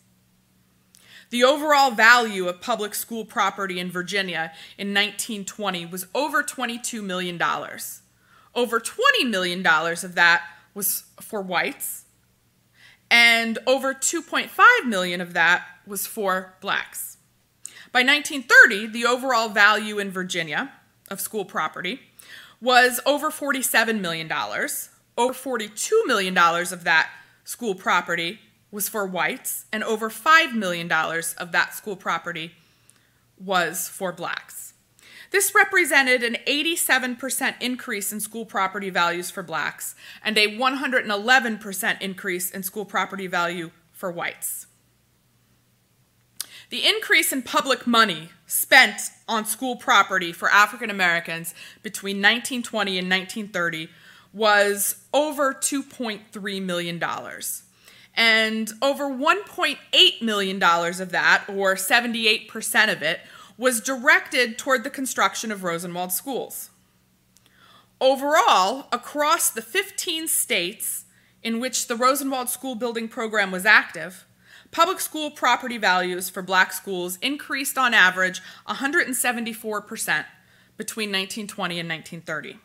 The 1.29 1.43
overall 1.43 1.91
value 1.91 2.47
of 2.47 2.61
public 2.61 2.95
school 2.95 3.25
property 3.25 3.77
in 3.77 3.91
Virginia 3.91 4.53
in 4.77 4.93
1920 4.93 5.85
was 5.87 6.07
over 6.15 6.41
$22 6.41 7.03
million. 7.03 7.39
Over 8.55 8.79
$20 8.79 9.29
million 9.29 9.65
of 9.67 10.15
that 10.15 10.43
was 10.73 11.03
for 11.19 11.41
whites, 11.41 12.05
and 13.11 13.59
over 13.67 13.93
2.5 13.93 14.87
million 14.87 15.19
of 15.19 15.33
that 15.33 15.65
was 15.85 16.07
for 16.07 16.55
blacks. 16.61 17.17
By 17.91 18.03
1930, 18.03 18.87
the 18.87 19.05
overall 19.05 19.49
value 19.49 19.99
in 19.99 20.11
Virginia 20.11 20.71
of 21.09 21.19
school 21.19 21.43
property 21.43 22.08
was 22.61 22.99
over 23.05 23.29
$47 23.29 23.99
million. 23.99 24.31
Over 24.31 25.33
$42 25.33 25.91
million 26.05 26.37
of 26.37 26.83
that 26.83 27.09
school 27.43 27.75
property 27.75 28.39
was 28.71 28.87
for 28.87 29.05
whites, 29.05 29.65
and 29.73 29.83
over 29.83 30.09
$5 30.09 30.53
million 30.53 30.91
of 30.91 31.51
that 31.51 31.73
school 31.73 31.95
property 31.95 32.51
was 33.43 33.87
for 33.87 34.11
blacks. 34.11 34.73
This 35.31 35.53
represented 35.55 36.23
an 36.23 36.37
87% 36.47 37.55
increase 37.61 38.11
in 38.11 38.19
school 38.19 38.45
property 38.45 38.89
values 38.89 39.29
for 39.29 39.43
blacks 39.43 39.95
and 40.23 40.37
a 40.37 40.57
111% 40.57 42.01
increase 42.01 42.49
in 42.49 42.63
school 42.63 42.85
property 42.85 43.27
value 43.27 43.69
for 43.91 44.11
whites. 44.11 44.65
The 46.69 46.87
increase 46.87 47.33
in 47.33 47.41
public 47.41 47.87
money 47.87 48.29
spent 48.45 49.01
on 49.27 49.45
school 49.45 49.75
property 49.75 50.31
for 50.31 50.49
African 50.51 50.89
Americans 50.89 51.55
between 51.81 52.17
1920 52.17 52.99
and 52.99 53.09
1930 53.09 53.89
was 54.33 55.03
over 55.11 55.53
$2.3 55.53 56.61
million. 56.61 57.03
And 58.15 58.71
over 58.81 59.05
$1.8 59.05 60.21
million 60.21 60.63
of 60.63 61.11
that, 61.11 61.45
or 61.47 61.75
78% 61.75 62.91
of 62.91 63.01
it, 63.01 63.21
was 63.57 63.81
directed 63.81 64.57
toward 64.57 64.83
the 64.83 64.89
construction 64.89 65.51
of 65.51 65.63
Rosenwald 65.63 66.11
schools. 66.11 66.69
Overall, 67.99 68.87
across 68.91 69.49
the 69.49 69.61
15 69.61 70.27
states 70.27 71.05
in 71.41 71.59
which 71.59 71.87
the 71.87 71.95
Rosenwald 71.95 72.49
school 72.49 72.75
building 72.75 73.07
program 73.07 73.51
was 73.51 73.65
active, 73.65 74.25
public 74.71 74.99
school 74.99 75.31
property 75.31 75.77
values 75.77 76.29
for 76.29 76.41
black 76.41 76.71
schools 76.73 77.17
increased 77.21 77.77
on 77.77 77.93
average 77.93 78.41
174% 78.67 80.25
between 80.77 81.09
1920 81.09 81.79
and 81.79 81.89
1930. 81.89 82.59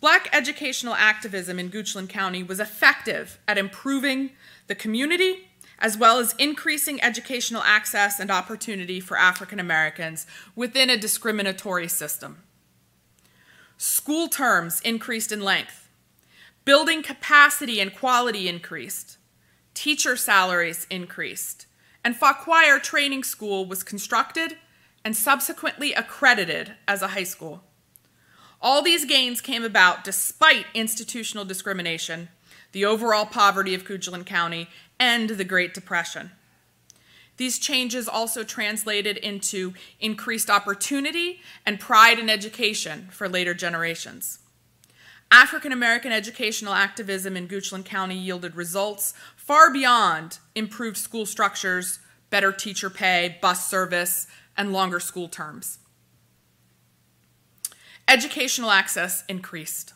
Black 0.00 0.28
educational 0.32 0.94
activism 0.94 1.58
in 1.58 1.70
Goochland 1.70 2.08
County 2.08 2.42
was 2.42 2.58
effective 2.58 3.38
at 3.46 3.58
improving 3.58 4.30
the 4.66 4.74
community 4.74 5.48
as 5.82 5.98
well 5.98 6.20
as 6.20 6.34
increasing 6.38 7.02
educational 7.02 7.62
access 7.62 8.20
and 8.20 8.30
opportunity 8.30 9.00
for 9.00 9.18
African 9.18 9.58
Americans 9.58 10.26
within 10.54 10.88
a 10.88 10.96
discriminatory 10.96 11.88
system. 11.88 12.38
School 13.76 14.28
terms 14.28 14.80
increased 14.82 15.32
in 15.32 15.40
length, 15.40 15.88
building 16.64 17.02
capacity 17.02 17.80
and 17.80 17.92
quality 17.92 18.48
increased, 18.48 19.18
teacher 19.74 20.16
salaries 20.16 20.86
increased, 20.90 21.66
and 22.04 22.16
Fauquier 22.16 22.78
Training 22.78 23.24
School 23.24 23.64
was 23.66 23.82
constructed 23.82 24.56
and 25.04 25.16
subsequently 25.16 25.92
accredited 25.92 26.74
as 26.86 27.02
a 27.02 27.08
high 27.08 27.24
school. 27.24 27.62
All 28.60 28.82
these 28.82 29.04
gains 29.04 29.40
came 29.40 29.64
about 29.64 30.04
despite 30.04 30.66
institutional 30.74 31.44
discrimination, 31.44 32.28
the 32.70 32.84
overall 32.84 33.26
poverty 33.26 33.74
of 33.74 33.84
Goochland 33.84 34.26
County, 34.26 34.68
and 35.00 35.30
the 35.30 35.44
Great 35.44 35.74
Depression. 35.74 36.30
These 37.38 37.58
changes 37.58 38.06
also 38.06 38.44
translated 38.44 39.16
into 39.16 39.74
increased 39.98 40.48
opportunity 40.48 41.40
and 41.66 41.80
pride 41.80 42.18
in 42.18 42.30
education 42.30 43.08
for 43.10 43.28
later 43.28 43.54
generations. 43.54 44.38
African 45.32 45.72
American 45.72 46.12
educational 46.12 46.74
activism 46.74 47.36
in 47.36 47.48
Goochland 47.48 47.86
County 47.86 48.16
yielded 48.16 48.54
results 48.54 49.14
far 49.34 49.72
beyond 49.72 50.38
improved 50.54 50.98
school 50.98 51.26
structures, 51.26 51.98
better 52.30 52.52
teacher 52.52 52.90
pay, 52.90 53.38
bus 53.40 53.68
service, 53.68 54.28
and 54.56 54.72
longer 54.72 55.00
school 55.00 55.28
terms 55.28 55.78
educational 58.12 58.70
access 58.70 59.24
increased. 59.26 59.94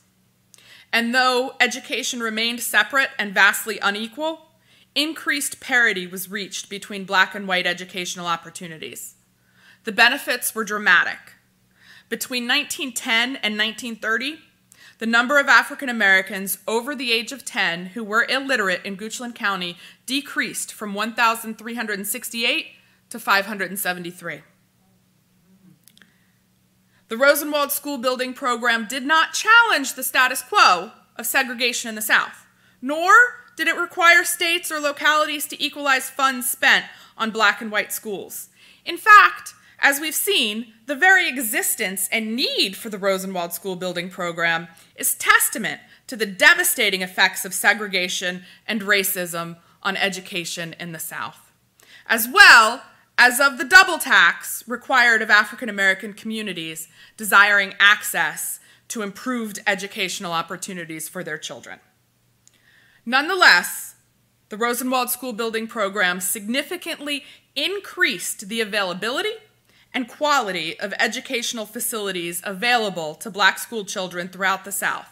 And 0.93 1.14
though 1.14 1.55
education 1.61 2.20
remained 2.20 2.61
separate 2.61 3.11
and 3.18 3.34
vastly 3.34 3.78
unequal, 3.82 4.41
increased 4.95 5.61
parity 5.61 6.07
was 6.07 6.30
reached 6.30 6.70
between 6.70 7.05
black 7.05 7.34
and 7.34 7.47
white 7.47 7.66
educational 7.66 8.26
opportunities. 8.26 9.16
The 9.84 9.93
benefits 9.93 10.55
were 10.55 10.64
dramatic. 10.64 11.34
Between 12.09 12.49
1910 12.49 13.37
and 13.43 13.59
1930, 13.59 14.39
the 14.99 15.07
number 15.07 15.38
of 15.38 15.49
African 15.49 15.88
Americans 15.88 16.59
over 16.66 16.94
the 16.94 17.12
age 17.12 17.32
of 17.32 17.44
10 17.44 17.86
who 17.86 18.03
were 18.03 18.26
illiterate 18.28 18.84
in 18.84 18.97
Goochland 18.97 19.34
County 19.34 19.76
decreased 20.07 20.72
from 20.72 20.94
1,368 20.94 22.66
to 23.11 23.18
573. 23.18 24.42
The 27.09 27.16
Rosenwald 27.16 27.70
School 27.70 27.99
Building 27.99 28.34
Program 28.34 28.86
did 28.88 29.05
not 29.05 29.32
challenge 29.32 29.94
the 29.94 30.03
status 30.03 30.42
quo 30.42 30.90
of 31.16 31.26
segregation 31.26 31.88
in 31.88 31.94
the 31.94 32.03
South, 32.03 32.47
nor 32.82 33.12
did 33.57 33.68
it 33.68 33.76
require 33.76 34.24
states 34.24 34.72
or 34.72 34.80
localities 34.80 35.47
to 35.47 35.62
equalize 35.62 36.11
funds 36.11 36.51
spent 36.51 36.86
on 37.16 37.30
black 37.30 37.61
and 37.61 37.70
white 37.70 37.92
schools. 37.92 38.49
In 38.84 38.97
fact, 38.97 39.55
as 39.78 40.01
we've 40.01 40.14
seen, 40.14 40.72
the 40.86 40.94
very 40.94 41.28
existence 41.28 42.09
and 42.11 42.34
need 42.34 42.76
for 42.76 42.88
the 42.88 42.99
Rosenwald 42.99 43.53
School 43.53 43.76
Building 43.76 44.11
Program 44.11 44.68
is 44.97 45.14
testament 45.14 45.80
to 46.07 46.16
the 46.16 46.26
devastating 46.26 47.03
effects 47.03 47.44
of 47.44 47.55
segregation 47.55 48.44
and 48.66 48.82
racism 48.82 49.57
on 49.82 49.97
education 49.97 50.74
in 50.78 50.92
the 50.92 50.99
South, 50.99 51.53
as 52.07 52.28
well 52.32 52.82
as 53.18 53.40
of 53.40 53.59
the 53.59 53.64
double 53.64 53.99
tax 53.99 54.62
required 54.66 55.22
of 55.22 55.30
African 55.30 55.68
American 55.68 56.12
communities 56.12 56.88
desiring 57.16 57.74
access 57.80 58.61
to 58.88 59.03
improved 59.03 59.61
educational 59.66 60.32
opportunities 60.32 61.09
for 61.09 61.24
their 61.24 61.38
children. 61.38 61.80
Nonetheless, 63.05 63.94
the 64.49 64.57
Rosenwald 64.57 65.11
School 65.11 65.32
Building 65.32 65.66
Program 65.66 66.20
significantly 66.20 67.24
increased 67.55 68.49
the 68.49 68.61
availability 68.61 69.32
and 69.95 70.09
quality 70.09 70.78
of 70.78 70.93
educational 70.99 71.66
facilities 71.66 72.43
available 72.45 73.14
to 73.14 73.30
black 73.30 73.59
school 73.59 73.84
children 73.84 74.28
throughout 74.28 74.64
the 74.64 74.72
South. 74.72 75.09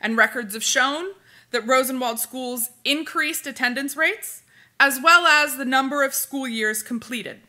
And 0.00 0.16
records 0.16 0.54
have 0.54 0.64
shown 0.64 1.06
that 1.50 1.66
Rosenwald 1.66 2.18
schools 2.18 2.70
increased 2.84 3.46
attendance 3.46 3.96
rates 3.96 4.42
as 4.78 5.00
well 5.02 5.26
as 5.26 5.56
the 5.56 5.64
number 5.64 6.02
of 6.04 6.14
school 6.14 6.46
years 6.46 6.82
completed. 6.82 7.40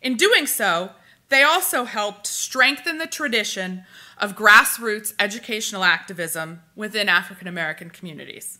In 0.00 0.16
doing 0.16 0.46
so, 0.46 0.90
they 1.28 1.42
also 1.42 1.84
helped 1.84 2.26
strengthen 2.26 2.98
the 2.98 3.06
tradition 3.06 3.84
of 4.18 4.36
grassroots 4.36 5.12
educational 5.18 5.84
activism 5.84 6.62
within 6.76 7.08
African 7.08 7.48
American 7.48 7.90
communities. 7.90 8.58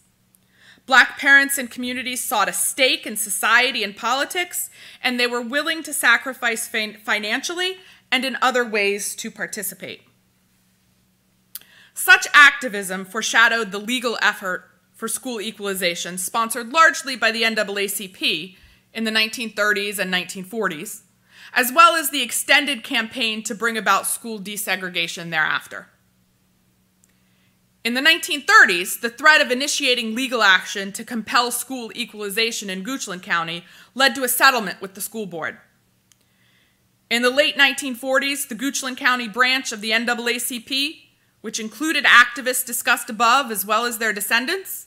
Black 0.87 1.19
parents 1.19 1.57
and 1.57 1.71
communities 1.71 2.23
sought 2.23 2.49
a 2.49 2.53
stake 2.53 3.07
in 3.07 3.17
society 3.17 3.83
and 3.83 3.97
politics, 3.97 4.69
and 5.03 5.19
they 5.19 5.27
were 5.27 5.41
willing 5.41 5.83
to 5.83 5.95
sacrifice 5.95 6.69
financially 6.69 7.79
and 8.13 8.25
in 8.25 8.37
other 8.43 8.65
ways 8.65 9.15
to 9.17 9.31
participate. 9.31 10.03
Such 11.95 12.27
activism 12.35 13.05
foreshadowed 13.05 13.73
the 13.73 13.79
legal 13.79 14.19
effort 14.21 14.69
for 14.93 15.09
school 15.09 15.41
equalization, 15.41 16.19
sponsored 16.19 16.73
largely 16.73 17.17
by 17.17 17.31
the 17.31 17.43
NAACP 17.43 18.57
in 18.93 19.05
the 19.05 19.11
1930s 19.11 19.99
and 19.99 20.13
1940s, 20.13 21.03
as 21.55 21.73
well 21.73 21.95
as 21.95 22.11
the 22.11 22.23
extended 22.23 22.85
campaign 22.85 23.43
to 23.45 23.55
bring 23.55 23.79
about 23.79 24.07
school 24.07 24.39
desegregation 24.39 25.31
thereafter. 25.31 25.89
In 27.85 27.93
the 27.93 28.01
1930s, 28.01 29.03
the 29.03 29.11
threat 29.11 29.43
of 29.43 29.51
initiating 29.51 30.15
legal 30.15 30.43
action 30.43 30.91
to 30.93 31.05
compel 31.05 31.51
school 31.51 31.93
equalization 31.95 32.71
in 32.71 32.83
Goochland 32.83 33.23
County 33.23 33.63
led 33.95 34.15
to 34.15 34.25
a 34.25 34.29
settlement 34.29 34.81
with 34.81 34.95
the 34.95 35.03
school 35.03 35.27
board. 35.27 35.59
In 37.11 37.21
the 37.21 37.29
late 37.29 37.57
1940s, 37.59 38.49
the 38.49 38.55
Goochland 38.55 38.97
County 38.97 39.29
branch 39.29 39.71
of 39.71 39.83
the 39.83 39.91
NAACP, 39.91 41.03
which 41.43 41.61
included 41.61 42.07
activists 42.07 42.65
discussed 42.65 43.11
above 43.11 43.51
as 43.51 43.67
well 43.67 43.85
as 43.85 43.99
their 43.99 44.15
descendants, 44.15 44.87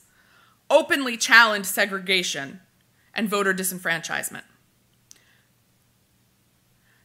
openly 0.67 1.17
challenged 1.17 1.67
segregation 1.67 2.61
and 3.13 3.29
voter 3.29 3.53
disenfranchisement. 3.53 4.41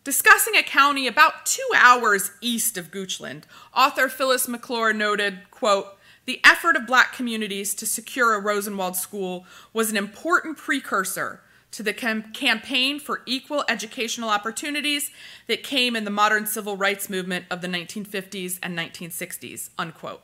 Discussing 0.05 0.57
a 0.57 0.65
county 0.65 1.07
about 1.07 1.47
two 1.47 1.69
hours 1.77 2.33
east 2.41 2.77
of 2.77 2.91
Goochland, 2.91 3.45
author 3.75 4.09
Phyllis 4.09 4.49
McClure 4.49 4.93
noted, 4.93 5.51
quote, 5.53 5.97
the 6.25 6.41
effort 6.45 6.75
of 6.75 6.87
black 6.87 7.13
communities 7.13 7.73
to 7.75 7.87
secure 7.87 8.35
a 8.35 8.41
Rosenwald 8.41 8.97
school 8.97 9.47
was 9.73 9.91
an 9.91 9.97
important 9.97 10.57
precursor 10.57 11.41
to 11.71 11.83
the 11.83 11.93
cam- 11.93 12.33
campaign 12.33 12.99
for 12.99 13.23
equal 13.27 13.65
educational 13.69 14.29
opportunities 14.29 15.11
that 15.47 15.63
came 15.63 15.95
in 15.95 16.05
the 16.05 16.11
modern 16.11 16.47
civil 16.47 16.77
rights 16.77 17.09
movement 17.09 17.47
of 17.51 17.61
the 17.61 17.69
1950s 17.69 18.59
and 18.63 18.77
1960s, 18.77 19.71
unquote. 19.79 20.23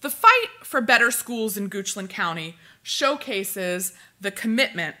The 0.00 0.10
fight 0.10 0.48
for 0.62 0.80
better 0.80 1.10
schools 1.10 1.56
in 1.56 1.68
Goochland 1.68 2.08
County 2.08 2.56
showcases 2.82 3.92
the 4.20 4.30
commitment 4.30 4.96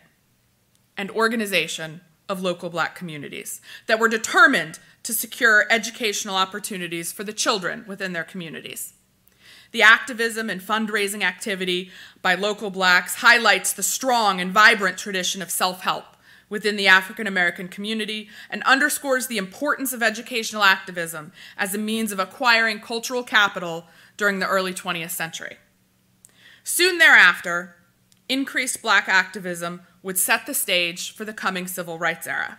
and 0.96 1.10
organization 1.10 2.02
of 2.28 2.42
local 2.42 2.70
black 2.70 2.94
communities 2.94 3.60
that 3.86 3.98
were 3.98 4.08
determined 4.08 4.78
to 5.02 5.14
secure 5.14 5.66
educational 5.70 6.36
opportunities 6.36 7.12
for 7.12 7.24
the 7.24 7.32
children 7.32 7.84
within 7.86 8.12
their 8.12 8.24
communities. 8.24 8.92
The 9.70 9.82
activism 9.82 10.48
and 10.48 10.60
fundraising 10.60 11.22
activity 11.22 11.90
by 12.22 12.34
local 12.34 12.70
blacks 12.70 13.16
highlights 13.16 13.72
the 13.72 13.82
strong 13.82 14.40
and 14.40 14.52
vibrant 14.52 14.98
tradition 14.98 15.42
of 15.42 15.50
self 15.50 15.82
help 15.82 16.04
within 16.48 16.76
the 16.76 16.88
African 16.88 17.26
American 17.26 17.68
community 17.68 18.28
and 18.48 18.62
underscores 18.62 19.26
the 19.26 19.36
importance 19.36 19.92
of 19.92 20.02
educational 20.02 20.62
activism 20.62 21.32
as 21.56 21.74
a 21.74 21.78
means 21.78 22.12
of 22.12 22.18
acquiring 22.18 22.80
cultural 22.80 23.22
capital 23.22 23.84
during 24.16 24.38
the 24.38 24.46
early 24.46 24.72
20th 24.72 25.10
century. 25.10 25.58
Soon 26.64 26.98
thereafter, 26.98 27.76
increased 28.28 28.82
black 28.82 29.08
activism 29.08 29.82
would 30.08 30.16
set 30.16 30.46
the 30.46 30.54
stage 30.54 31.14
for 31.14 31.26
the 31.26 31.34
coming 31.34 31.66
civil 31.66 31.98
rights 31.98 32.26
era. 32.26 32.56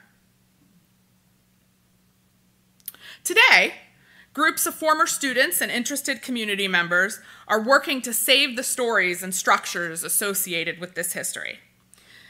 Today, 3.24 3.74
groups 4.36 4.68
of 4.68 4.76
former 4.76 5.08
students 5.08 5.60
and 5.60 5.72
interested 5.72 6.22
community 6.22 6.68
members 6.68 7.20
are 7.48 7.60
working 7.60 8.04
to 8.04 8.14
save 8.14 8.56
the 8.56 8.62
stories 8.62 9.24
and 9.24 9.34
structures 9.34 10.04
associated 10.04 10.80
with 10.80 10.94
this 10.94 11.14
history. 11.14 11.58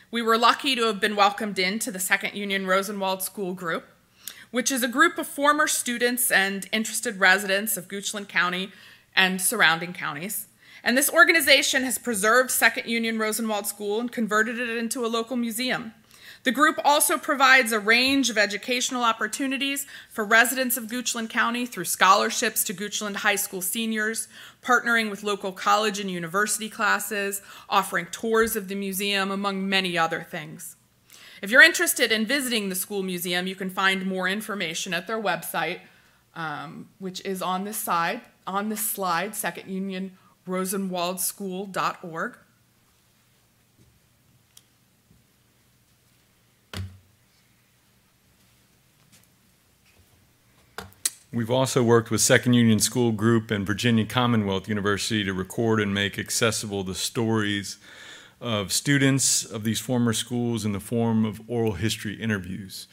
We 0.09 0.22
were 0.22 0.38
lucky 0.38 0.74
to 0.78 0.84
have 0.84 1.01
been 1.01 1.17
welcomed 1.17 1.59
into 1.59 1.91
the 1.91 1.99
Second 1.99 2.36
Union 2.36 2.65
Rosenwald 2.65 3.22
School 3.22 3.53
Group, 3.53 3.88
which 4.51 4.72
is 4.72 4.84
a 4.84 4.88
group 4.88 5.17
of 5.17 5.28
former 5.28 5.67
students 5.67 6.32
and 6.32 6.65
interested 6.72 7.20
residents 7.20 7.76
of 7.76 7.89
Goochland 7.89 8.30
County 8.30 8.72
and 9.13 9.41
surrounding 9.41 9.91
counties. 9.91 10.47
And 10.84 10.97
this 10.97 11.09
organization 11.09 11.84
has 11.84 11.97
preserved 11.97 12.51
Second 12.51 12.88
Union 12.88 13.19
Rosenwald 13.19 13.67
School 13.67 13.99
and 13.99 14.11
converted 14.11 14.59
it 14.59 14.77
into 14.77 15.05
a 15.05 15.07
local 15.07 15.36
museum. 15.36 15.93
The 16.43 16.51
group 16.53 16.80
also 16.86 17.17
provides 17.17 17.73
a 17.73 17.80
range 17.80 18.30
of 18.30 18.38
educational 18.38 19.03
opportunities 19.03 19.86
for 20.09 20.23
residents 20.23 20.77
of 20.77 20.86
Goochland 20.86 21.30
County 21.30 21.65
through 21.65 21.86
scholarships 21.86 22.63
to 22.65 22.73
Goochland 22.73 23.17
High 23.17 23.36
School 23.36 23.61
seniors, 23.61 24.30
partnering 24.63 25.09
with 25.09 25.23
local 25.23 25.51
college 25.51 25.99
and 25.99 26.09
university 26.09 26.69
classes, 26.69 27.41
offering 27.69 28.07
tours 28.11 28.55
of 28.55 28.69
the 28.69 28.75
museum, 28.75 29.32
among 29.32 29.67
many 29.67 29.97
other 29.97 30.23
things. 30.23 30.77
If 31.41 31.51
you're 31.51 31.61
interested 31.61 32.11
in 32.11 32.25
visiting 32.25 32.69
the 32.69 32.75
school 32.75 33.03
museum, 33.03 33.47
you 33.47 33.55
can 33.55 33.69
find 33.69 34.05
more 34.05 34.27
information 34.27 34.93
at 34.93 35.07
their 35.07 35.21
website, 35.21 35.80
um, 36.36 36.88
which 36.99 37.23
is 37.25 37.41
on 37.41 37.65
this 37.65 37.77
side, 37.77 38.21
on 38.47 38.69
this 38.69 38.86
slide, 38.86 39.36
Second 39.36 39.69
Union 39.69 40.17
rosenwaldschool.org. 40.48 42.38
We've 51.32 51.52
also 51.52 51.84
worked 51.84 52.10
with 52.10 52.22
Second 52.22 52.54
Union 52.54 52.80
School 52.80 53.12
Group 53.12 53.52
and 53.52 53.64
Virginia 53.64 54.04
Commonwealth 54.04 54.68
University 54.68 55.24
to 55.24 55.32
record 55.32 55.80
and 55.80 55.94
make 55.94 56.18
accessible 56.18 56.84
the 56.84 56.96
stories 56.96 57.78
of 58.42 58.72
students 58.72 59.46
of 59.46 59.64
these 59.64 59.80
former 59.80 60.14
schools 60.14 60.66
in 60.66 60.72
the 60.72 60.80
form 60.80 61.26
of 61.26 61.40
oral 61.48 61.74
history 61.74 62.16
interviews. 62.16 62.88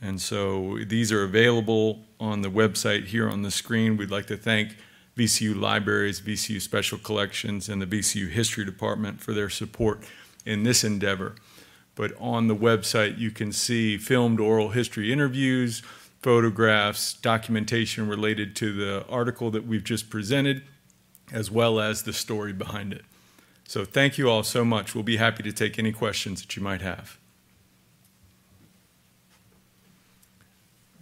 And 0.00 0.22
so 0.22 0.78
these 0.86 1.12
are 1.12 1.22
available 1.22 2.00
on 2.18 2.40
the 2.40 2.50
website 2.50 3.08
here 3.08 3.28
on 3.28 3.42
the 3.42 3.50
screen. 3.50 3.98
We'd 3.98 4.10
like 4.10 4.26
to 4.26 4.38
thank 4.38 4.76
VCU 5.16 5.58
Libraries, 5.58 6.20
VCU 6.20 6.60
Special 6.60 6.98
Collections, 6.98 7.68
and 7.68 7.82
the 7.82 7.86
VCU 7.86 8.30
History 8.30 8.64
Department 8.64 9.20
for 9.20 9.32
their 9.32 9.50
support 9.50 10.02
in 10.46 10.62
this 10.62 10.84
endeavor. 10.84 11.34
But 11.94 12.12
on 12.18 12.48
the 12.48 12.56
website, 12.56 13.18
you 13.18 13.30
can 13.30 13.52
see 13.52 13.98
filmed 13.98 14.40
oral 14.40 14.70
history 14.70 15.12
interviews, 15.12 15.82
photographs, 16.22 17.12
documentation 17.14 18.08
related 18.08 18.56
to 18.56 18.72
the 18.72 19.06
article 19.08 19.50
that 19.50 19.66
we've 19.66 19.84
just 19.84 20.08
presented, 20.08 20.62
as 21.30 21.50
well 21.50 21.78
as 21.78 22.04
the 22.04 22.12
story 22.12 22.52
behind 22.52 22.92
it. 22.92 23.04
So 23.68 23.84
thank 23.84 24.18
you 24.18 24.30
all 24.30 24.42
so 24.42 24.64
much. 24.64 24.94
We'll 24.94 25.04
be 25.04 25.18
happy 25.18 25.42
to 25.42 25.52
take 25.52 25.78
any 25.78 25.92
questions 25.92 26.42
that 26.42 26.56
you 26.56 26.62
might 26.62 26.80
have. 26.80 27.18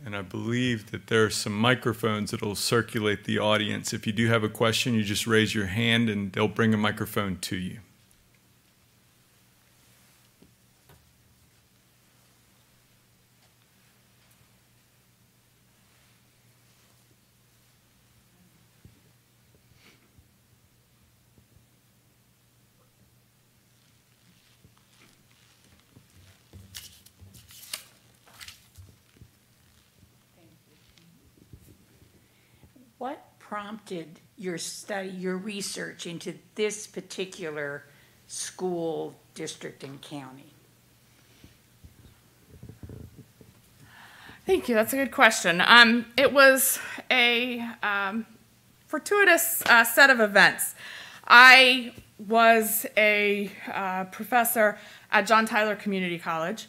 And 0.05 0.17
I 0.17 0.23
believe 0.23 0.91
that 0.93 1.09
there 1.09 1.25
are 1.25 1.31
some 1.31 1.53
microphones 1.53 2.31
that 2.31 2.41
will 2.41 2.55
circulate 2.55 3.25
the 3.25 3.39
audience. 3.39 3.93
If 3.93 4.07
you 4.07 4.13
do 4.13 4.29
have 4.29 4.43
a 4.43 4.49
question, 4.49 4.95
you 4.95 5.05
just 5.05 5.27
raise 5.27 5.55
your 5.55 5.67
hand 5.67 6.09
and 6.09 6.33
they'll 6.33 6.49
bring 6.49 6.73
a 6.73 6.79
microphone 6.79 7.37
to 7.41 7.57
you. 7.57 7.81
your 34.37 34.59
study, 34.59 35.09
your 35.09 35.37
research 35.37 36.07
into 36.07 36.35
this 36.55 36.87
particular 36.87 37.85
school 38.27 39.15
district 39.35 39.85
and 39.85 40.01
county? 40.01 40.53
Thank 44.47 44.69
you. 44.69 44.75
That's 44.75 44.93
a 44.93 44.97
good 44.97 45.13
question. 45.13 45.63
Um, 45.65 46.07
it 46.17 46.33
was 46.33 46.79
a 47.11 47.61
um, 47.83 48.27
fortuitous 48.87 49.63
uh, 49.67 49.85
set 49.85 50.11
of 50.11 50.19
events. 50.19 50.75
I 51.27 51.93
was 52.27 52.87
a 52.97 53.51
uh, 53.73 54.05
professor 54.05 54.79
at 55.13 55.27
John 55.27 55.47
Tyler 55.47 55.77
Community 55.77 56.19
College, 56.19 56.67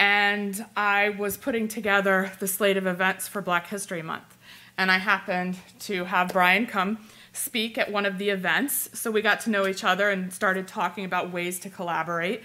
and 0.00 0.64
I 0.76 1.10
was 1.10 1.36
putting 1.36 1.68
together 1.68 2.32
the 2.40 2.48
slate 2.48 2.76
of 2.76 2.86
events 2.86 3.28
for 3.28 3.40
Black 3.40 3.68
History 3.68 4.02
Month. 4.02 4.36
And 4.76 4.90
I 4.90 4.98
happened 4.98 5.58
to 5.80 6.04
have 6.04 6.32
Brian 6.32 6.66
come 6.66 6.98
speak 7.32 7.78
at 7.78 7.90
one 7.90 8.06
of 8.06 8.18
the 8.18 8.30
events, 8.30 8.90
so 8.98 9.10
we 9.10 9.22
got 9.22 9.40
to 9.40 9.50
know 9.50 9.66
each 9.66 9.84
other 9.84 10.10
and 10.10 10.32
started 10.32 10.68
talking 10.68 11.04
about 11.04 11.32
ways 11.32 11.58
to 11.60 11.70
collaborate. 11.70 12.42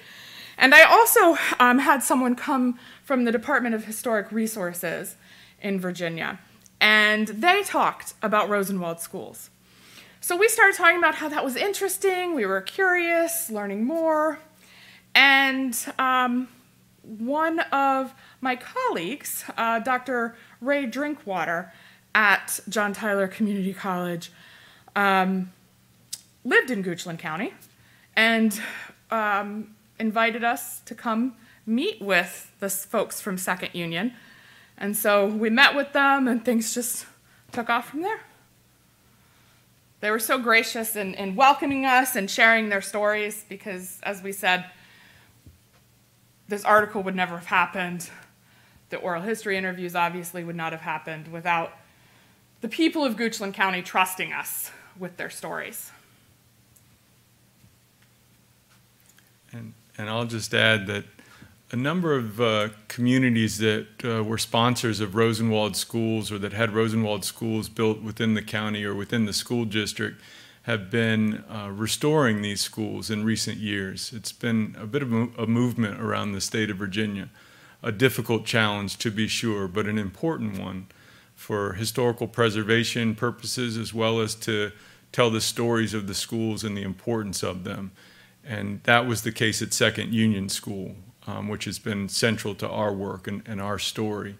And 0.57 0.73
I 0.73 0.83
also 0.83 1.37
um, 1.59 1.79
had 1.79 2.01
someone 2.01 2.35
come 2.35 2.79
from 3.03 3.25
the 3.25 3.31
Department 3.31 3.75
of 3.75 3.85
Historic 3.85 4.31
Resources 4.31 5.15
in 5.61 5.79
Virginia, 5.79 6.39
and 6.79 7.27
they 7.27 7.63
talked 7.63 8.13
about 8.21 8.49
Rosenwald 8.49 8.99
schools. 8.99 9.49
So 10.19 10.35
we 10.35 10.47
started 10.47 10.75
talking 10.75 10.97
about 10.97 11.15
how 11.15 11.29
that 11.29 11.43
was 11.43 11.55
interesting. 11.55 12.33
We 12.33 12.45
were 12.45 12.61
curious, 12.61 13.49
learning 13.49 13.85
more. 13.85 14.39
And 15.13 15.77
um, 15.97 16.47
one 17.01 17.59
of 17.59 18.13
my 18.41 18.55
colleagues, 18.55 19.45
uh, 19.57 19.79
Dr. 19.79 20.35
Ray 20.59 20.85
Drinkwater 20.85 21.71
at 22.17 22.59
John 22.67 22.93
Tyler 22.93 23.27
Community 23.27 23.75
College, 23.75 24.31
um, 24.95 25.53
lived 26.43 26.71
in 26.71 26.83
Goochland 26.83 27.19
County 27.19 27.53
and 28.15 28.59
um, 29.11 29.75
invited 29.99 30.43
us 30.43 30.79
to 30.85 30.95
come 30.95 31.35
meet 31.67 32.01
with 32.01 32.51
the 32.59 32.71
folks 32.71 33.21
from 33.21 33.37
Second 33.37 33.75
Union. 33.75 34.15
And 34.79 34.97
so 34.97 35.27
we 35.27 35.51
met 35.51 35.75
with 35.75 35.93
them, 35.93 36.27
and 36.27 36.43
things 36.43 36.73
just 36.73 37.05
took 37.51 37.69
off 37.69 37.89
from 37.89 38.01
there. 38.01 38.21
They 39.99 40.09
were 40.09 40.17
so 40.17 40.39
gracious 40.39 40.95
in, 40.95 41.13
in 41.13 41.35
welcoming 41.35 41.85
us 41.85 42.15
and 42.15 42.29
sharing 42.31 42.69
their 42.69 42.81
stories 42.81 43.45
because, 43.47 43.99
as 44.01 44.23
we 44.23 44.31
said, 44.31 44.65
this 46.47 46.65
article 46.65 47.03
would 47.03 47.15
never 47.15 47.35
have 47.37 47.45
happened. 47.45 48.09
The 48.89 48.97
oral 48.97 49.21
history 49.21 49.55
interviews 49.55 49.93
obviously 49.93 50.43
would 50.43 50.55
not 50.55 50.71
have 50.71 50.81
happened 50.81 51.27
without 51.27 51.73
the 52.61 52.67
people 52.67 53.03
of 53.03 53.15
Goochland 53.15 53.53
County 53.53 53.81
trusting 53.81 54.33
us 54.33 54.71
with 54.97 55.17
their 55.17 55.29
stories. 55.29 55.91
And, 59.51 59.73
and 59.97 60.09
I'll 60.09 60.25
just 60.25 60.53
add 60.53 60.87
that 60.87 61.05
a 61.71 61.75
number 61.75 62.15
of 62.15 62.39
uh, 62.39 62.69
communities 62.87 63.57
that 63.57 63.87
uh, 64.03 64.23
were 64.23 64.37
sponsors 64.37 64.99
of 65.01 65.15
Rosenwald 65.15 65.75
schools 65.75 66.31
or 66.31 66.39
that 66.39 66.53
had 66.53 66.71
Rosenwald 66.71 67.25
schools 67.25 67.67
built 67.67 68.01
within 68.01 68.33
the 68.33 68.41
county 68.41 68.85
or 68.85 68.95
within 68.95 69.25
the 69.25 69.33
school 69.33 69.65
district 69.65 70.21
have 70.63 70.89
been 70.89 71.43
uh, 71.49 71.69
restoring 71.71 72.41
these 72.41 72.61
schools 72.61 73.09
in 73.09 73.23
recent 73.23 73.57
years. 73.57 74.11
It's 74.13 74.31
been 74.31 74.75
a 74.79 74.85
bit 74.85 75.01
of 75.01 75.13
a, 75.13 75.27
a 75.37 75.47
movement 75.47 75.99
around 76.01 76.31
the 76.31 76.41
state 76.41 76.69
of 76.69 76.77
Virginia, 76.77 77.29
a 77.83 77.91
difficult 77.91 78.45
challenge 78.45 78.97
to 78.97 79.11
be 79.11 79.27
sure, 79.27 79.67
but 79.67 79.85
an 79.85 79.97
important 79.97 80.59
one 80.59 80.87
for 81.37 81.73
historical 81.73 82.27
preservation 82.27 83.13
purposes 83.13 83.77
as 83.77 83.93
well 83.93 84.19
as 84.19 84.33
to 84.33 84.71
tell 85.11 85.29
the 85.29 85.39
stories 85.39 85.93
of 85.93 86.07
the 86.07 86.15
schools 86.15 86.63
and 86.63 86.75
the 86.75 86.81
importance 86.81 87.43
of 87.43 87.63
them. 87.63 87.91
And 88.43 88.81
that 88.83 89.05
was 89.05 89.21
the 89.21 89.31
case 89.31 89.61
at 89.61 89.71
Second 89.71 90.13
Union 90.13 90.49
School, 90.49 90.95
um, 91.27 91.47
which 91.47 91.65
has 91.65 91.77
been 91.77 92.09
central 92.09 92.55
to 92.55 92.67
our 92.67 92.91
work 92.91 93.27
and, 93.27 93.43
and 93.45 93.61
our 93.61 93.77
story. 93.77 94.37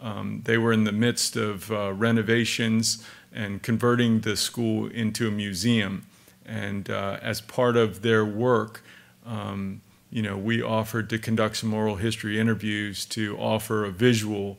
Um, 0.00 0.40
they 0.46 0.56
were 0.56 0.72
in 0.72 0.84
the 0.84 0.92
midst 0.92 1.36
of 1.36 1.70
uh, 1.70 1.92
renovations 1.92 3.04
and 3.32 3.62
converting 3.62 4.20
the 4.20 4.34
school 4.34 4.86
into 4.88 5.28
a 5.28 5.30
museum. 5.30 6.06
And 6.46 6.88
uh, 6.88 7.18
as 7.20 7.42
part 7.42 7.76
of 7.76 8.00
their 8.00 8.24
work, 8.24 8.82
um, 9.26 9.82
you 10.10 10.22
know, 10.22 10.38
we 10.38 10.62
offered 10.62 11.10
to 11.10 11.18
conduct 11.18 11.58
some 11.58 11.74
oral 11.74 11.96
history 11.96 12.40
interviews 12.40 13.04
to 13.06 13.36
offer 13.36 13.84
a 13.84 13.90
visual 13.90 14.56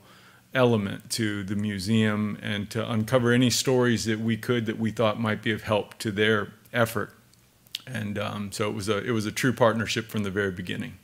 element 0.54 1.10
to 1.12 1.43
the 1.43 1.56
museum 1.56 2.38
and 2.41 2.70
to 2.72 2.91
uncover 2.91 3.32
any 3.32 3.50
stories 3.50 4.06
that 4.06 4.20
we 4.20 4.36
could 4.36 4.66
that 4.66 4.80
we 4.80 4.91
thought 4.91 5.20
might 5.20 5.41
be 5.41 5.52
of 5.52 5.64
help 5.64 5.97
to 6.00 6.12
their 6.12 6.54
effort. 6.74 7.14
And 7.86 8.18
um, 8.18 8.52
so 8.52 8.70
it 8.70 8.74
was 8.74 8.89
a 8.89 8.97
it 9.04 9.12
was 9.12 9.26
a 9.26 9.32
true 9.32 9.54
partnership 9.54 10.10
from 10.10 10.24
the 10.24 10.32
very 10.32 10.52
beginning. 10.52 10.97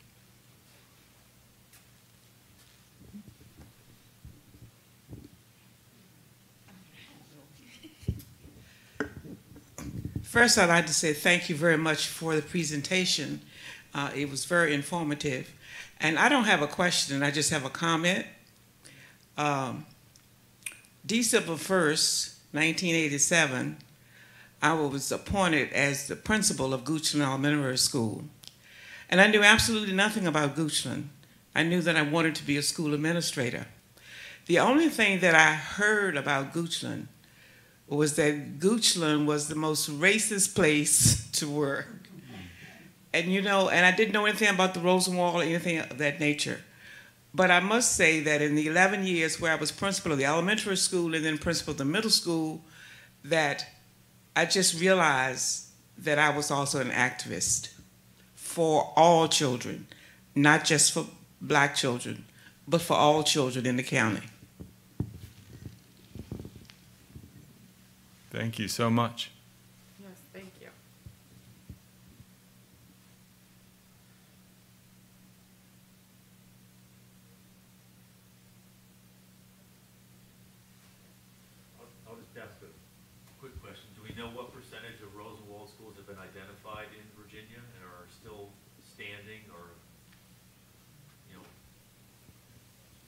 First, 10.36 10.58
I'd 10.58 10.68
like 10.68 10.86
to 10.88 10.94
say 10.94 11.14
thank 11.14 11.48
you 11.48 11.56
very 11.56 11.78
much 11.78 12.08
for 12.08 12.36
the 12.36 12.42
presentation. 12.42 13.40
Uh, 13.94 14.12
it 14.14 14.30
was 14.30 14.44
very 14.44 14.74
informative. 14.74 15.54
And 16.02 16.20
I 16.20 16.28
don't 16.28 16.44
have 16.44 16.62
a 16.62 16.68
question, 16.68 17.24
I 17.24 17.32
just 17.32 17.52
have 17.52 17.64
a 17.64 17.70
comment. 17.70 18.26
Um, 19.38 19.86
December 21.06 21.54
1st, 21.54 22.36
1987, 22.52 23.78
I 24.62 24.74
was 24.74 25.12
appointed 25.12 25.72
as 25.74 26.08
the 26.08 26.16
principal 26.16 26.74
of 26.74 26.84
Goochland 26.84 27.22
Elementary 27.22 27.78
School. 27.78 28.24
And 29.10 29.22
I 29.22 29.28
knew 29.28 29.44
absolutely 29.44 29.94
nothing 29.94 30.26
about 30.26 30.56
Goochland. 30.56 31.06
I 31.54 31.64
knew 31.64 31.82
that 31.82 31.96
I 31.96 32.02
wanted 32.02 32.36
to 32.36 32.46
be 32.46 32.58
a 32.58 32.62
school 32.62 32.94
administrator. 32.94 33.68
The 34.48 34.60
only 34.60 34.90
thing 34.90 35.20
that 35.20 35.36
I 35.36 35.54
heard 35.54 36.18
about 36.18 36.54
Goochland 36.54 37.08
was 37.88 38.16
that 38.16 38.60
Goochland 38.60 39.26
was 39.26 39.48
the 39.48 39.56
most 39.56 39.90
racist 39.90 40.56
place 40.56 41.30
to 41.34 41.50
work. 41.50 41.88
And 43.14 43.32
you 43.32 43.42
know, 43.42 43.70
and 43.70 43.86
I 43.86 43.92
didn't 43.92 44.12
know 44.12 44.26
anything 44.26 44.50
about 44.50 44.74
the 44.74 44.82
Rosenwald 44.82 45.36
or 45.36 45.44
anything 45.44 45.80
of 45.80 45.98
that 46.00 46.20
nature. 46.20 46.62
But 47.36 47.52
I 47.52 47.60
must 47.60 47.96
say 47.96 48.22
that 48.22 48.42
in 48.42 48.56
the 48.56 48.68
11 48.68 49.06
years 49.06 49.42
where 49.42 49.52
I 49.52 49.56
was 49.56 49.72
principal 49.72 50.14
of 50.14 50.18
the 50.18 50.26
elementary 50.26 50.78
school 50.78 51.14
and 51.14 51.26
then 51.26 51.38
principal 51.38 51.72
of 51.72 51.78
the 51.78 51.86
middle 51.86 52.10
school, 52.10 52.62
that 53.26 53.66
I 54.36 54.46
just 54.46 54.80
realized 54.80 55.66
that 55.98 56.18
I 56.18 56.30
was 56.30 56.50
also 56.50 56.80
an 56.80 56.92
activist 56.92 57.74
for 58.36 58.94
all 58.96 59.28
children, 59.28 59.88
not 60.34 60.64
just 60.64 60.94
for 60.94 61.08
black 61.42 61.76
children, 61.76 62.24
but 62.68 62.82
for 62.82 62.94
all 62.96 63.24
children 63.24 63.66
in 63.66 63.76
the 63.76 63.84
county. 63.84 64.22
Thank 68.32 68.60
you 68.60 68.68
so 68.68 68.90
much. 68.90 69.32
Yes, 70.02 70.18
thank 70.34 70.52
you. 70.62 70.68
I'll 81.80 81.88
I'll 82.12 82.20
just 82.20 82.36
ask 82.36 82.60
a 82.60 82.72
quick 83.40 83.56
question. 83.64 83.88
Do 83.96 84.04
we 84.04 84.12
know 84.20 84.30
what 84.36 84.52
percentage 84.52 85.00
of 85.00 85.16
Rosenwald 85.16 85.70
schools 85.72 85.96
have 85.96 86.08
been 86.08 86.20
identified 86.20 86.92
in 86.92 87.06
Virginia 87.16 87.60
and 87.60 87.82
are 87.88 88.08
still 88.12 88.52
standing 88.84 89.48
or, 89.56 89.80
you 91.32 91.40
know, 91.40 91.46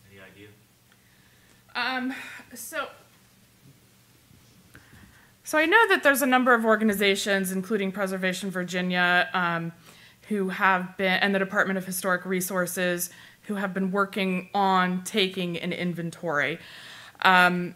any 0.08 0.24
idea? 0.24 0.48
Um, 1.78 2.12
so, 2.56 2.88
so 5.44 5.60
I 5.60 5.68
know 5.68 5.88
that 5.90 6.02
there's 6.02 6.24
a 6.24 6.26
number 6.26 6.56
of 6.56 6.66
organizations, 6.66 7.52
including 7.52 7.92
Preservation 7.92 8.50
Virginia, 8.50 9.30
um, 9.32 9.72
who 10.28 10.50
have 10.50 10.98
been, 10.98 11.20
and 11.20 11.36
the 11.36 11.40
Department 11.40 11.78
of 11.78 11.86
Historic 11.86 12.26
Resources, 12.26 13.12
who 13.44 13.56
have 13.56 13.76
been 13.76 13.92
working 13.92 14.50
on 14.56 15.04
taking 15.04 15.56
an 15.58 15.72
inventory. 15.72 16.58
Um, 17.22 17.76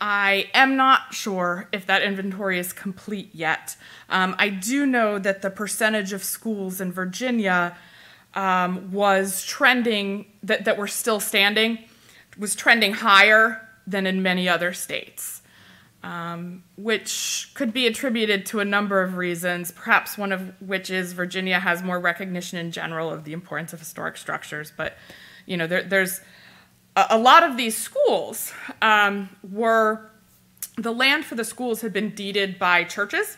I 0.00 0.48
am 0.54 0.76
not 0.76 1.12
sure 1.12 1.68
if 1.70 1.84
that 1.84 2.02
inventory 2.02 2.58
is 2.58 2.72
complete 2.72 3.28
yet. 3.34 3.76
Um, 4.08 4.34
I 4.38 4.48
do 4.48 4.86
know 4.86 5.18
that 5.18 5.42
the 5.42 5.50
percentage 5.50 6.14
of 6.14 6.24
schools 6.24 6.80
in 6.80 6.90
Virginia 6.90 7.76
um, 8.34 8.90
was 8.90 9.44
trending, 9.44 10.24
that, 10.42 10.64
that 10.64 10.78
were 10.78 10.88
still 10.88 11.20
standing, 11.20 11.78
was 12.38 12.54
trending 12.54 12.94
higher 12.94 13.68
than 13.86 14.06
in 14.06 14.22
many 14.22 14.48
other 14.48 14.72
states, 14.72 15.42
um, 16.02 16.62
which 16.76 17.50
could 17.54 17.72
be 17.72 17.86
attributed 17.86 18.46
to 18.46 18.60
a 18.60 18.64
number 18.64 19.02
of 19.02 19.16
reasons, 19.16 19.70
perhaps 19.70 20.16
one 20.16 20.32
of 20.32 20.52
which 20.60 20.90
is 20.90 21.12
Virginia 21.12 21.58
has 21.58 21.82
more 21.82 22.00
recognition 22.00 22.58
in 22.58 22.72
general 22.72 23.10
of 23.10 23.24
the 23.24 23.32
importance 23.32 23.72
of 23.72 23.78
historic 23.78 24.16
structures. 24.16 24.72
But, 24.76 24.96
you 25.46 25.56
know, 25.56 25.66
there, 25.66 25.82
there's 25.82 26.20
a, 26.96 27.06
a 27.10 27.18
lot 27.18 27.42
of 27.42 27.56
these 27.56 27.76
schools 27.76 28.52
um, 28.80 29.28
were, 29.42 30.10
the 30.76 30.92
land 30.92 31.24
for 31.24 31.34
the 31.34 31.44
schools 31.44 31.82
had 31.82 31.92
been 31.92 32.14
deeded 32.14 32.58
by 32.58 32.84
churches. 32.84 33.36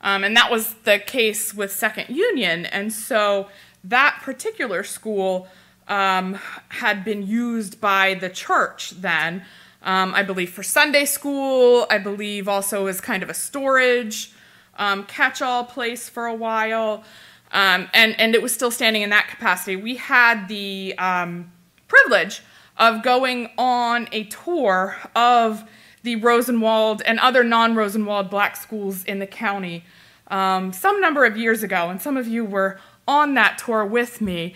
Um, 0.00 0.22
and 0.22 0.36
that 0.36 0.50
was 0.50 0.74
the 0.84 0.98
case 0.98 1.54
with 1.54 1.72
Second 1.72 2.14
Union. 2.14 2.66
And 2.66 2.92
so 2.92 3.48
that 3.82 4.20
particular 4.22 4.82
school 4.82 5.48
um, 5.88 6.38
had 6.68 7.04
been 7.04 7.26
used 7.26 7.80
by 7.80 8.14
the 8.14 8.28
church 8.28 8.90
then. 8.90 9.42
Um, 9.82 10.14
I 10.14 10.22
believe 10.22 10.50
for 10.50 10.62
Sunday 10.62 11.04
school, 11.04 11.86
I 11.90 11.98
believe 11.98 12.48
also 12.48 12.86
as 12.86 13.00
kind 13.00 13.22
of 13.22 13.28
a 13.28 13.34
storage 13.34 14.32
um, 14.76 15.04
catch 15.04 15.42
all 15.42 15.64
place 15.64 16.08
for 16.08 16.26
a 16.26 16.34
while. 16.34 17.04
Um, 17.52 17.88
and, 17.92 18.18
and 18.18 18.34
it 18.34 18.42
was 18.42 18.52
still 18.52 18.70
standing 18.70 19.02
in 19.02 19.10
that 19.10 19.28
capacity. 19.28 19.76
We 19.76 19.96
had 19.96 20.48
the 20.48 20.94
um, 20.98 21.52
privilege 21.86 22.42
of 22.76 23.02
going 23.02 23.50
on 23.56 24.08
a 24.10 24.24
tour 24.24 24.96
of 25.14 25.68
the 26.02 26.16
Rosenwald 26.16 27.02
and 27.06 27.20
other 27.20 27.44
non 27.44 27.74
Rosenwald 27.74 28.28
black 28.28 28.56
schools 28.56 29.04
in 29.04 29.20
the 29.20 29.26
county 29.26 29.84
um, 30.28 30.72
some 30.72 31.00
number 31.00 31.24
of 31.24 31.36
years 31.36 31.62
ago. 31.62 31.88
And 31.88 32.02
some 32.02 32.16
of 32.16 32.26
you 32.26 32.44
were 32.44 32.78
on 33.06 33.34
that 33.34 33.58
tour 33.58 33.84
with 33.84 34.20
me. 34.20 34.54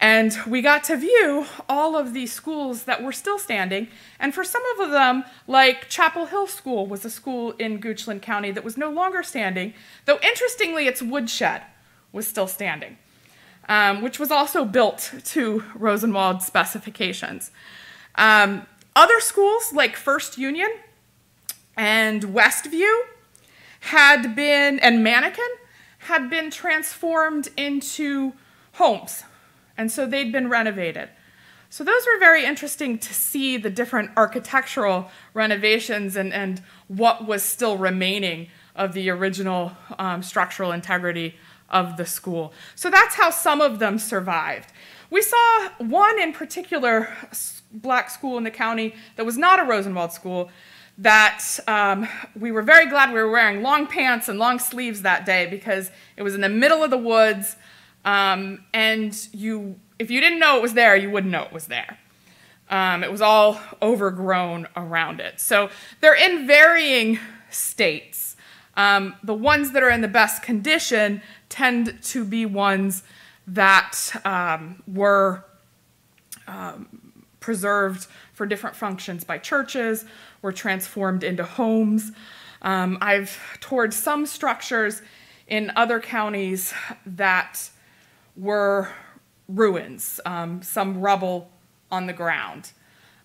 And 0.00 0.36
we 0.46 0.60
got 0.60 0.84
to 0.84 0.96
view 0.96 1.46
all 1.68 1.96
of 1.96 2.12
these 2.12 2.32
schools 2.32 2.84
that 2.84 3.02
were 3.02 3.12
still 3.12 3.38
standing. 3.38 3.88
And 4.20 4.34
for 4.34 4.44
some 4.44 4.62
of 4.78 4.90
them, 4.90 5.24
like 5.46 5.88
Chapel 5.88 6.26
Hill 6.26 6.46
School 6.46 6.86
was 6.86 7.04
a 7.04 7.10
school 7.10 7.52
in 7.52 7.80
Goochland 7.80 8.20
County 8.20 8.50
that 8.50 8.64
was 8.64 8.76
no 8.76 8.90
longer 8.90 9.22
standing, 9.22 9.72
though 10.04 10.18
interestingly, 10.22 10.86
its 10.86 11.00
woodshed 11.00 11.62
was 12.12 12.26
still 12.26 12.46
standing, 12.46 12.98
um, 13.68 14.02
which 14.02 14.18
was 14.18 14.30
also 14.30 14.64
built 14.64 15.14
to 15.24 15.64
Rosenwald 15.74 16.42
specifications. 16.42 17.50
Um, 18.16 18.66
other 18.94 19.20
schools 19.20 19.72
like 19.72 19.96
First 19.96 20.36
Union 20.36 20.70
and 21.76 22.22
Westview 22.22 23.00
had 23.80 24.34
been, 24.34 24.78
and 24.78 25.04
Manakin, 25.06 25.48
had 26.00 26.28
been 26.30 26.50
transformed 26.50 27.48
into 27.56 28.32
homes 28.74 29.24
and 29.76 29.90
so 29.90 30.06
they'd 30.06 30.32
been 30.32 30.48
renovated. 30.48 31.08
So 31.68 31.84
those 31.84 32.06
were 32.06 32.18
very 32.18 32.44
interesting 32.44 32.98
to 32.98 33.12
see 33.12 33.56
the 33.56 33.70
different 33.70 34.10
architectural 34.16 35.10
renovations 35.34 36.16
and, 36.16 36.32
and 36.32 36.62
what 36.88 37.26
was 37.26 37.42
still 37.42 37.76
remaining 37.76 38.48
of 38.74 38.92
the 38.92 39.10
original 39.10 39.72
um, 39.98 40.22
structural 40.22 40.72
integrity 40.72 41.34
of 41.68 41.96
the 41.96 42.06
school. 42.06 42.52
So 42.74 42.90
that's 42.90 43.16
how 43.16 43.30
some 43.30 43.60
of 43.60 43.78
them 43.78 43.98
survived. 43.98 44.72
We 45.10 45.22
saw 45.22 45.68
one 45.78 46.20
in 46.20 46.32
particular 46.32 47.14
black 47.72 48.10
school 48.10 48.38
in 48.38 48.44
the 48.44 48.50
county 48.50 48.94
that 49.16 49.26
was 49.26 49.36
not 49.36 49.60
a 49.60 49.64
Rosenwald 49.64 50.12
school 50.12 50.50
that 50.98 51.44
um, 51.66 52.08
we 52.38 52.50
were 52.50 52.62
very 52.62 52.86
glad 52.86 53.12
we 53.12 53.20
were 53.20 53.30
wearing 53.30 53.62
long 53.62 53.86
pants 53.86 54.28
and 54.28 54.38
long 54.38 54.58
sleeves 54.58 55.02
that 55.02 55.26
day 55.26 55.46
because 55.46 55.90
it 56.16 56.22
was 56.22 56.34
in 56.34 56.40
the 56.40 56.48
middle 56.48 56.82
of 56.82 56.90
the 56.90 56.98
woods 56.98 57.56
um, 58.06 58.64
and 58.72 59.28
you, 59.32 59.78
if 59.98 60.10
you 60.10 60.20
didn't 60.20 60.38
know 60.38 60.56
it 60.56 60.62
was 60.62 60.74
there, 60.74 60.96
you 60.96 61.10
wouldn't 61.10 61.32
know 61.32 61.42
it 61.42 61.52
was 61.52 61.66
there. 61.66 61.98
Um, 62.70 63.04
it 63.04 63.10
was 63.10 63.20
all 63.20 63.60
overgrown 63.82 64.68
around 64.76 65.20
it. 65.20 65.40
So 65.40 65.70
they're 66.00 66.14
in 66.14 66.46
varying 66.46 67.18
states. 67.50 68.36
Um, 68.76 69.16
the 69.22 69.34
ones 69.34 69.72
that 69.72 69.82
are 69.82 69.90
in 69.90 70.00
the 70.00 70.08
best 70.08 70.42
condition 70.42 71.20
tend 71.48 72.00
to 72.02 72.24
be 72.24 72.46
ones 72.46 73.02
that 73.46 74.20
um, 74.24 74.82
were 74.86 75.44
um, 76.46 77.24
preserved 77.40 78.06
for 78.32 78.46
different 78.46 78.76
functions 78.76 79.24
by 79.24 79.38
churches, 79.38 80.04
were 80.42 80.52
transformed 80.52 81.24
into 81.24 81.42
homes. 81.42 82.12
Um, 82.62 82.98
I've 83.00 83.58
toured 83.60 83.94
some 83.94 84.26
structures 84.26 85.02
in 85.48 85.72
other 85.74 86.00
counties 86.00 86.74
that 87.04 87.70
were 88.36 88.90
ruins, 89.48 90.20
um, 90.26 90.62
some 90.62 91.00
rubble 91.00 91.50
on 91.90 92.06
the 92.06 92.12
ground. 92.12 92.72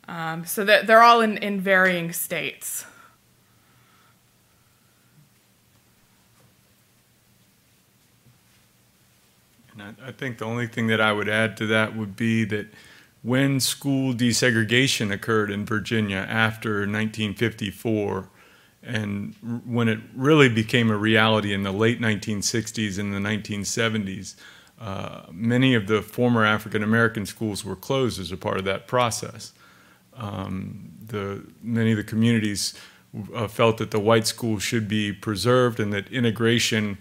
Um, 0.07 0.45
so 0.45 0.66
that 0.66 0.88
they're 0.88 1.03
all 1.03 1.22
in, 1.22 1.38
in 1.38 1.62
varying 1.62 2.12
states. 2.12 2.86
And 9.74 9.82
I, 9.82 10.09
I 10.09 10.12
think 10.12 10.38
the 10.38 10.45
only 10.45 10.68
thing 10.68 10.88
that 10.88 10.99
I 10.99 11.14
would 11.14 11.30
add 11.30 11.55
to 11.57 11.68
that 11.68 11.95
would 11.95 12.16
be 12.16 12.43
that 12.45 12.68
when 13.24 13.59
school 13.59 14.14
desegregation 14.14 15.12
occurred 15.12 15.51
in 15.51 15.66
Virginia 15.66 16.26
after 16.28 16.80
1954, 16.80 18.30
and 18.84 19.36
when 19.66 19.88
it 19.88 19.99
really 20.16 20.49
became 20.49 20.89
a 20.89 20.97
reality 20.97 21.53
in 21.53 21.62
the 21.62 21.72
late 21.72 22.01
1960s 22.01 22.97
and 22.97 23.14
the 23.14 23.20
1970s, 23.20 24.36
uh, 24.82 25.27
many 25.32 25.75
of 25.75 25.86
the 25.86 26.01
former 26.01 26.43
African 26.43 26.82
American 26.82 27.27
schools 27.27 27.63
were 27.63 27.75
closed 27.75 28.19
as 28.19 28.32
a 28.32 28.38
part 28.38 28.57
of 28.57 28.65
that 28.65 28.88
process. 28.88 29.53
Um, 30.15 30.91
the, 31.05 31.45
many 31.61 31.91
of 31.91 31.97
the 31.97 32.03
communities 32.03 32.73
uh, 33.36 33.47
felt 33.47 33.77
that 33.77 33.91
the 33.91 33.99
white 33.99 34.25
schools 34.25 34.63
should 34.63 34.88
be 34.88 35.13
preserved 35.13 35.79
and 35.79 35.93
that 35.93 36.11
integration 36.11 36.97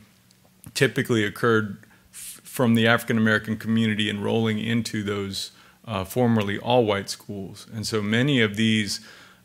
typically 0.75 1.25
occurred 1.25 1.79
from 2.11 2.75
the 2.75 2.87
African 2.87 3.17
American 3.17 3.57
community 3.57 4.11
enrolling 4.11 4.59
into 4.59 5.03
those 5.03 5.53
uh, 5.87 6.05
formerly 6.05 6.59
all 6.59 6.85
white 6.85 7.09
schools. 7.09 7.67
And 7.73 7.87
so 7.87 8.03
many 8.03 8.43
of 8.43 8.57
these 8.57 9.01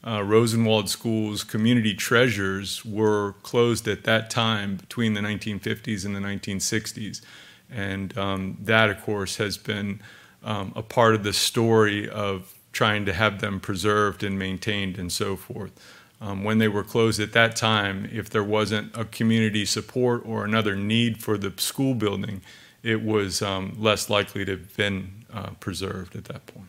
uh, 0.05 0.23
Rosenwald 0.23 0.89
schools, 0.89 1.45
community 1.45 1.93
treasures, 1.93 2.83
were 2.83 3.33
closed 3.43 3.88
at 3.88 4.03
that 4.03 4.29
time 4.29 4.75
between 4.75 5.13
the 5.13 5.21
1950s 5.21 6.05
and 6.05 6.13
the 6.13 6.19
1960s. 6.19 7.21
And 7.72 8.18
um, 8.18 8.57
that, 8.61 8.89
of 8.89 9.01
course, 9.01 9.38
has 9.38 9.57
been 9.57 10.01
um, 10.43 10.74
a 10.76 10.84
part 10.84 11.16
of 11.16 11.24
the 11.24 11.34
story 11.34 12.09
of 12.09 12.53
trying 12.72 13.05
to 13.05 13.13
have 13.13 13.41
them 13.41 13.59
preserved 13.59 14.24
and 14.24 14.38
maintained 14.38 14.97
and 14.97 15.11
so 15.11 15.36
forth. 15.36 15.72
Um, 16.22 16.43
when 16.43 16.59
they 16.59 16.68
were 16.68 16.84
closed 16.84 17.20
at 17.20 17.34
that 17.34 17.55
time, 17.55 18.09
if 18.11 18.30
there 18.30 18.43
wasn't 18.43 18.95
a 18.95 19.05
community 19.05 19.66
support 19.66 20.24
or 20.26 20.45
another 20.45 20.76
need 20.76 21.22
for 21.22 21.38
the 21.38 21.53
school 21.57 21.93
building, 21.93 22.41
it 22.84 23.03
was 23.03 23.41
um, 23.41 23.76
less 23.78 24.09
likely 24.09 24.45
to 24.45 24.51
have 24.51 24.78
been 24.78 25.26
uh, 25.34 25.51
preserved 25.59 26.16
at 26.16 26.26
that 26.26 26.45
point. 26.45 26.68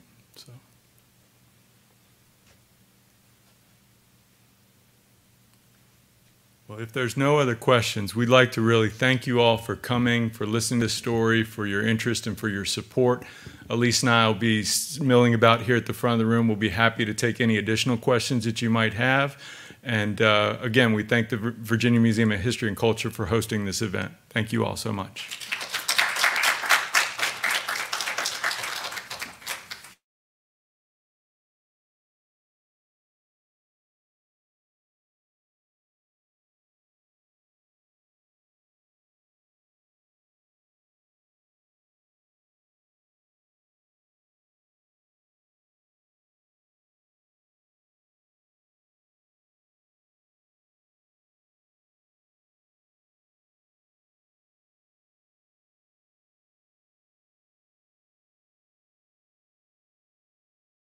Well, 6.69 6.81
if 6.81 6.93
there's 6.93 7.17
no 7.17 7.39
other 7.39 7.55
questions, 7.55 8.17
we'd 8.17 8.29
like 8.29 8.51
to 8.53 8.61
really 8.61 8.91
thank 8.91 9.25
you 9.25 9.41
all 9.41 9.57
for 9.57 9.77
coming, 9.77 10.31
for 10.31 10.47
listening 10.47 10.81
to 10.81 10.87
the 10.87 10.91
story, 10.91 11.45
for 11.45 11.65
your 11.65 11.87
interest, 11.87 12.27
and 12.27 12.37
for 12.37 12.49
your 12.49 12.65
support. 12.65 13.25
Elise 13.71 14.03
and 14.03 14.11
I 14.11 14.27
will 14.27 14.35
be 14.35 14.65
milling 15.01 15.33
about 15.33 15.63
here 15.63 15.77
at 15.77 15.87
the 15.87 15.93
front 15.93 16.15
of 16.15 16.19
the 16.19 16.27
room. 16.27 16.49
We'll 16.49 16.57
be 16.57 16.71
happy 16.71 17.05
to 17.05 17.15
take 17.15 17.41
any 17.41 17.57
additional 17.57 17.97
questions 17.97 18.45
that 18.47 18.63
you 18.63 18.69
might 18.69 18.95
have. 18.95 19.41
And 19.85 20.21
uh, 20.21 20.57
again, 20.61 20.93
we 20.93 21.05
thank 21.05 21.29
the 21.29 21.37
Virginia 21.37 22.01
Museum 22.01 22.33
of 22.33 22.41
History 22.41 22.67
and 22.67 22.77
Culture 22.77 23.11
for 23.11 23.27
hosting 23.27 23.65
this 23.65 23.81
event. 23.81 24.11
Thank 24.31 24.53
you 24.53 24.65
all 24.65 24.75
so 24.75 24.93
much. 24.93 25.46